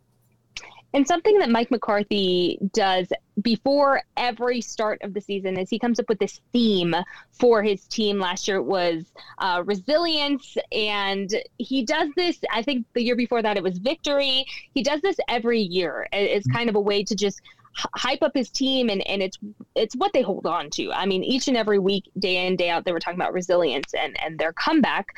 And 0.93 1.07
something 1.07 1.39
that 1.39 1.49
Mike 1.49 1.71
McCarthy 1.71 2.59
does 2.73 3.11
before 3.41 4.01
every 4.17 4.59
start 4.59 5.01
of 5.03 5.13
the 5.13 5.21
season 5.21 5.57
is 5.57 5.69
he 5.69 5.79
comes 5.79 5.99
up 5.99 6.09
with 6.09 6.19
this 6.19 6.41
theme 6.51 6.93
for 7.31 7.63
his 7.63 7.87
team. 7.87 8.19
Last 8.19 8.47
year 8.47 8.57
it 8.57 8.63
was 8.63 9.05
uh, 9.37 9.63
resilience, 9.65 10.57
and 10.71 11.33
he 11.57 11.83
does 11.83 12.09
this. 12.15 12.39
I 12.51 12.61
think 12.61 12.85
the 12.93 13.01
year 13.01 13.15
before 13.15 13.41
that 13.41 13.57
it 13.57 13.63
was 13.63 13.77
victory. 13.77 14.45
He 14.73 14.83
does 14.83 15.01
this 15.01 15.17
every 15.29 15.61
year. 15.61 16.07
It's 16.11 16.47
kind 16.47 16.69
of 16.69 16.75
a 16.75 16.81
way 16.81 17.03
to 17.03 17.15
just 17.15 17.41
hype 17.95 18.21
up 18.21 18.33
his 18.33 18.49
team 18.49 18.89
and, 18.89 19.05
and 19.07 19.21
it's 19.21 19.37
it's 19.75 19.95
what 19.95 20.11
they 20.13 20.21
hold 20.21 20.45
on 20.45 20.69
to. 20.71 20.91
I 20.91 21.05
mean, 21.05 21.23
each 21.23 21.47
and 21.47 21.55
every 21.55 21.79
week, 21.79 22.09
day 22.19 22.45
in, 22.45 22.55
day 22.55 22.69
out, 22.69 22.83
they 22.83 22.91
were 22.91 22.99
talking 22.99 23.19
about 23.19 23.33
resilience 23.33 23.93
and, 23.93 24.19
and 24.21 24.37
their 24.37 24.53
comeback. 24.53 25.15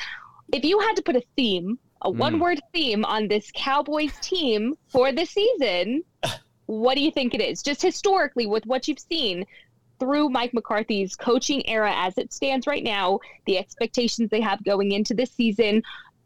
If 0.52 0.64
you 0.64 0.80
had 0.80 0.96
to 0.98 1.02
put 1.02 1.16
a 1.16 1.24
theme 1.36 1.80
a 2.04 2.12
mm. 2.12 2.16
one 2.16 2.40
word 2.40 2.60
theme 2.74 3.06
on 3.06 3.28
this 3.28 3.52
Cowboys 3.56 4.14
team 4.22 4.76
for 4.88 5.12
the 5.12 5.26
season, 5.26 6.04
what 6.66 6.96
do 6.96 7.02
you 7.02 7.12
think 7.12 7.34
it 7.34 7.42
is? 7.42 7.64
Just 7.64 7.82
historically, 7.82 8.46
with 8.46 8.66
what 8.66 8.88
you've 8.88 9.00
seen 9.00 9.46
through 10.00 10.30
Mike 10.30 10.54
McCarthy's 10.54 11.16
coaching 11.16 11.68
era 11.68 11.94
as 11.96 12.18
it 12.18 12.34
stands 12.34 12.68
right 12.68 12.84
now, 12.84 13.20
the 13.46 13.58
expectations 13.58 14.30
they 14.30 14.42
have 14.42 14.64
going 14.64 14.92
into 14.92 15.14
this 15.14 15.32
season, 15.32 15.84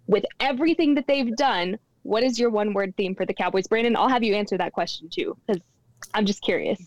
with 0.07 0.25
everything 0.39 0.95
that 0.95 1.05
they've 1.07 1.35
done, 1.35 1.77
what 2.03 2.23
is 2.23 2.39
your 2.39 2.49
one 2.49 2.73
word 2.73 2.95
theme 2.95 3.13
for 3.13 3.25
the 3.25 3.33
Cowboys? 3.33 3.67
Brandon, 3.67 3.95
I'll 3.95 4.07
have 4.07 4.23
you 4.23 4.33
answer 4.33 4.57
that 4.57 4.73
question 4.73 5.09
too, 5.09 5.37
because 5.45 5.61
I'm 6.13 6.25
just 6.25 6.41
curious. 6.41 6.79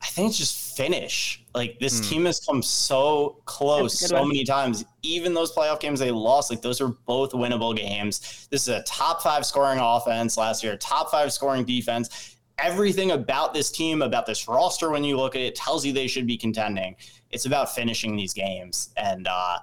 I 0.00 0.06
think 0.06 0.28
it's 0.30 0.38
just 0.38 0.76
finish. 0.76 1.44
Like 1.54 1.78
this 1.80 2.00
mm. 2.00 2.08
team 2.08 2.24
has 2.26 2.40
come 2.40 2.62
so 2.62 3.40
close 3.46 3.98
so 3.98 4.20
one. 4.20 4.28
many 4.28 4.44
times. 4.44 4.84
Even 5.02 5.34
those 5.34 5.52
playoff 5.52 5.80
games 5.80 5.98
they 5.98 6.10
lost, 6.10 6.50
like 6.50 6.62
those 6.62 6.80
are 6.80 6.88
both 6.88 7.32
winnable 7.32 7.76
games. 7.76 8.46
This 8.50 8.62
is 8.62 8.68
a 8.68 8.82
top 8.82 9.22
five 9.22 9.44
scoring 9.44 9.78
offense 9.80 10.36
last 10.36 10.62
year, 10.62 10.76
top 10.76 11.10
five 11.10 11.32
scoring 11.32 11.64
defense. 11.64 12.36
Everything 12.58 13.12
about 13.12 13.54
this 13.54 13.70
team, 13.70 14.02
about 14.02 14.26
this 14.26 14.48
roster, 14.48 14.90
when 14.90 15.04
you 15.04 15.16
look 15.16 15.36
at 15.36 15.42
it, 15.42 15.54
tells 15.54 15.84
you 15.84 15.92
they 15.92 16.08
should 16.08 16.26
be 16.26 16.36
contending. 16.36 16.96
It's 17.30 17.46
about 17.46 17.72
finishing 17.74 18.16
these 18.16 18.34
games. 18.34 18.90
And 18.96 19.28
uh, 19.28 19.58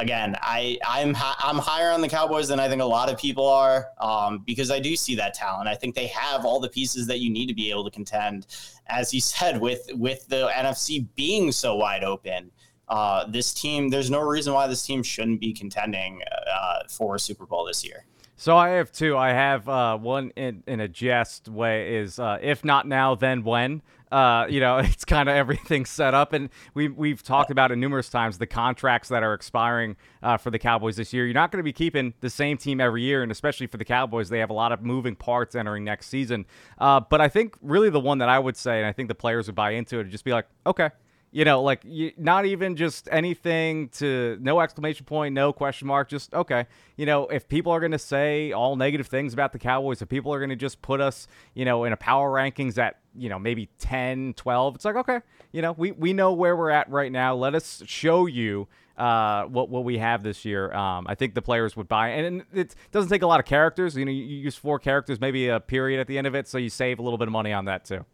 again, 0.00 0.34
I 0.40 0.78
I'm 0.86 1.14
I'm 1.16 1.58
higher 1.58 1.90
on 1.90 2.00
the 2.00 2.08
Cowboys 2.08 2.48
than 2.48 2.58
I 2.58 2.68
think 2.68 2.82
a 2.82 2.86
lot 2.86 3.10
of 3.10 3.18
people 3.18 3.46
are 3.46 3.88
um, 3.98 4.38
because 4.38 4.70
I 4.70 4.80
do 4.80 4.96
see 4.96 5.14
that 5.16 5.34
talent. 5.34 5.68
I 5.68 5.74
think 5.74 5.94
they 5.94 6.08
have 6.08 6.44
all 6.44 6.58
the 6.58 6.68
pieces 6.68 7.06
that 7.06 7.20
you 7.20 7.30
need 7.30 7.46
to 7.46 7.54
be 7.54 7.70
able 7.70 7.84
to 7.84 7.90
contend. 7.90 8.46
As 8.86 9.14
you 9.14 9.20
said, 9.20 9.60
with 9.60 9.88
with 9.94 10.26
the 10.28 10.48
NFC 10.48 11.06
being 11.14 11.52
so 11.52 11.76
wide 11.76 12.02
open, 12.02 12.50
uh, 12.88 13.26
this 13.26 13.52
team 13.52 13.90
there's 13.90 14.10
no 14.10 14.20
reason 14.20 14.52
why 14.52 14.66
this 14.66 14.82
team 14.82 15.02
shouldn't 15.02 15.40
be 15.40 15.52
contending 15.52 16.22
uh, 16.52 16.80
for 16.88 17.14
a 17.14 17.18
Super 17.18 17.46
Bowl 17.46 17.64
this 17.64 17.84
year. 17.84 18.06
So 18.40 18.56
I 18.56 18.70
have 18.70 18.90
two. 18.90 19.18
I 19.18 19.34
have 19.34 19.68
uh, 19.68 19.98
one 19.98 20.30
in, 20.34 20.62
in 20.66 20.80
a 20.80 20.88
jest 20.88 21.46
way 21.46 21.96
is 21.96 22.18
uh, 22.18 22.38
if 22.40 22.64
not 22.64 22.88
now, 22.88 23.14
then 23.14 23.44
when. 23.44 23.82
Uh, 24.10 24.46
you 24.48 24.60
know, 24.60 24.78
it's 24.78 25.04
kind 25.04 25.28
of 25.28 25.36
everything 25.36 25.84
set 25.84 26.14
up, 26.14 26.32
and 26.32 26.48
we 26.72 26.88
we've 26.88 27.22
talked 27.22 27.50
about 27.50 27.70
it 27.70 27.76
numerous 27.76 28.08
times. 28.08 28.38
The 28.38 28.46
contracts 28.46 29.10
that 29.10 29.22
are 29.22 29.34
expiring 29.34 29.94
uh, 30.22 30.38
for 30.38 30.50
the 30.50 30.58
Cowboys 30.58 30.96
this 30.96 31.12
year, 31.12 31.26
you're 31.26 31.34
not 31.34 31.52
going 31.52 31.58
to 31.58 31.62
be 31.62 31.74
keeping 31.74 32.14
the 32.22 32.30
same 32.30 32.56
team 32.56 32.80
every 32.80 33.02
year, 33.02 33.22
and 33.22 33.30
especially 33.30 33.66
for 33.66 33.76
the 33.76 33.84
Cowboys, 33.84 34.30
they 34.30 34.38
have 34.38 34.48
a 34.48 34.54
lot 34.54 34.72
of 34.72 34.80
moving 34.80 35.16
parts 35.16 35.54
entering 35.54 35.84
next 35.84 36.06
season. 36.06 36.46
Uh, 36.78 36.98
but 36.98 37.20
I 37.20 37.28
think 37.28 37.58
really 37.60 37.90
the 37.90 38.00
one 38.00 38.16
that 38.18 38.30
I 38.30 38.38
would 38.38 38.56
say, 38.56 38.78
and 38.78 38.86
I 38.86 38.92
think 38.92 39.08
the 39.08 39.14
players 39.14 39.48
would 39.48 39.54
buy 39.54 39.72
into 39.72 39.96
it, 39.96 40.04
would 40.04 40.10
just 40.10 40.24
be 40.24 40.32
like, 40.32 40.46
okay, 40.66 40.88
you 41.32 41.44
know, 41.44 41.62
like 41.62 41.82
you, 41.84 42.12
not 42.16 42.44
even 42.44 42.74
just 42.74 43.08
anything 43.10 43.88
to 43.90 44.36
no 44.40 44.60
exclamation 44.60 45.06
point, 45.06 45.32
no 45.32 45.52
question 45.52 45.86
mark, 45.86 46.08
just 46.08 46.34
okay. 46.34 46.66
You 46.96 47.06
know, 47.06 47.28
if 47.28 47.48
people 47.48 47.72
are 47.72 47.78
going 47.78 47.92
to 47.92 47.98
say 47.98 48.52
all 48.52 48.74
negative 48.76 49.06
things 49.06 49.32
about 49.32 49.52
the 49.52 49.58
Cowboys, 49.58 50.02
if 50.02 50.08
people 50.08 50.34
are 50.34 50.38
going 50.38 50.50
to 50.50 50.56
just 50.56 50.82
put 50.82 51.00
us, 51.00 51.28
you 51.54 51.64
know, 51.64 51.84
in 51.84 51.92
a 51.92 51.96
power 51.96 52.30
rankings 52.32 52.78
at, 52.78 52.98
you 53.16 53.28
know, 53.28 53.38
maybe 53.38 53.68
10, 53.78 54.34
12, 54.34 54.74
it's 54.74 54.84
like, 54.84 54.96
okay, 54.96 55.20
you 55.52 55.62
know, 55.62 55.72
we, 55.72 55.92
we 55.92 56.12
know 56.12 56.32
where 56.32 56.56
we're 56.56 56.70
at 56.70 56.90
right 56.90 57.12
now. 57.12 57.34
Let 57.36 57.54
us 57.54 57.82
show 57.86 58.26
you 58.26 58.66
uh, 58.96 59.44
what 59.44 59.70
what 59.70 59.84
we 59.84 59.98
have 59.98 60.22
this 60.22 60.44
year. 60.44 60.72
Um, 60.74 61.06
I 61.08 61.14
think 61.14 61.34
the 61.34 61.40
players 61.40 61.74
would 61.76 61.88
buy, 61.88 62.08
and 62.08 62.44
it 62.52 62.74
doesn't 62.92 63.08
take 63.08 63.22
a 63.22 63.26
lot 63.26 63.40
of 63.40 63.46
characters. 63.46 63.96
You 63.96 64.04
know, 64.04 64.12
you 64.12 64.22
use 64.22 64.56
four 64.56 64.78
characters, 64.78 65.20
maybe 65.20 65.48
a 65.48 65.58
period 65.58 66.00
at 66.00 66.06
the 66.06 66.18
end 66.18 66.26
of 66.26 66.34
it, 66.34 66.46
so 66.46 66.58
you 66.58 66.68
save 66.68 66.98
a 66.98 67.02
little 67.02 67.16
bit 67.16 67.26
of 67.26 67.32
money 67.32 67.52
on 67.52 67.64
that 67.64 67.86
too. 67.86 68.04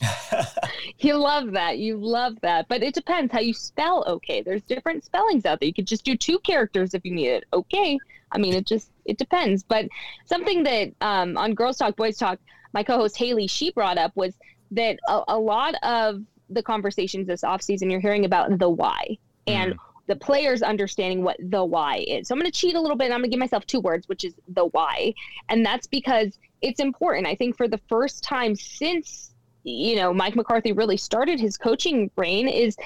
you 0.98 1.16
love 1.16 1.52
that. 1.52 1.78
You 1.78 1.96
love 1.96 2.34
that. 2.42 2.66
But 2.68 2.82
it 2.82 2.94
depends 2.94 3.32
how 3.32 3.40
you 3.40 3.54
spell 3.54 4.04
okay. 4.06 4.42
There's 4.42 4.62
different 4.62 5.04
spellings 5.04 5.46
out 5.46 5.60
there. 5.60 5.66
You 5.66 5.74
could 5.74 5.86
just 5.86 6.04
do 6.04 6.16
two 6.16 6.38
characters 6.40 6.94
if 6.94 7.04
you 7.04 7.14
need 7.14 7.28
it. 7.28 7.44
Okay. 7.52 7.98
I 8.32 8.38
mean, 8.38 8.54
it 8.54 8.66
just 8.66 8.90
it 9.04 9.18
depends. 9.18 9.62
But 9.62 9.86
something 10.26 10.62
that 10.64 10.92
um, 11.00 11.36
on 11.36 11.54
Girls 11.54 11.78
Talk, 11.78 11.96
Boys 11.96 12.16
Talk, 12.16 12.38
my 12.72 12.82
co-host 12.82 13.16
Haley 13.16 13.46
she 13.46 13.70
brought 13.70 13.98
up 13.98 14.12
was 14.14 14.34
that 14.72 14.98
a, 15.08 15.22
a 15.28 15.38
lot 15.38 15.74
of 15.82 16.22
the 16.50 16.62
conversations 16.62 17.26
this 17.26 17.42
offseason 17.42 17.90
you're 17.90 18.00
hearing 18.00 18.24
about 18.24 18.58
the 18.58 18.68
why 18.68 19.16
and 19.46 19.74
mm. 19.74 19.76
the 20.06 20.16
players 20.16 20.62
understanding 20.62 21.22
what 21.22 21.36
the 21.38 21.64
why 21.64 22.04
is. 22.06 22.28
So 22.28 22.34
I'm 22.34 22.40
going 22.40 22.50
to 22.50 22.58
cheat 22.58 22.74
a 22.74 22.80
little 22.80 22.96
bit. 22.96 23.06
I'm 23.06 23.20
going 23.20 23.24
to 23.24 23.28
give 23.28 23.38
myself 23.38 23.66
two 23.66 23.80
words, 23.80 24.08
which 24.08 24.24
is 24.24 24.34
the 24.48 24.66
why, 24.66 25.14
and 25.48 25.64
that's 25.64 25.86
because 25.86 26.38
it's 26.60 26.80
important. 26.80 27.26
I 27.26 27.34
think 27.34 27.56
for 27.56 27.68
the 27.68 27.80
first 27.88 28.24
time 28.24 28.56
since 28.56 29.33
you 29.64 29.96
know 29.96 30.12
Mike 30.12 30.36
McCarthy 30.36 30.72
really 30.72 30.96
started 30.96 31.40
his 31.40 31.56
coaching 31.56 32.10
reign 32.16 32.48
is 32.48 32.76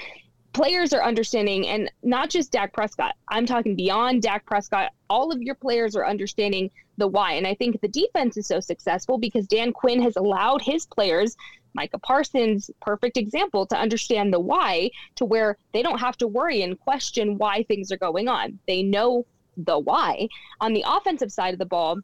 players 0.52 0.92
are 0.92 1.02
understanding 1.02 1.68
and 1.68 1.90
not 2.02 2.30
just 2.30 2.50
Dak 2.50 2.72
Prescott. 2.72 3.14
I'm 3.28 3.46
talking 3.46 3.76
beyond 3.76 4.22
Dak 4.22 4.44
Prescott. 4.46 4.92
All 5.10 5.30
of 5.30 5.42
your 5.42 5.54
players 5.54 5.94
are 5.94 6.06
understanding 6.06 6.70
the 6.96 7.06
why. 7.06 7.32
And 7.34 7.46
I 7.46 7.54
think 7.54 7.80
the 7.80 7.88
defense 7.88 8.36
is 8.36 8.46
so 8.46 8.60
successful 8.60 9.18
because 9.18 9.46
Dan 9.46 9.72
Quinn 9.72 10.02
has 10.02 10.16
allowed 10.16 10.62
his 10.62 10.86
players, 10.86 11.36
Micah 11.74 11.98
Parsons, 11.98 12.70
perfect 12.80 13.16
example, 13.16 13.66
to 13.66 13.76
understand 13.76 14.32
the 14.32 14.40
why 14.40 14.90
to 15.16 15.24
where 15.24 15.56
they 15.72 15.82
don't 15.82 16.00
have 16.00 16.16
to 16.18 16.26
worry 16.26 16.62
and 16.62 16.80
question 16.80 17.38
why 17.38 17.62
things 17.62 17.92
are 17.92 17.98
going 17.98 18.26
on. 18.26 18.58
They 18.66 18.82
know 18.82 19.26
the 19.56 19.78
why. 19.78 20.28
On 20.60 20.72
the 20.72 20.84
offensive 20.86 21.30
side 21.30 21.52
of 21.52 21.58
the 21.58 21.66
ball, 21.66 22.00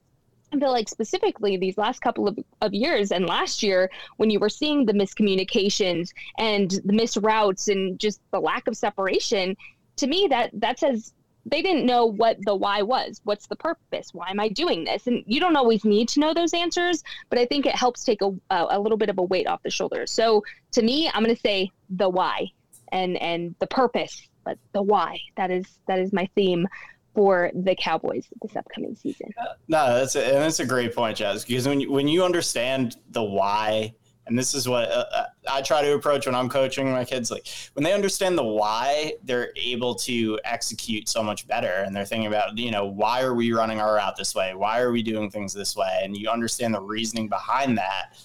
feel 0.61 0.73
like 0.73 0.88
specifically 0.88 1.57
these 1.57 1.79
last 1.79 2.01
couple 2.01 2.29
of, 2.29 2.38
of 2.61 2.75
years 2.75 3.12
and 3.12 3.27
last 3.27 3.62
year 3.62 3.90
when 4.17 4.31
you 4.31 4.38
were 4.38 4.49
seeing 4.49 4.87
the 4.87 4.93
miscommunications 4.93 6.11
and 6.38 6.71
the 6.85 6.93
misroutes 6.93 7.69
and 7.71 7.99
just 7.99 8.21
the 8.31 8.40
lack 8.40 8.67
of 8.67 8.77
separation, 8.77 9.57
to 9.97 10.07
me 10.07 10.27
that 10.29 10.51
that 10.55 10.79
says 10.79 11.12
they 11.47 11.62
didn't 11.62 11.87
know 11.87 12.07
what 12.07 12.38
the 12.43 12.55
why 12.55 12.83
was. 12.83 13.21
What's 13.25 13.47
the 13.47 13.57
purpose? 13.57 14.14
Why 14.14 14.31
am 14.31 14.40
I 14.40 14.49
doing 14.49 14.85
this? 14.85 15.07
And 15.07 15.23
you 15.27 15.40
don't 15.40 15.57
always 15.57 15.85
need 15.85 16.09
to 16.11 16.21
know 16.21 16.33
those 16.33 16.55
answers, 16.55 17.05
but 17.29 17.38
I 17.38 17.45
think 17.45 17.67
it 17.67 17.75
helps 17.75 18.05
take 18.05 18.23
a, 18.23 18.29
a, 18.51 18.67
a 18.71 18.81
little 18.81 18.97
bit 18.97 19.11
of 19.11 19.19
a 19.19 19.23
weight 19.23 19.47
off 19.47 19.62
the 19.62 19.71
shoulders. 19.71 20.11
So 20.11 20.43
to 20.73 20.83
me, 20.83 21.11
I'm 21.12 21.23
going 21.23 21.35
to 21.35 21.40
say 21.40 21.71
the 21.90 22.09
why 22.09 22.51
and 22.93 23.17
and 23.19 23.55
the 23.59 23.67
purpose, 23.67 24.29
but 24.45 24.59
the 24.73 24.83
why. 24.83 25.21
That 25.37 25.51
is 25.51 25.67
that 25.87 25.99
is 25.99 26.12
my 26.12 26.29
theme 26.35 26.67
for 27.14 27.50
the 27.55 27.74
Cowboys 27.77 28.27
this 28.42 28.57
upcoming 28.57 28.96
season. 28.96 29.33
No, 29.68 29.94
that's 29.94 30.16
a, 30.16 30.24
and 30.24 30.37
that's 30.37 30.61
a 30.61 30.66
great 30.66 30.94
point, 30.94 31.16
Jazz. 31.16 31.44
Because 31.44 31.66
when 31.68 31.81
you, 31.81 31.90
when 31.90 32.09
you 32.09 32.24
understand 32.24 32.96
the 33.11 33.22
why, 33.22 33.94
and 34.27 34.38
this 34.38 34.55
is 34.55 34.68
what 34.68 34.90
uh, 34.90 35.05
uh, 35.12 35.24
I 35.50 35.61
try 35.61 35.83
to 35.83 35.94
approach 35.94 36.27
when 36.27 36.35
I'm 36.35 36.48
coaching 36.48 36.90
my 36.90 37.05
kids, 37.05 37.31
like 37.31 37.46
when 37.74 37.85
they 37.85 37.92
understand 37.92 38.38
the 38.38 38.44
why, 38.44 39.12
they're 39.22 39.53
able 39.57 39.94
to 39.96 40.40
execute 40.44 41.09
so 41.09 41.22
much 41.22 41.46
better. 41.46 41.68
And 41.68 41.94
they're 41.94 42.07
thinking 42.07 42.27
about, 42.27 42.57
you 42.57 42.70
know, 42.70 42.87
why 42.87 43.22
are 43.22 43.35
we 43.35 43.53
running 43.53 43.81
our 43.81 43.96
route 43.96 44.16
this 44.16 44.35
way? 44.35 44.55
Why 44.55 44.81
are 44.81 44.90
we 44.90 45.03
doing 45.03 45.31
things 45.31 45.53
this 45.53 45.77
way? 45.77 46.00
And 46.03 46.16
you 46.16 46.31
understand 46.31 46.74
the 46.74 46.81
reasoning 46.81 47.29
behind 47.29 47.77
that 47.79 48.16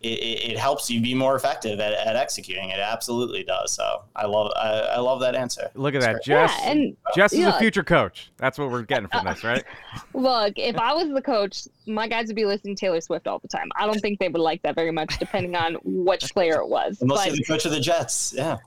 it, 0.00 0.52
it, 0.52 0.58
helps 0.58 0.90
you 0.90 1.00
be 1.00 1.14
more 1.14 1.36
effective 1.36 1.80
at, 1.80 1.92
at, 1.94 2.16
executing. 2.16 2.68
It 2.68 2.78
absolutely 2.78 3.42
does. 3.42 3.72
So 3.72 4.04
I 4.14 4.26
love 4.26 4.52
I, 4.54 4.80
I 4.80 4.98
love 4.98 5.20
that 5.20 5.34
answer. 5.34 5.70
Look 5.74 5.94
at 5.94 6.02
that, 6.02 6.22
Jess. 6.22 6.52
Yeah, 6.58 6.70
and 6.70 6.96
Jess 7.14 7.32
is 7.32 7.46
a 7.46 7.58
future 7.58 7.82
coach. 7.82 8.30
That's 8.36 8.58
what 8.58 8.70
we're 8.70 8.82
getting 8.82 9.08
from 9.08 9.24
this, 9.24 9.42
right? 9.42 9.64
Look, 10.14 10.54
if 10.56 10.76
I 10.76 10.92
was 10.92 11.08
the 11.12 11.22
coach, 11.22 11.66
my 11.86 12.08
guys 12.08 12.26
would 12.26 12.36
be 12.36 12.44
listening 12.44 12.76
to 12.76 12.80
Taylor 12.80 13.00
Swift 13.00 13.26
all 13.26 13.38
the 13.38 13.48
time. 13.48 13.70
I 13.76 13.86
don't 13.86 14.00
think 14.00 14.18
they 14.18 14.28
would 14.28 14.40
like 14.40 14.62
that 14.62 14.74
very 14.74 14.92
much, 14.92 15.18
depending 15.18 15.56
on 15.56 15.76
which 15.82 16.32
player 16.32 16.60
it 16.60 16.68
was. 16.68 17.00
Unless 17.00 17.30
but, 17.30 17.36
the 17.36 17.44
coach 17.44 17.64
of 17.64 17.72
the 17.72 17.80
Jets, 17.80 18.34
yeah. 18.36 18.58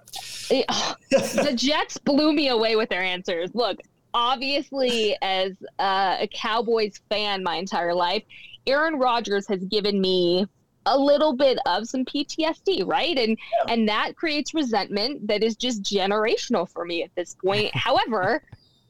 It, 0.50 0.66
the 1.10 1.54
Jets 1.56 1.98
blew 1.98 2.34
me 2.34 2.50
away 2.50 2.76
with 2.76 2.90
their 2.90 3.04
answers. 3.04 3.54
Look, 3.54 3.78
obviously, 4.16 5.16
as 5.22 5.52
uh, 5.78 6.18
a 6.20 6.28
Cowboys 6.34 7.00
fan 7.10 7.44
my 7.44 7.56
entire 7.56 7.94
life, 7.94 8.24
Aaron 8.66 8.96
Rodgers 8.96 9.48
has 9.48 9.64
given 9.66 10.02
me 10.02 10.48
a 10.86 10.98
little 10.98 11.34
bit 11.34 11.60
of 11.66 11.88
some 11.88 12.06
PTSD, 12.06 12.86
right? 12.86 13.18
And 13.18 13.38
yeah. 13.38 13.74
and 13.74 13.88
that 13.88 14.16
creates 14.16 14.54
resentment 14.54 15.28
that 15.28 15.44
is 15.44 15.56
just 15.56 15.84
generational 15.84 16.70
for 16.70 16.86
me 16.86 17.04
at 17.04 17.14
this 17.16 17.36
point. 17.36 17.74
However, 17.76 18.44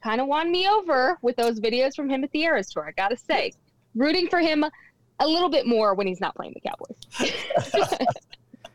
kind 0.04 0.22
of 0.22 0.28
won 0.28 0.52
me 0.52 0.68
over 0.68 1.18
with 1.22 1.36
those 1.36 1.60
videos 1.60 1.96
from 1.96 2.10
him 2.10 2.24
at 2.24 2.32
the 2.32 2.44
Eras 2.44 2.70
Tour. 2.70 2.88
I 2.88 2.92
gotta 2.92 3.18
say. 3.18 3.54
rooting 3.96 4.28
for 4.28 4.40
him 4.40 4.64
a 5.20 5.28
little 5.28 5.50
bit 5.50 5.66
more 5.66 5.94
when 5.94 6.08
he's 6.08 6.22
not 6.22 6.36
playing 6.36 6.54
the 6.54 6.62
Cowboys. 6.62 8.06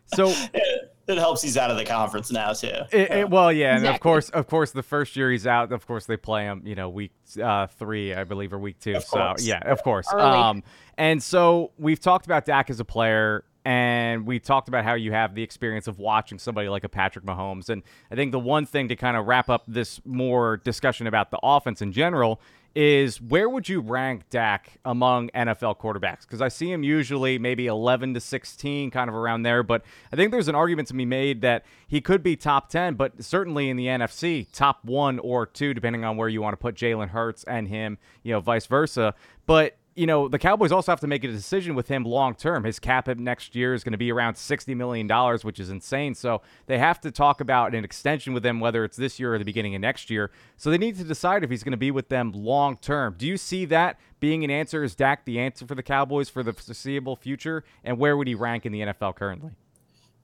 so 0.07 0.29
it, 0.29 0.93
it, 1.09 1.19
helps 1.19 1.43
he's 1.43 1.57
out 1.57 1.71
of 1.71 1.77
the 1.77 1.85
conference 1.85 2.31
now 2.31 2.53
too. 2.53 2.73
It, 2.93 3.11
it, 3.11 3.31
well, 3.31 3.53
yeah, 3.53 3.77
and 3.77 3.87
of 3.87 4.01
course, 4.01 4.31
of 4.31 4.47
course, 4.47 4.73
the 4.73 4.83
first 4.83 5.17
year 5.17 5.31
he's 5.31 5.47
out, 5.47 5.73
of 5.73 5.87
course 5.87 6.07
they 6.07 6.17
play 6.17 6.45
him, 6.45 6.63
you 6.65 6.75
know, 6.75 6.89
week 6.89 7.13
uh, 7.43 7.67
three, 7.67 8.15
I 8.15 8.25
believe, 8.25 8.53
or 8.53 8.59
week 8.59 8.79
two. 8.81 8.97
Of 8.97 9.05
so 9.05 9.35
yeah, 9.39 9.61
of 9.65 9.83
course. 9.83 10.13
Um, 10.13 10.63
and 10.97 11.23
so 11.23 11.73
we've 11.79 12.01
talked 12.01 12.27
about 12.27 12.45
Dak 12.45 12.71
as 12.71 12.81
a 12.81 12.85
player 12.85 13.45
and 13.65 14.27
we 14.27 14.39
talked 14.39 14.69
about 14.69 14.85
how 14.85 14.95
you 14.95 15.13
have 15.13 15.35
the 15.35 15.43
experience 15.43 15.89
of 15.89 15.99
watching 15.99 16.39
somebody 16.39 16.69
like 16.69 16.85
a 16.85 16.89
Patrick 16.89 17.25
Mahomes. 17.25 17.71
And 17.71 17.83
I 18.11 18.15
think 18.15 18.33
the 18.33 18.39
one 18.39 18.67
thing 18.67 18.89
to 18.89 18.97
kind 18.97 19.17
of 19.17 19.27
wrap 19.27 19.49
up 19.49 19.65
this 19.67 20.03
more 20.05 20.59
discussion 20.59 21.07
about 21.07 21.31
the 21.31 21.39
offense 21.43 21.81
in 21.81 21.93
general 21.93 22.41
is 22.75 23.20
where 23.20 23.49
would 23.49 23.68
you 23.68 23.81
rank 23.81 24.29
Dak 24.31 24.79
among 24.85 25.29
NFL 25.31 25.79
quarterbacks? 25.79 26.22
Because 26.22 26.41
I 26.41 26.49
see 26.49 26.72
him 26.72 26.83
usually 26.83 27.39
maybe 27.39 27.66
11 27.66 28.14
to 28.14 28.20
16, 28.20 28.91
kind 28.91 29.09
of 29.09 29.14
around 29.14 29.43
there. 29.43 29.62
But 29.62 29.85
I 30.12 30.16
think 30.16 30.33
there's 30.33 30.49
an 30.49 30.55
argument 30.55 30.89
to 30.89 30.95
be 30.95 31.05
made 31.05 31.41
that 31.43 31.64
he 31.87 32.01
could 32.01 32.22
be 32.22 32.37
top 32.37 32.68
10, 32.68 32.95
but 32.95 33.22
certainly 33.22 33.68
in 33.70 33.77
the 33.77 33.87
NFC, 33.87 34.47
top 34.53 34.85
one 34.85 35.18
or 35.20 35.47
two, 35.47 35.75
depending 35.75 36.05
on 36.05 36.16
where 36.16 36.29
you 36.29 36.43
want 36.43 36.55
to 36.55 36.59
put 36.59 36.75
Jalen 36.75 37.11
Hurts 37.11 37.45
and 37.45 37.68
him, 37.68 37.99
you 38.22 38.33
know, 38.33 38.41
vice 38.41 38.66
versa. 38.66 39.14
But 39.47 39.77
you 39.95 40.07
know, 40.07 40.28
the 40.28 40.38
Cowboys 40.38 40.72
also 40.72 40.90
have 40.90 41.01
to 41.01 41.07
make 41.07 41.22
a 41.22 41.28
decision 41.28 41.74
with 41.74 41.88
him 41.88 42.05
long 42.05 42.34
term. 42.34 42.64
His 42.64 42.78
cap 42.78 43.07
next 43.07 43.55
year 43.55 43.74
is 43.74 43.84
going 43.84 43.92
to 43.92 43.99
be 43.99 44.11
around 44.11 44.34
$60 44.34 44.76
million, 44.76 45.09
which 45.42 45.61
is 45.61 45.70
insane. 45.70 46.14
So 46.14 46.42
they 46.66 46.78
have 46.78 47.01
to 47.03 47.11
talk 47.11 47.40
about 47.40 47.74
an 47.74 47.84
extension 47.84 48.32
with 48.32 48.45
him, 48.45 48.61
whether 48.61 48.84
it's 48.84 48.97
this 48.97 49.20
year 49.20 49.34
or 49.34 49.38
the 49.38 49.45
beginning 49.45 49.74
of 49.74 49.80
next 49.80 50.11
year. 50.11 50.30
So 50.57 50.70
they 50.70 50.78
need 50.78 50.97
to 50.99 51.05
decide 51.05 51.45
if 51.45 51.51
he's 51.51 51.62
going 51.62 51.72
to 51.72 51.78
be 51.78 51.90
with 51.90 52.09
them 52.09 52.32
long 52.32 52.76
term. 52.76 53.14
Do 53.16 53.26
you 53.26 53.36
see 53.36 53.64
that 53.66 53.99
being 54.18 54.42
an 54.42 54.51
answer? 54.51 54.82
Is 54.82 54.95
Dak 54.95 55.24
the 55.24 55.38
answer 55.38 55.66
for 55.66 55.74
the 55.74 55.82
Cowboys 55.82 56.28
for 56.28 56.42
the 56.42 56.53
foreseeable 56.53 57.16
future? 57.16 57.64
And 57.84 57.99
where 57.99 58.16
would 58.16 58.26
he 58.26 58.34
rank 58.34 58.66
in 58.66 58.72
the 58.72 58.80
NFL 58.80 59.14
currently? 59.14 59.53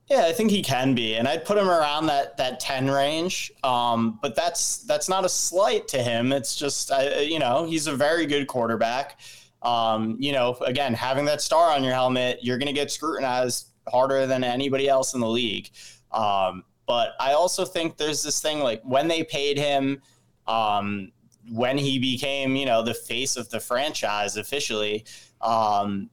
Yeah, 0.08 0.24
I 0.24 0.32
think 0.32 0.50
he 0.50 0.60
can 0.60 0.96
be, 0.96 1.14
and 1.14 1.28
I'd 1.28 1.44
put 1.44 1.56
him 1.56 1.70
around 1.70 2.06
that 2.06 2.36
that 2.36 2.58
ten 2.58 2.90
range. 2.90 3.52
Um, 3.62 4.18
but 4.20 4.34
that's 4.34 4.78
that's 4.78 5.08
not 5.08 5.24
a 5.24 5.28
slight 5.28 5.86
to 5.86 6.02
him. 6.02 6.32
It's 6.32 6.56
just, 6.56 6.90
uh, 6.90 7.20
you 7.20 7.38
know, 7.38 7.64
he's 7.64 7.86
a 7.86 7.94
very 7.94 8.26
good 8.26 8.48
quarterback 8.48 9.20
um, 9.62 10.16
you 10.18 10.32
know, 10.32 10.56
again, 10.66 10.94
having 10.94 11.24
that 11.26 11.40
star 11.40 11.70
on 11.70 11.84
your 11.84 11.92
helmet, 11.92 12.38
you're 12.42 12.58
going 12.58 12.66
to 12.66 12.72
get 12.72 12.90
scrutinized 12.90 13.68
harder 13.88 14.26
than 14.26 14.44
anybody 14.44 14.88
else 14.88 15.14
in 15.14 15.20
the 15.20 15.28
league. 15.28 15.70
Um, 16.12 16.64
but 16.86 17.12
I 17.20 17.32
also 17.32 17.64
think 17.64 17.96
there's 17.96 18.22
this 18.22 18.40
thing 18.40 18.60
like 18.60 18.82
when 18.82 19.06
they 19.08 19.22
paid 19.22 19.58
him, 19.58 20.02
um, 20.46 21.12
when 21.52 21.78
he 21.78 21.98
became, 21.98 22.56
you 22.56 22.66
know, 22.66 22.82
the 22.82 22.94
face 22.94 23.36
of 23.36 23.48
the 23.50 23.60
franchise 23.60 24.36
officially, 24.36 25.04
um, 25.40 26.10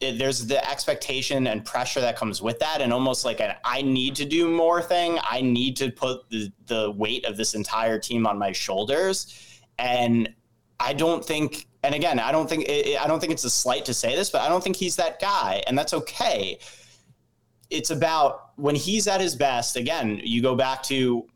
it, 0.00 0.18
there's 0.18 0.46
the 0.46 0.68
expectation 0.68 1.46
and 1.46 1.64
pressure 1.64 2.00
that 2.00 2.16
comes 2.16 2.40
with 2.40 2.58
that, 2.58 2.80
and 2.80 2.92
almost 2.92 3.24
like 3.24 3.40
an 3.40 3.54
I 3.64 3.82
need 3.82 4.14
to 4.16 4.24
do 4.24 4.48
more 4.48 4.80
thing. 4.82 5.18
I 5.22 5.42
need 5.42 5.76
to 5.76 5.90
put 5.90 6.28
the, 6.30 6.50
the 6.66 6.90
weight 6.90 7.24
of 7.26 7.36
this 7.36 7.54
entire 7.54 7.98
team 7.98 8.26
on 8.26 8.38
my 8.38 8.52
shoulders. 8.52 9.60
And 9.78 10.34
I 10.78 10.92
don't 10.92 11.24
think 11.24 11.66
and 11.82 11.94
again, 11.94 12.18
I 12.18 12.32
don't 12.32 12.48
think 12.48 12.68
I 12.68 13.06
don't 13.06 13.20
think 13.20 13.32
it's 13.32 13.44
a 13.44 13.50
slight 13.50 13.84
to 13.86 13.94
say 13.94 14.14
this, 14.14 14.30
but 14.30 14.42
I 14.42 14.48
don't 14.48 14.62
think 14.62 14.76
he's 14.76 14.96
that 14.96 15.20
guy, 15.20 15.62
and 15.66 15.78
that's 15.78 15.94
okay. 15.94 16.58
It's 17.70 17.90
about 17.90 18.50
when 18.56 18.74
he's 18.74 19.06
at 19.06 19.20
his 19.20 19.34
best. 19.34 19.76
Again, 19.76 20.20
you 20.22 20.42
go 20.42 20.54
back 20.54 20.82
to 20.84 21.26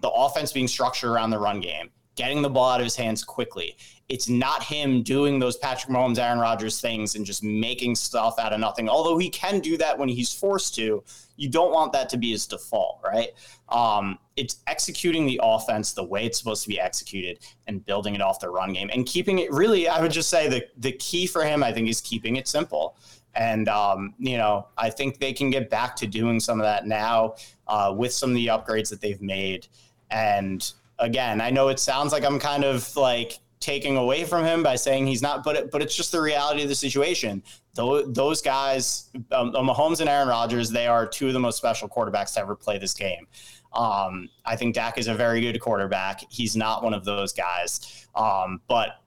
the 0.00 0.10
offense 0.10 0.52
being 0.52 0.68
structured 0.68 1.10
around 1.10 1.30
the 1.30 1.38
run 1.38 1.60
game, 1.60 1.90
getting 2.16 2.42
the 2.42 2.50
ball 2.50 2.70
out 2.70 2.80
of 2.80 2.84
his 2.84 2.96
hands 2.96 3.22
quickly. 3.22 3.76
It's 4.08 4.28
not 4.28 4.62
him 4.62 5.02
doing 5.02 5.40
those 5.40 5.56
Patrick 5.56 5.92
Mahomes, 5.92 6.18
Aaron 6.18 6.38
Rodgers 6.38 6.80
things 6.80 7.16
and 7.16 7.26
just 7.26 7.42
making 7.42 7.96
stuff 7.96 8.38
out 8.38 8.52
of 8.52 8.60
nothing. 8.60 8.88
Although 8.88 9.18
he 9.18 9.28
can 9.28 9.58
do 9.58 9.76
that 9.78 9.98
when 9.98 10.08
he's 10.08 10.32
forced 10.32 10.76
to, 10.76 11.02
you 11.36 11.48
don't 11.48 11.72
want 11.72 11.92
that 11.92 12.08
to 12.10 12.16
be 12.16 12.30
his 12.30 12.46
default, 12.46 13.00
right? 13.04 13.30
Um, 13.68 14.18
it's 14.36 14.58
executing 14.66 15.26
the 15.26 15.40
offense 15.42 15.92
the 15.92 16.04
way 16.04 16.24
it's 16.24 16.38
supposed 16.38 16.62
to 16.62 16.68
be 16.68 16.80
executed 16.80 17.40
and 17.66 17.84
building 17.84 18.14
it 18.14 18.20
off 18.20 18.38
the 18.38 18.48
run 18.48 18.72
game 18.72 18.90
and 18.92 19.06
keeping 19.06 19.40
it 19.40 19.50
really. 19.50 19.88
I 19.88 20.00
would 20.00 20.12
just 20.12 20.30
say 20.30 20.48
the 20.48 20.66
the 20.76 20.92
key 20.92 21.26
for 21.26 21.44
him, 21.44 21.62
I 21.62 21.72
think, 21.72 21.88
is 21.88 22.00
keeping 22.00 22.36
it 22.36 22.46
simple. 22.46 22.96
And 23.34 23.68
um, 23.68 24.14
you 24.18 24.38
know, 24.38 24.66
I 24.78 24.90
think 24.90 25.18
they 25.18 25.32
can 25.32 25.50
get 25.50 25.68
back 25.68 25.96
to 25.96 26.06
doing 26.06 26.40
some 26.40 26.60
of 26.60 26.64
that 26.64 26.86
now 26.86 27.34
uh, 27.66 27.92
with 27.96 28.12
some 28.12 28.30
of 28.30 28.36
the 28.36 28.46
upgrades 28.46 28.88
that 28.90 29.00
they've 29.00 29.20
made. 29.20 29.66
And 30.10 30.70
again, 30.98 31.40
I 31.40 31.50
know 31.50 31.68
it 31.68 31.80
sounds 31.80 32.12
like 32.12 32.24
I'm 32.24 32.38
kind 32.38 32.64
of 32.64 32.94
like 32.96 33.38
taking 33.60 33.96
away 33.96 34.24
from 34.24 34.44
him 34.44 34.62
by 34.62 34.76
saying 34.76 35.06
he's 35.06 35.22
not, 35.22 35.42
but 35.42 35.56
it, 35.56 35.70
but 35.70 35.82
it's 35.82 35.94
just 35.94 36.12
the 36.12 36.20
reality 36.20 36.62
of 36.62 36.68
the 36.68 36.74
situation. 36.74 37.42
Those, 37.74 38.12
those 38.12 38.42
guys, 38.42 39.10
um, 39.32 39.52
Mahomes 39.52 40.00
and 40.00 40.08
Aaron 40.08 40.28
Rodgers, 40.28 40.70
they 40.70 40.86
are 40.86 41.06
two 41.06 41.28
of 41.28 41.32
the 41.32 41.40
most 41.40 41.56
special 41.56 41.88
quarterbacks 41.88 42.34
to 42.34 42.40
ever 42.40 42.54
play 42.54 42.78
this 42.78 42.94
game. 42.94 43.26
Um, 43.72 44.28
I 44.44 44.56
think 44.56 44.74
Dak 44.74 44.98
is 44.98 45.08
a 45.08 45.14
very 45.14 45.40
good 45.40 45.58
quarterback. 45.60 46.22
He's 46.30 46.56
not 46.56 46.82
one 46.82 46.94
of 46.94 47.04
those 47.04 47.32
guys, 47.32 48.06
um, 48.14 48.60
but 48.68 49.00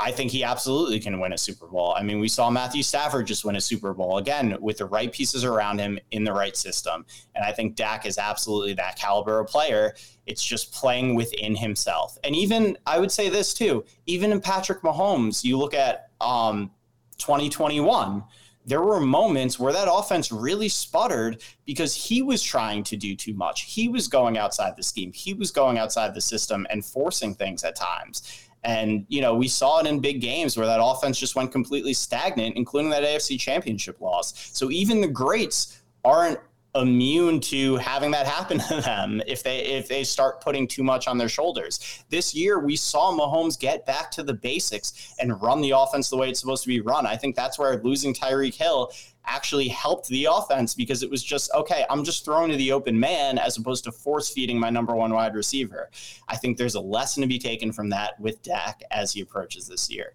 I 0.00 0.10
think 0.10 0.30
he 0.30 0.42
absolutely 0.42 0.98
can 0.98 1.20
win 1.20 1.32
a 1.32 1.38
Super 1.38 1.66
Bowl. 1.66 1.94
I 1.96 2.02
mean, 2.02 2.20
we 2.20 2.28
saw 2.28 2.48
Matthew 2.48 2.82
Stafford 2.82 3.26
just 3.26 3.44
win 3.44 3.56
a 3.56 3.60
Super 3.60 3.92
Bowl 3.92 4.16
again 4.18 4.56
with 4.60 4.78
the 4.78 4.86
right 4.86 5.12
pieces 5.12 5.44
around 5.44 5.78
him 5.78 5.98
in 6.10 6.24
the 6.24 6.32
right 6.32 6.56
system. 6.56 7.04
And 7.34 7.44
I 7.44 7.52
think 7.52 7.76
Dak 7.76 8.06
is 8.06 8.16
absolutely 8.16 8.72
that 8.74 8.98
caliber 8.98 9.40
of 9.40 9.48
player. 9.48 9.94
It's 10.26 10.44
just 10.44 10.72
playing 10.72 11.14
within 11.16 11.54
himself. 11.54 12.16
And 12.24 12.34
even, 12.34 12.78
I 12.86 12.98
would 12.98 13.12
say 13.12 13.28
this 13.28 13.52
too, 13.52 13.84
even 14.06 14.32
in 14.32 14.40
Patrick 14.40 14.80
Mahomes, 14.82 15.44
you 15.44 15.58
look 15.58 15.74
at 15.74 16.08
um, 16.20 16.70
2021 17.18 18.24
there 18.66 18.82
were 18.82 19.00
moments 19.00 19.58
where 19.58 19.72
that 19.72 19.88
offense 19.90 20.30
really 20.30 20.68
sputtered 20.68 21.42
because 21.64 21.94
he 21.94 22.22
was 22.22 22.42
trying 22.42 22.84
to 22.84 22.96
do 22.96 23.16
too 23.16 23.32
much. 23.32 23.62
He 23.62 23.88
was 23.88 24.06
going 24.06 24.36
outside 24.36 24.76
the 24.76 24.82
scheme. 24.82 25.12
He 25.12 25.32
was 25.32 25.50
going 25.50 25.78
outside 25.78 26.14
the 26.14 26.20
system 26.20 26.66
and 26.70 26.84
forcing 26.84 27.34
things 27.34 27.64
at 27.64 27.74
times. 27.74 28.48
And, 28.62 29.06
you 29.08 29.20
know, 29.20 29.34
we 29.34 29.48
saw 29.48 29.80
it 29.80 29.86
in 29.86 30.00
big 30.00 30.20
games 30.20 30.56
where 30.56 30.66
that 30.66 30.80
offense 30.82 31.18
just 31.18 31.34
went 31.34 31.50
completely 31.50 31.94
stagnant, 31.94 32.56
including 32.56 32.90
that 32.90 33.02
AFC 33.02 33.40
championship 33.40 34.00
loss. 34.00 34.50
So 34.52 34.70
even 34.70 35.00
the 35.00 35.08
greats 35.08 35.80
aren't 36.04 36.38
immune 36.74 37.40
to 37.40 37.76
having 37.76 38.12
that 38.12 38.26
happen 38.26 38.58
to 38.58 38.80
them 38.80 39.20
if 39.26 39.42
they 39.42 39.58
if 39.58 39.88
they 39.88 40.04
start 40.04 40.40
putting 40.40 40.68
too 40.68 40.84
much 40.84 41.08
on 41.08 41.18
their 41.18 41.28
shoulders. 41.28 42.04
This 42.10 42.34
year 42.34 42.58
we 42.60 42.76
saw 42.76 43.12
Mahomes 43.12 43.58
get 43.58 43.84
back 43.86 44.10
to 44.12 44.22
the 44.22 44.34
basics 44.34 45.14
and 45.18 45.40
run 45.42 45.60
the 45.60 45.72
offense 45.72 46.10
the 46.10 46.16
way 46.16 46.30
it's 46.30 46.40
supposed 46.40 46.62
to 46.62 46.68
be 46.68 46.80
run. 46.80 47.06
I 47.06 47.16
think 47.16 47.34
that's 47.34 47.58
where 47.58 47.76
losing 47.82 48.14
Tyreek 48.14 48.54
Hill 48.54 48.92
actually 49.30 49.68
helped 49.68 50.08
the 50.08 50.26
offense 50.30 50.74
because 50.74 51.02
it 51.02 51.10
was 51.10 51.22
just 51.22 51.52
okay, 51.54 51.84
I'm 51.88 52.04
just 52.04 52.24
throwing 52.24 52.50
to 52.50 52.56
the 52.56 52.72
open 52.72 52.98
man 52.98 53.38
as 53.38 53.56
opposed 53.56 53.84
to 53.84 53.92
force 53.92 54.30
feeding 54.30 54.58
my 54.58 54.70
number 54.70 54.94
one 54.94 55.12
wide 55.12 55.34
receiver. 55.34 55.90
I 56.28 56.36
think 56.36 56.58
there's 56.58 56.74
a 56.74 56.80
lesson 56.80 57.20
to 57.22 57.28
be 57.28 57.38
taken 57.38 57.72
from 57.72 57.88
that 57.90 58.18
with 58.20 58.42
Dak 58.42 58.82
as 58.90 59.12
he 59.12 59.20
approaches 59.20 59.68
this 59.68 59.90
year. 59.90 60.14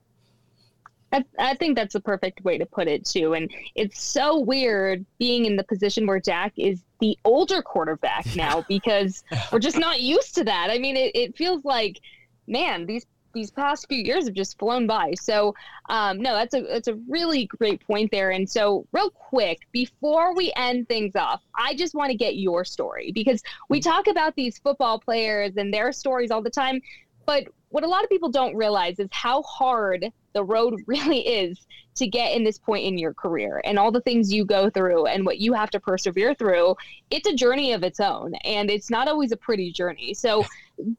I, 1.11 1.23
I 1.39 1.55
think 1.55 1.77
that's 1.77 1.93
the 1.93 2.01
perfect 2.01 2.43
way 2.43 2.57
to 2.57 2.65
put 2.65 2.87
it 2.87 3.05
too. 3.05 3.33
And 3.33 3.49
it's 3.73 4.01
so 4.01 4.39
weird 4.39 5.05
being 5.17 5.45
in 5.45 5.55
the 5.55 5.63
position 5.63 6.05
where 6.05 6.19
Dak 6.19 6.53
is 6.57 6.83
the 6.99 7.17
older 7.23 7.61
quarterback 7.61 8.25
now 8.35 8.65
because 8.67 9.23
we're 9.51 9.59
just 9.59 9.77
not 9.77 10.01
used 10.01 10.35
to 10.35 10.43
that. 10.43 10.69
I 10.69 10.77
mean, 10.77 10.97
it, 10.97 11.15
it 11.15 11.37
feels 11.37 11.63
like, 11.63 11.99
man, 12.47 12.85
these 12.85 13.05
these 13.35 13.51
past 13.51 13.87
few 13.87 13.99
years 13.99 14.25
have 14.25 14.33
just 14.33 14.57
flown 14.57 14.87
by. 14.87 15.13
So, 15.13 15.53
um, 15.89 16.19
no, 16.19 16.33
that's 16.33 16.55
a 16.55 16.61
that's 16.61 16.87
a 16.87 16.95
really 17.07 17.45
great 17.45 17.85
point 17.85 18.09
there. 18.09 18.31
And 18.31 18.49
so, 18.49 18.87
real 18.91 19.11
quick, 19.11 19.67
before 19.71 20.33
we 20.35 20.51
end 20.55 20.87
things 20.87 21.15
off, 21.15 21.43
I 21.55 21.75
just 21.75 21.93
want 21.93 22.09
to 22.09 22.17
get 22.17 22.37
your 22.37 22.65
story 22.65 23.11
because 23.11 23.43
we 23.69 23.79
talk 23.79 24.07
about 24.07 24.35
these 24.35 24.57
football 24.57 24.99
players 24.99 25.57
and 25.57 25.71
their 25.71 25.91
stories 25.91 26.31
all 26.31 26.41
the 26.41 26.49
time, 26.49 26.81
but 27.27 27.47
what 27.69 27.83
a 27.83 27.87
lot 27.87 28.03
of 28.03 28.09
people 28.09 28.29
don't 28.29 28.55
realize 28.55 28.99
is 28.99 29.09
how 29.11 29.43
hard 29.43 30.05
the 30.33 30.43
road 30.43 30.81
really 30.87 31.19
is 31.19 31.67
to 31.95 32.07
get 32.07 32.33
in 32.33 32.43
this 32.43 32.57
point 32.57 32.85
in 32.85 32.97
your 32.97 33.13
career 33.13 33.61
and 33.65 33.77
all 33.77 33.91
the 33.91 34.01
things 34.01 34.31
you 34.31 34.45
go 34.45 34.69
through 34.69 35.05
and 35.07 35.25
what 35.25 35.39
you 35.39 35.53
have 35.53 35.69
to 35.69 35.79
persevere 35.79 36.33
through. 36.33 36.75
It's 37.09 37.27
a 37.27 37.33
journey 37.33 37.73
of 37.73 37.83
its 37.83 37.99
own 37.99 38.35
and 38.43 38.69
it's 38.69 38.89
not 38.89 39.07
always 39.07 39.31
a 39.31 39.37
pretty 39.37 39.71
journey. 39.71 40.13
So, 40.13 40.45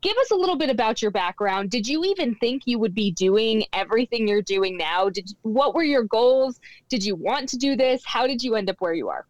give 0.01 0.17
us 0.17 0.31
a 0.31 0.35
little 0.35 0.57
bit 0.57 0.71
about 0.71 1.03
your 1.03 1.11
background. 1.11 1.71
Did 1.71 1.87
you 1.87 2.05
even 2.05 2.35
think 2.37 2.63
you 2.67 2.79
would 2.79 2.95
be 2.95 3.11
doing 3.11 3.65
everything 3.73 4.27
you're 4.27 4.43
doing 4.43 4.77
now? 4.77 5.09
Did 5.09 5.31
what 5.43 5.75
were 5.75 5.83
your 5.83 6.05
goals? 6.05 6.61
Did 6.89 7.05
you 7.05 7.15
want 7.15 7.49
to 7.51 7.57
do 7.57 7.77
this? 7.77 8.03
How 8.05 8.27
did 8.27 8.43
you 8.43 8.57
end 8.57 8.71
up 8.71 8.77
where 8.81 8.95
you 8.95 9.09
are? 9.09 9.27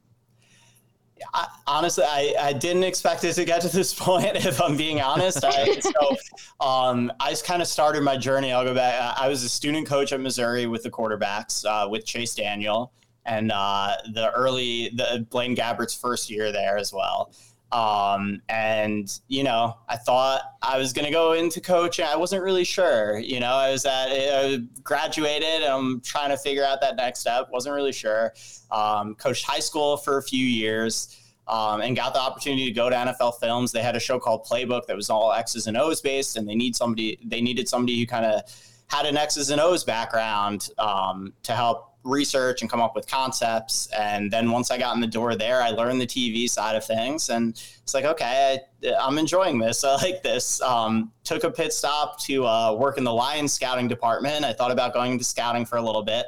I, 1.32 1.46
honestly, 1.66 2.04
I, 2.06 2.34
I 2.38 2.52
didn't 2.52 2.84
expect 2.84 3.24
it 3.24 3.32
to 3.34 3.44
get 3.44 3.62
to 3.62 3.68
this 3.68 3.94
point. 3.98 4.36
If 4.36 4.60
I'm 4.60 4.76
being 4.76 5.00
honest, 5.00 5.44
I, 5.44 5.78
so 5.80 6.16
um, 6.60 7.12
I 7.20 7.30
just 7.30 7.44
kind 7.44 7.62
of 7.62 7.68
started 7.68 8.02
my 8.02 8.16
journey. 8.16 8.52
I'll 8.52 8.64
go 8.64 8.74
back. 8.74 9.16
I 9.18 9.28
was 9.28 9.42
a 9.42 9.48
student 9.48 9.86
coach 9.86 10.12
at 10.12 10.20
Missouri 10.20 10.66
with 10.66 10.82
the 10.82 10.90
quarterbacks 10.90 11.64
uh, 11.64 11.88
with 11.88 12.04
Chase 12.04 12.34
Daniel, 12.34 12.92
and 13.24 13.50
uh, 13.50 13.96
the 14.12 14.30
early 14.32 14.90
the 14.90 15.26
Blaine 15.30 15.56
Gabbert's 15.56 15.94
first 15.94 16.30
year 16.30 16.52
there 16.52 16.76
as 16.76 16.92
well. 16.92 17.32
Um, 17.72 18.42
and 18.48 19.12
you 19.28 19.42
know, 19.42 19.76
I 19.88 19.96
thought 19.96 20.42
I 20.62 20.78
was 20.78 20.92
to 20.92 21.10
go 21.10 21.32
into 21.32 21.60
coaching. 21.60 22.06
I 22.08 22.16
wasn't 22.16 22.42
really 22.42 22.64
sure. 22.64 23.18
You 23.18 23.40
know, 23.40 23.52
I 23.52 23.72
was 23.72 23.84
at 23.84 24.08
I 24.10 24.58
graduated. 24.82 25.64
I'm 25.64 26.00
trying 26.00 26.30
to 26.30 26.36
figure 26.36 26.64
out 26.64 26.80
that 26.80 26.96
next 26.96 27.20
step. 27.20 27.48
wasn't 27.50 27.74
really 27.74 27.92
sure. 27.92 28.34
Um, 28.70 29.14
coached 29.16 29.44
high 29.44 29.58
school 29.58 29.96
for 29.96 30.18
a 30.18 30.22
few 30.22 30.44
years. 30.44 31.20
Um, 31.48 31.80
and 31.80 31.94
got 31.94 32.12
the 32.12 32.18
opportunity 32.18 32.64
to 32.64 32.72
go 32.72 32.90
to 32.90 32.96
NFL 32.96 33.38
Films. 33.38 33.70
They 33.70 33.80
had 33.80 33.94
a 33.94 34.00
show 34.00 34.18
called 34.18 34.44
Playbook 34.44 34.86
that 34.86 34.96
was 34.96 35.10
all 35.10 35.32
X's 35.32 35.68
and 35.68 35.76
O's 35.76 36.00
based, 36.00 36.36
and 36.36 36.48
they 36.48 36.56
need 36.56 36.74
somebody. 36.74 37.20
They 37.24 37.40
needed 37.40 37.68
somebody 37.68 38.00
who 38.00 38.04
kind 38.04 38.26
of 38.26 38.42
had 38.88 39.06
an 39.06 39.16
X's 39.16 39.50
and 39.50 39.60
O's 39.60 39.84
background 39.84 40.68
um, 40.78 41.32
to 41.42 41.52
help 41.52 41.96
research 42.06 42.62
and 42.62 42.70
come 42.70 42.80
up 42.80 42.94
with 42.94 43.06
concepts. 43.06 43.88
And 43.88 44.30
then 44.30 44.50
once 44.50 44.70
I 44.70 44.78
got 44.78 44.94
in 44.94 45.00
the 45.00 45.06
door 45.06 45.34
there, 45.34 45.60
I 45.60 45.70
learned 45.70 46.00
the 46.00 46.06
TV 46.06 46.48
side 46.48 46.76
of 46.76 46.84
things. 46.84 47.28
And 47.28 47.60
it's 47.82 47.94
like, 47.94 48.04
okay, 48.04 48.58
I, 48.84 49.08
am 49.08 49.18
enjoying 49.18 49.58
this. 49.58 49.84
I 49.84 49.96
like 49.96 50.22
this. 50.22 50.60
Um, 50.62 51.12
took 51.24 51.44
a 51.44 51.50
pit 51.50 51.72
stop 51.72 52.20
to 52.20 52.46
uh, 52.46 52.72
work 52.72 52.98
in 52.98 53.04
the 53.04 53.12
Lions 53.12 53.52
scouting 53.52 53.88
department. 53.88 54.44
I 54.44 54.52
thought 54.52 54.70
about 54.70 54.94
going 54.94 55.12
into 55.12 55.24
scouting 55.24 55.66
for 55.66 55.76
a 55.76 55.82
little 55.82 56.02
bit. 56.02 56.26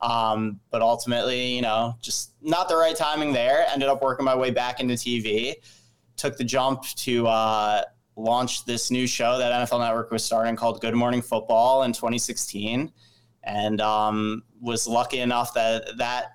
Um, 0.00 0.60
but 0.70 0.80
ultimately, 0.82 1.54
you 1.54 1.62
know, 1.62 1.94
just 2.00 2.32
not 2.40 2.68
the 2.68 2.76
right 2.76 2.96
timing 2.96 3.32
there. 3.32 3.66
Ended 3.70 3.88
up 3.88 4.02
working 4.02 4.24
my 4.24 4.34
way 4.34 4.50
back 4.50 4.80
into 4.80 4.94
TV. 4.94 5.54
Took 6.16 6.36
the 6.36 6.44
jump 6.44 6.82
to 6.82 7.26
uh, 7.26 7.82
launch 8.20 8.64
this 8.64 8.90
new 8.90 9.06
show 9.06 9.38
that 9.38 9.52
NFL 9.52 9.80
Network 9.80 10.10
was 10.10 10.24
starting 10.24 10.56
called 10.56 10.80
Good 10.80 10.94
Morning 10.94 11.22
Football 11.22 11.84
in 11.84 11.92
2016 11.92 12.92
and 13.44 13.80
um, 13.80 14.42
was 14.60 14.86
lucky 14.86 15.20
enough 15.20 15.54
that 15.54 15.96
that 15.96 16.32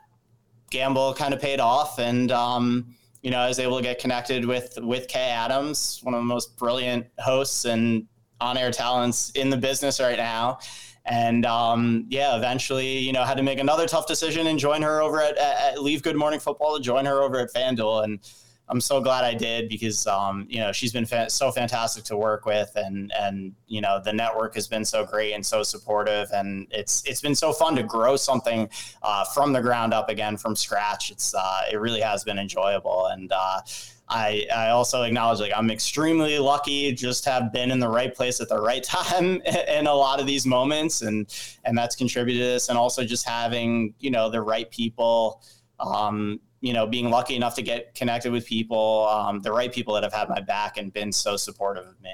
gamble 0.71 1.13
kind 1.13 1.33
of 1.33 1.41
paid 1.41 1.59
off. 1.59 1.99
And 1.99 2.31
um, 2.31 2.95
you 3.21 3.31
know, 3.31 3.39
I 3.39 3.47
was 3.47 3.59
able 3.59 3.77
to 3.77 3.83
get 3.83 3.99
connected 3.99 4.45
with 4.45 4.77
with 4.81 5.07
Kay 5.07 5.29
Adams, 5.29 5.99
one 6.03 6.13
of 6.13 6.19
the 6.19 6.25
most 6.25 6.57
brilliant 6.57 7.07
hosts 7.19 7.65
and 7.65 8.07
on-air 8.41 8.71
talents 8.71 9.31
in 9.31 9.49
the 9.49 9.57
business 9.57 9.99
right 9.99 10.17
now. 10.17 10.59
And 11.05 11.45
um, 11.45 12.05
yeah, 12.09 12.35
eventually, 12.35 12.97
you 12.97 13.13
know, 13.13 13.23
had 13.23 13.37
to 13.37 13.43
make 13.43 13.59
another 13.59 13.87
tough 13.87 14.07
decision 14.07 14.47
and 14.47 14.57
join 14.57 14.81
her 14.81 15.01
over 15.01 15.21
at, 15.21 15.37
at, 15.37 15.73
at 15.73 15.81
leave 15.81 16.01
Good 16.01 16.15
Morning 16.15 16.39
Football 16.39 16.77
to 16.77 16.83
join 16.83 17.05
her 17.05 17.21
over 17.21 17.39
at 17.39 17.53
FanDuel. 17.53 18.03
And 18.03 18.19
I'm 18.67 18.81
so 18.81 18.99
glad 18.99 19.23
I 19.23 19.35
did 19.35 19.69
because 19.69 20.07
um, 20.07 20.47
you 20.49 20.59
know 20.59 20.71
she's 20.71 20.91
been 20.91 21.05
fa- 21.05 21.29
so 21.29 21.51
fantastic 21.51 22.03
to 22.05 22.17
work 22.17 22.45
with, 22.45 22.71
and 22.75 23.11
and 23.13 23.53
you 23.67 23.79
know 23.79 24.01
the 24.03 24.13
network 24.13 24.55
has 24.55 24.67
been 24.67 24.83
so 24.83 25.05
great 25.05 25.33
and 25.33 25.45
so 25.45 25.61
supportive, 25.61 26.29
and 26.33 26.67
it's 26.71 27.03
it's 27.05 27.21
been 27.21 27.35
so 27.35 27.53
fun 27.53 27.75
to 27.75 27.83
grow 27.83 28.15
something 28.15 28.67
uh, 29.03 29.23
from 29.25 29.53
the 29.53 29.61
ground 29.61 29.93
up 29.93 30.09
again 30.09 30.35
from 30.35 30.55
scratch. 30.55 31.11
It's 31.11 31.35
uh, 31.35 31.61
it 31.71 31.77
really 31.77 32.01
has 32.01 32.23
been 32.23 32.39
enjoyable, 32.39 33.07
and 33.07 33.31
uh, 33.31 33.61
I 34.09 34.47
I 34.53 34.69
also 34.69 35.03
acknowledge 35.03 35.39
like 35.39 35.53
I'm 35.55 35.69
extremely 35.69 36.39
lucky 36.39 36.91
just 36.91 37.25
have 37.25 37.51
been 37.53 37.69
in 37.69 37.79
the 37.79 37.89
right 37.89 38.13
place 38.13 38.39
at 38.41 38.49
the 38.49 38.59
right 38.59 38.83
time 38.97 39.41
in 39.41 39.85
a 39.85 39.93
lot 39.93 40.19
of 40.19 40.25
these 40.25 40.47
moments, 40.47 41.03
and 41.03 41.31
and 41.65 41.77
that's 41.77 41.95
contributed 41.95 42.41
to 42.41 42.47
this, 42.47 42.69
and 42.69 42.79
also 42.79 43.05
just 43.05 43.27
having 43.27 43.93
you 43.99 44.09
know 44.09 44.29
the 44.29 44.41
right 44.41 44.69
people. 44.71 45.43
Um, 45.79 46.39
you 46.61 46.73
know, 46.73 46.87
being 46.87 47.09
lucky 47.09 47.35
enough 47.35 47.55
to 47.55 47.61
get 47.61 47.93
connected 47.95 48.31
with 48.31 48.45
people, 48.45 49.07
um, 49.09 49.41
the 49.41 49.51
right 49.51 49.71
people 49.71 49.93
that 49.93 50.03
have 50.03 50.13
had 50.13 50.29
my 50.29 50.41
back 50.41 50.77
and 50.77 50.91
been 50.91 51.11
so 51.11 51.37
supportive 51.37 51.85
of 51.85 52.01
me. 52.01 52.13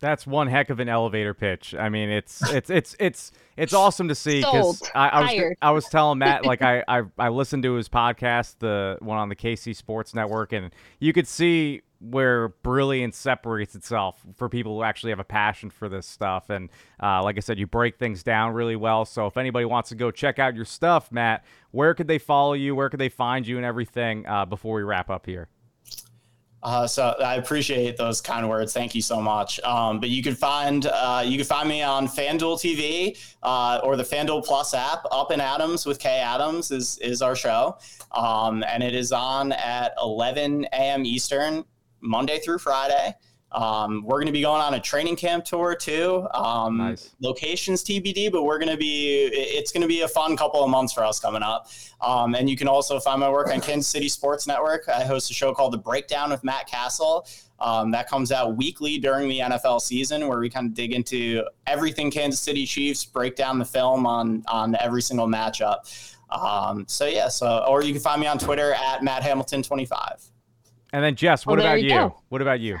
That's 0.00 0.26
one 0.26 0.48
heck 0.48 0.68
of 0.70 0.80
an 0.80 0.88
elevator 0.88 1.32
pitch. 1.32 1.76
I 1.76 1.88
mean, 1.88 2.10
it's 2.10 2.42
it's 2.50 2.70
it's 2.70 2.96
it's 2.98 3.32
it's 3.56 3.72
awesome 3.72 4.08
to 4.08 4.16
see 4.16 4.40
because 4.40 4.82
I, 4.96 5.08
I, 5.08 5.20
was 5.20 5.54
I 5.62 5.70
was 5.70 5.84
telling 5.86 6.18
Matt 6.18 6.44
like 6.44 6.60
I, 6.60 6.82
I 6.88 7.02
I 7.16 7.28
listened 7.28 7.62
to 7.62 7.74
his 7.74 7.88
podcast, 7.88 8.56
the 8.58 8.98
one 9.00 9.18
on 9.18 9.28
the 9.28 9.36
KC 9.36 9.76
Sports 9.76 10.12
Network, 10.12 10.52
and 10.52 10.74
you 10.98 11.12
could 11.12 11.28
see 11.28 11.82
where 12.02 12.48
brilliance 12.48 13.16
separates 13.16 13.74
itself 13.74 14.20
for 14.34 14.48
people 14.48 14.76
who 14.76 14.82
actually 14.82 15.10
have 15.10 15.20
a 15.20 15.24
passion 15.24 15.70
for 15.70 15.88
this 15.88 16.06
stuff. 16.06 16.50
And 16.50 16.68
uh, 17.02 17.22
like 17.22 17.36
I 17.36 17.40
said, 17.40 17.58
you 17.58 17.66
break 17.66 17.98
things 17.98 18.22
down 18.22 18.54
really 18.54 18.76
well. 18.76 19.04
So 19.04 19.26
if 19.26 19.36
anybody 19.36 19.64
wants 19.64 19.90
to 19.90 19.94
go 19.94 20.10
check 20.10 20.38
out 20.38 20.56
your 20.56 20.64
stuff, 20.64 21.12
Matt, 21.12 21.44
where 21.70 21.94
could 21.94 22.08
they 22.08 22.18
follow 22.18 22.54
you? 22.54 22.74
Where 22.74 22.90
could 22.90 23.00
they 23.00 23.08
find 23.08 23.46
you 23.46 23.56
and 23.56 23.64
everything 23.64 24.26
uh, 24.26 24.44
before 24.46 24.76
we 24.76 24.82
wrap 24.82 25.10
up 25.10 25.26
here? 25.26 25.48
Uh, 26.62 26.86
so 26.86 27.16
I 27.22 27.36
appreciate 27.36 27.96
those 27.96 28.20
kind 28.20 28.48
words. 28.48 28.72
Thank 28.72 28.94
you 28.94 29.02
so 29.02 29.20
much. 29.20 29.58
Um, 29.60 29.98
but 29.98 30.10
you 30.10 30.22
can 30.22 30.36
find 30.36 30.86
uh, 30.86 31.22
you 31.24 31.36
can 31.36 31.46
find 31.46 31.68
me 31.68 31.82
on 31.82 32.06
FanDuel 32.06 32.60
TV 32.60 33.18
uh, 33.42 33.80
or 33.82 33.96
the 33.96 34.04
FanDuel 34.04 34.44
Plus 34.44 34.72
app. 34.72 35.04
Up 35.10 35.32
and 35.32 35.42
Adams 35.42 35.86
with 35.86 35.98
Kay 35.98 36.20
Adams 36.20 36.70
is 36.70 36.98
is 36.98 37.20
our 37.20 37.34
show, 37.34 37.78
um, 38.12 38.62
and 38.68 38.82
it 38.82 38.94
is 38.94 39.10
on 39.10 39.50
at 39.52 39.92
11 40.00 40.66
a.m. 40.72 41.04
Eastern 41.04 41.64
Monday 42.02 42.38
through 42.40 42.58
Friday. 42.58 43.14
Um, 43.52 44.02
we're 44.04 44.16
going 44.16 44.26
to 44.26 44.32
be 44.32 44.40
going 44.40 44.62
on 44.62 44.74
a 44.74 44.80
training 44.80 45.16
camp 45.16 45.44
tour 45.44 45.74
too. 45.74 46.26
Um, 46.32 46.78
nice. 46.78 47.10
Locations 47.20 47.84
TBD, 47.84 48.32
but 48.32 48.44
we're 48.44 48.58
going 48.58 48.70
to 48.70 48.78
be, 48.78 49.28
it's 49.32 49.72
going 49.72 49.82
to 49.82 49.88
be 49.88 50.00
a 50.00 50.08
fun 50.08 50.36
couple 50.36 50.64
of 50.64 50.70
months 50.70 50.92
for 50.92 51.04
us 51.04 51.20
coming 51.20 51.42
up. 51.42 51.68
Um, 52.00 52.34
and 52.34 52.48
you 52.48 52.56
can 52.56 52.66
also 52.66 52.98
find 52.98 53.20
my 53.20 53.30
work 53.30 53.48
on 53.48 53.60
Kansas 53.60 53.88
City 53.88 54.08
Sports 54.08 54.46
Network. 54.46 54.88
I 54.88 55.04
host 55.04 55.30
a 55.30 55.34
show 55.34 55.52
called 55.52 55.74
The 55.74 55.78
Breakdown 55.78 56.30
with 56.30 56.42
Matt 56.42 56.66
Cassel. 56.66 57.26
Um, 57.60 57.92
that 57.92 58.08
comes 58.08 58.32
out 58.32 58.56
weekly 58.56 58.98
during 58.98 59.28
the 59.28 59.38
NFL 59.38 59.80
season, 59.80 60.26
where 60.26 60.40
we 60.40 60.50
kind 60.50 60.66
of 60.66 60.74
dig 60.74 60.92
into 60.92 61.44
everything 61.66 62.10
Kansas 62.10 62.40
City 62.40 62.66
Chiefs, 62.66 63.04
break 63.04 63.36
down 63.36 63.58
the 63.60 63.64
film 63.64 64.04
on 64.04 64.42
on 64.48 64.74
every 64.80 65.00
single 65.00 65.28
matchup. 65.28 65.88
Um, 66.28 66.84
so 66.88 67.06
yeah, 67.06 67.28
so 67.28 67.64
or 67.68 67.84
you 67.84 67.92
can 67.92 68.02
find 68.02 68.20
me 68.20 68.26
on 68.26 68.38
Twitter 68.38 68.72
at 68.72 69.04
Matt 69.04 69.22
Hamilton 69.22 69.62
twenty 69.62 69.86
five. 69.86 70.20
And 70.92 71.02
then 71.02 71.16
Jess, 71.16 71.46
what 71.46 71.58
about 71.58 71.82
you? 71.82 71.94
you? 71.94 72.14
What 72.28 72.42
about 72.42 72.60
you? 72.60 72.78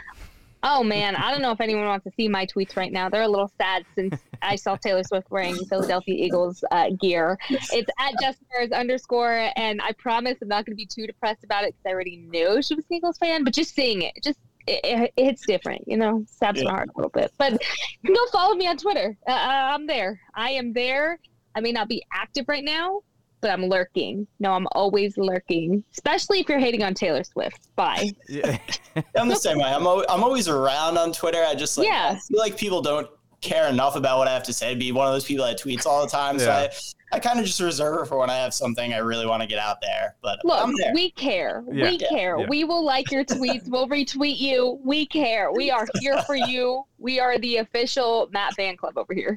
Oh 0.64 0.84
man, 0.84 1.16
I 1.16 1.32
don't 1.32 1.42
know 1.42 1.50
if 1.50 1.60
anyone 1.60 1.86
wants 1.86 2.04
to 2.04 2.12
see 2.16 2.28
my 2.28 2.46
tweets 2.46 2.76
right 2.76 2.92
now. 2.92 3.08
They're 3.08 3.22
a 3.22 3.28
little 3.28 3.50
sad 3.58 3.84
since 3.96 4.14
I 4.42 4.54
saw 4.54 4.76
Taylor 4.76 5.02
Swift 5.02 5.28
wearing 5.30 5.56
Philadelphia 5.64 6.14
Eagles 6.14 6.62
uh, 6.70 6.90
gear. 7.00 7.36
It's 7.50 7.90
at 7.98 8.20
Jessica's 8.20 8.70
underscore, 8.70 9.50
and 9.56 9.82
I 9.82 9.92
promise 9.92 10.38
I'm 10.40 10.48
not 10.48 10.64
going 10.64 10.76
to 10.76 10.80
be 10.80 10.86
too 10.86 11.06
depressed 11.06 11.42
about 11.42 11.64
it 11.64 11.74
because 11.74 11.90
I 11.90 11.94
already 11.94 12.16
knew 12.16 12.62
she 12.62 12.76
was 12.76 12.84
an 12.88 12.96
Eagles 12.96 13.18
fan. 13.18 13.42
But 13.42 13.54
just 13.54 13.74
seeing 13.74 14.02
it, 14.02 14.12
just 14.22 14.38
it, 14.68 14.80
it, 14.84 15.12
it's 15.16 15.46
different, 15.46 15.82
you 15.88 15.96
know, 15.96 16.24
stabs 16.28 16.60
yeah. 16.60 16.66
my 16.66 16.70
heart 16.70 16.90
a 16.94 16.98
little 16.98 17.10
bit. 17.10 17.32
But 17.38 17.52
you 17.52 17.58
can 18.06 18.14
go 18.14 18.26
follow 18.30 18.54
me 18.54 18.68
on 18.68 18.76
Twitter. 18.76 19.16
Uh, 19.26 19.32
uh 19.32 19.70
I'm 19.74 19.88
there. 19.88 20.20
I 20.34 20.50
am 20.50 20.72
there. 20.72 21.18
I 21.56 21.60
may 21.60 21.72
not 21.72 21.88
be 21.88 22.04
active 22.12 22.44
right 22.48 22.64
now, 22.64 23.00
but 23.42 23.50
I'm 23.50 23.66
lurking. 23.66 24.26
No, 24.40 24.52
I'm 24.52 24.66
always 24.72 25.18
lurking, 25.18 25.84
especially 25.92 26.40
if 26.40 26.48
you're 26.48 26.58
hating 26.60 26.82
on 26.82 26.94
Taylor 26.94 27.24
Swift. 27.24 27.68
Bye. 27.76 28.12
Yeah. 28.28 28.56
I'm 29.16 29.28
the 29.28 29.36
same 29.36 29.58
way. 29.58 29.64
I'm, 29.64 29.86
o- 29.86 30.04
I'm 30.08 30.22
always 30.24 30.48
around 30.48 30.96
on 30.96 31.12
Twitter. 31.12 31.42
I 31.46 31.54
just 31.54 31.76
like, 31.76 31.86
yeah. 31.86 32.12
I 32.14 32.18
feel 32.18 32.38
like 32.38 32.56
people 32.56 32.80
don't 32.80 33.08
care 33.42 33.68
enough 33.68 33.96
about 33.96 34.18
what 34.18 34.28
I 34.28 34.32
have 34.32 34.42
to 34.44 34.52
say. 34.52 34.74
Be 34.74 34.92
one 34.92 35.06
of 35.06 35.12
those 35.12 35.24
people 35.24 35.44
that 35.44 35.58
tweets 35.58 35.84
all 35.86 36.02
the 36.04 36.10
time. 36.10 36.38
Yeah. 36.38 36.44
So 36.44 36.50
I, 36.52 36.68
I 37.16 37.18
kind 37.18 37.38
of 37.38 37.44
just 37.44 37.60
reserve 37.60 38.02
it 38.02 38.06
for 38.08 38.18
when 38.18 38.30
I 38.30 38.36
have 38.36 38.54
something 38.54 38.94
I 38.94 38.98
really 38.98 39.26
want 39.26 39.42
to 39.42 39.48
get 39.48 39.58
out 39.58 39.80
there. 39.82 40.14
But 40.22 40.38
look, 40.44 40.70
we 40.94 41.10
care. 41.10 41.64
Yeah. 41.70 41.90
We 41.90 41.98
care. 41.98 42.38
Yeah. 42.38 42.46
We 42.48 42.64
will 42.64 42.84
like 42.84 43.10
your 43.10 43.24
tweets. 43.24 43.68
we'll 43.68 43.88
retweet 43.88 44.38
you. 44.38 44.78
We 44.84 45.04
care. 45.06 45.52
We 45.52 45.70
are 45.70 45.86
here 46.00 46.22
for 46.22 46.36
you. 46.36 46.84
We 47.02 47.18
are 47.18 47.36
the 47.36 47.56
official 47.56 48.28
Matt 48.32 48.54
fan 48.54 48.76
club 48.76 48.96
over 48.96 49.12
here. 49.12 49.36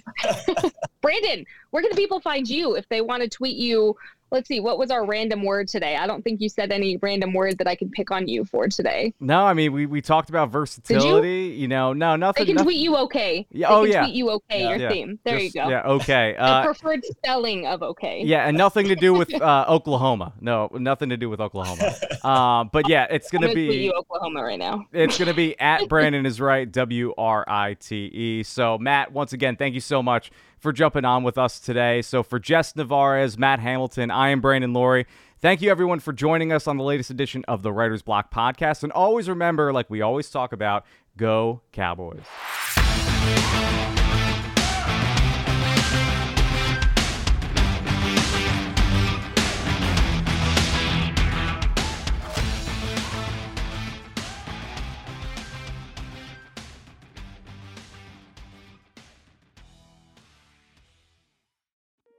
Brandon, 1.01 1.45
where 1.71 1.81
can 1.81 1.95
people 1.95 2.19
find 2.19 2.47
you 2.47 2.75
if 2.75 2.87
they 2.89 3.01
want 3.01 3.23
to 3.23 3.29
tweet 3.29 3.57
you 3.57 3.95
let's 4.31 4.47
see, 4.47 4.59
what 4.59 4.77
was 4.77 4.91
our 4.91 5.05
random 5.05 5.43
word 5.43 5.67
today? 5.67 5.95
I 5.95 6.07
don't 6.07 6.23
think 6.23 6.41
you 6.41 6.49
said 6.49 6.71
any 6.71 6.97
random 6.97 7.33
word 7.33 7.57
that 7.57 7.67
I 7.67 7.75
can 7.75 7.89
pick 7.89 8.11
on 8.11 8.27
you 8.27 8.45
for 8.45 8.67
today. 8.67 9.13
No, 9.19 9.45
I 9.45 9.53
mean 9.53 9.71
we, 9.71 9.85
we 9.85 10.01
talked 10.01 10.29
about 10.29 10.49
versatility. 10.49 11.29
You? 11.29 11.61
you? 11.61 11.67
know, 11.67 11.93
no, 11.93 12.15
nothing. 12.15 12.41
They 12.41 12.45
can 12.47 12.55
nothing. 12.55 12.65
tweet 12.65 12.79
you 12.79 12.97
okay. 12.97 13.47
Yeah, 13.51 13.67
oh 13.69 13.83
yeah. 13.83 14.03
Tweet 14.03 14.15
you 14.15 14.29
okay. 14.31 14.61
Yeah. 14.61 14.69
Your 14.69 14.77
yeah. 14.77 14.89
theme. 14.89 15.19
There 15.23 15.39
Just, 15.39 15.55
you 15.55 15.63
go. 15.63 15.69
Yeah. 15.69 15.81
Okay. 15.83 16.35
Uh, 16.45 16.63
preferred 16.63 17.03
spelling 17.03 17.65
of 17.65 17.81
okay. 17.81 18.21
Yeah, 18.23 18.47
and 18.47 18.55
nothing 18.55 18.87
to 18.89 18.95
do 18.95 19.13
with 19.13 19.33
uh, 19.41 19.65
Oklahoma. 19.67 20.33
No, 20.41 20.69
nothing 20.73 21.09
to 21.09 21.17
do 21.17 21.27
with 21.27 21.39
Oklahoma. 21.39 21.95
Um, 22.23 22.69
but 22.71 22.87
yeah, 22.87 23.07
it's 23.09 23.31
gonna, 23.31 23.47
gonna 23.47 23.55
be 23.55 23.67
tweet 23.67 23.81
you 23.81 23.93
Oklahoma 23.93 24.43
right 24.43 24.59
now. 24.59 24.85
it's 24.91 25.17
gonna 25.17 25.33
be 25.33 25.59
at 25.59 25.87
Brandon 25.87 26.25
is 26.25 26.39
right. 26.39 26.71
W 26.71 27.13
R 27.17 27.45
I 27.47 27.54
T 27.79 28.05
E. 28.05 28.43
So 28.43 28.77
Matt, 28.77 29.11
once 29.11 29.33
again, 29.33 29.55
thank 29.55 29.73
you 29.73 29.81
so 29.81 30.03
much 30.03 30.31
for 30.59 30.71
jumping 30.71 31.05
on 31.05 31.23
with 31.23 31.37
us 31.37 31.59
today. 31.59 32.01
So 32.01 32.23
for 32.23 32.39
Jess 32.39 32.73
Nevarez, 32.73 33.37
Matt 33.37 33.59
Hamilton, 33.59 34.11
I 34.11 34.29
am 34.29 34.41
Brandon 34.41 34.73
Loree. 34.73 35.05
Thank 35.39 35.61
you, 35.61 35.69
everyone, 35.69 35.99
for 35.99 36.13
joining 36.13 36.51
us 36.51 36.67
on 36.67 36.77
the 36.77 36.83
latest 36.83 37.09
edition 37.09 37.43
of 37.47 37.61
the 37.61 37.71
Writer's 37.71 38.01
Block 38.01 38.33
podcast. 38.33 38.83
And 38.83 38.91
always 38.91 39.29
remember, 39.29 39.73
like 39.73 39.89
we 39.89 40.01
always 40.01 40.29
talk 40.29 40.53
about, 40.53 40.85
go 41.17 41.61
Cowboys. 41.71 42.23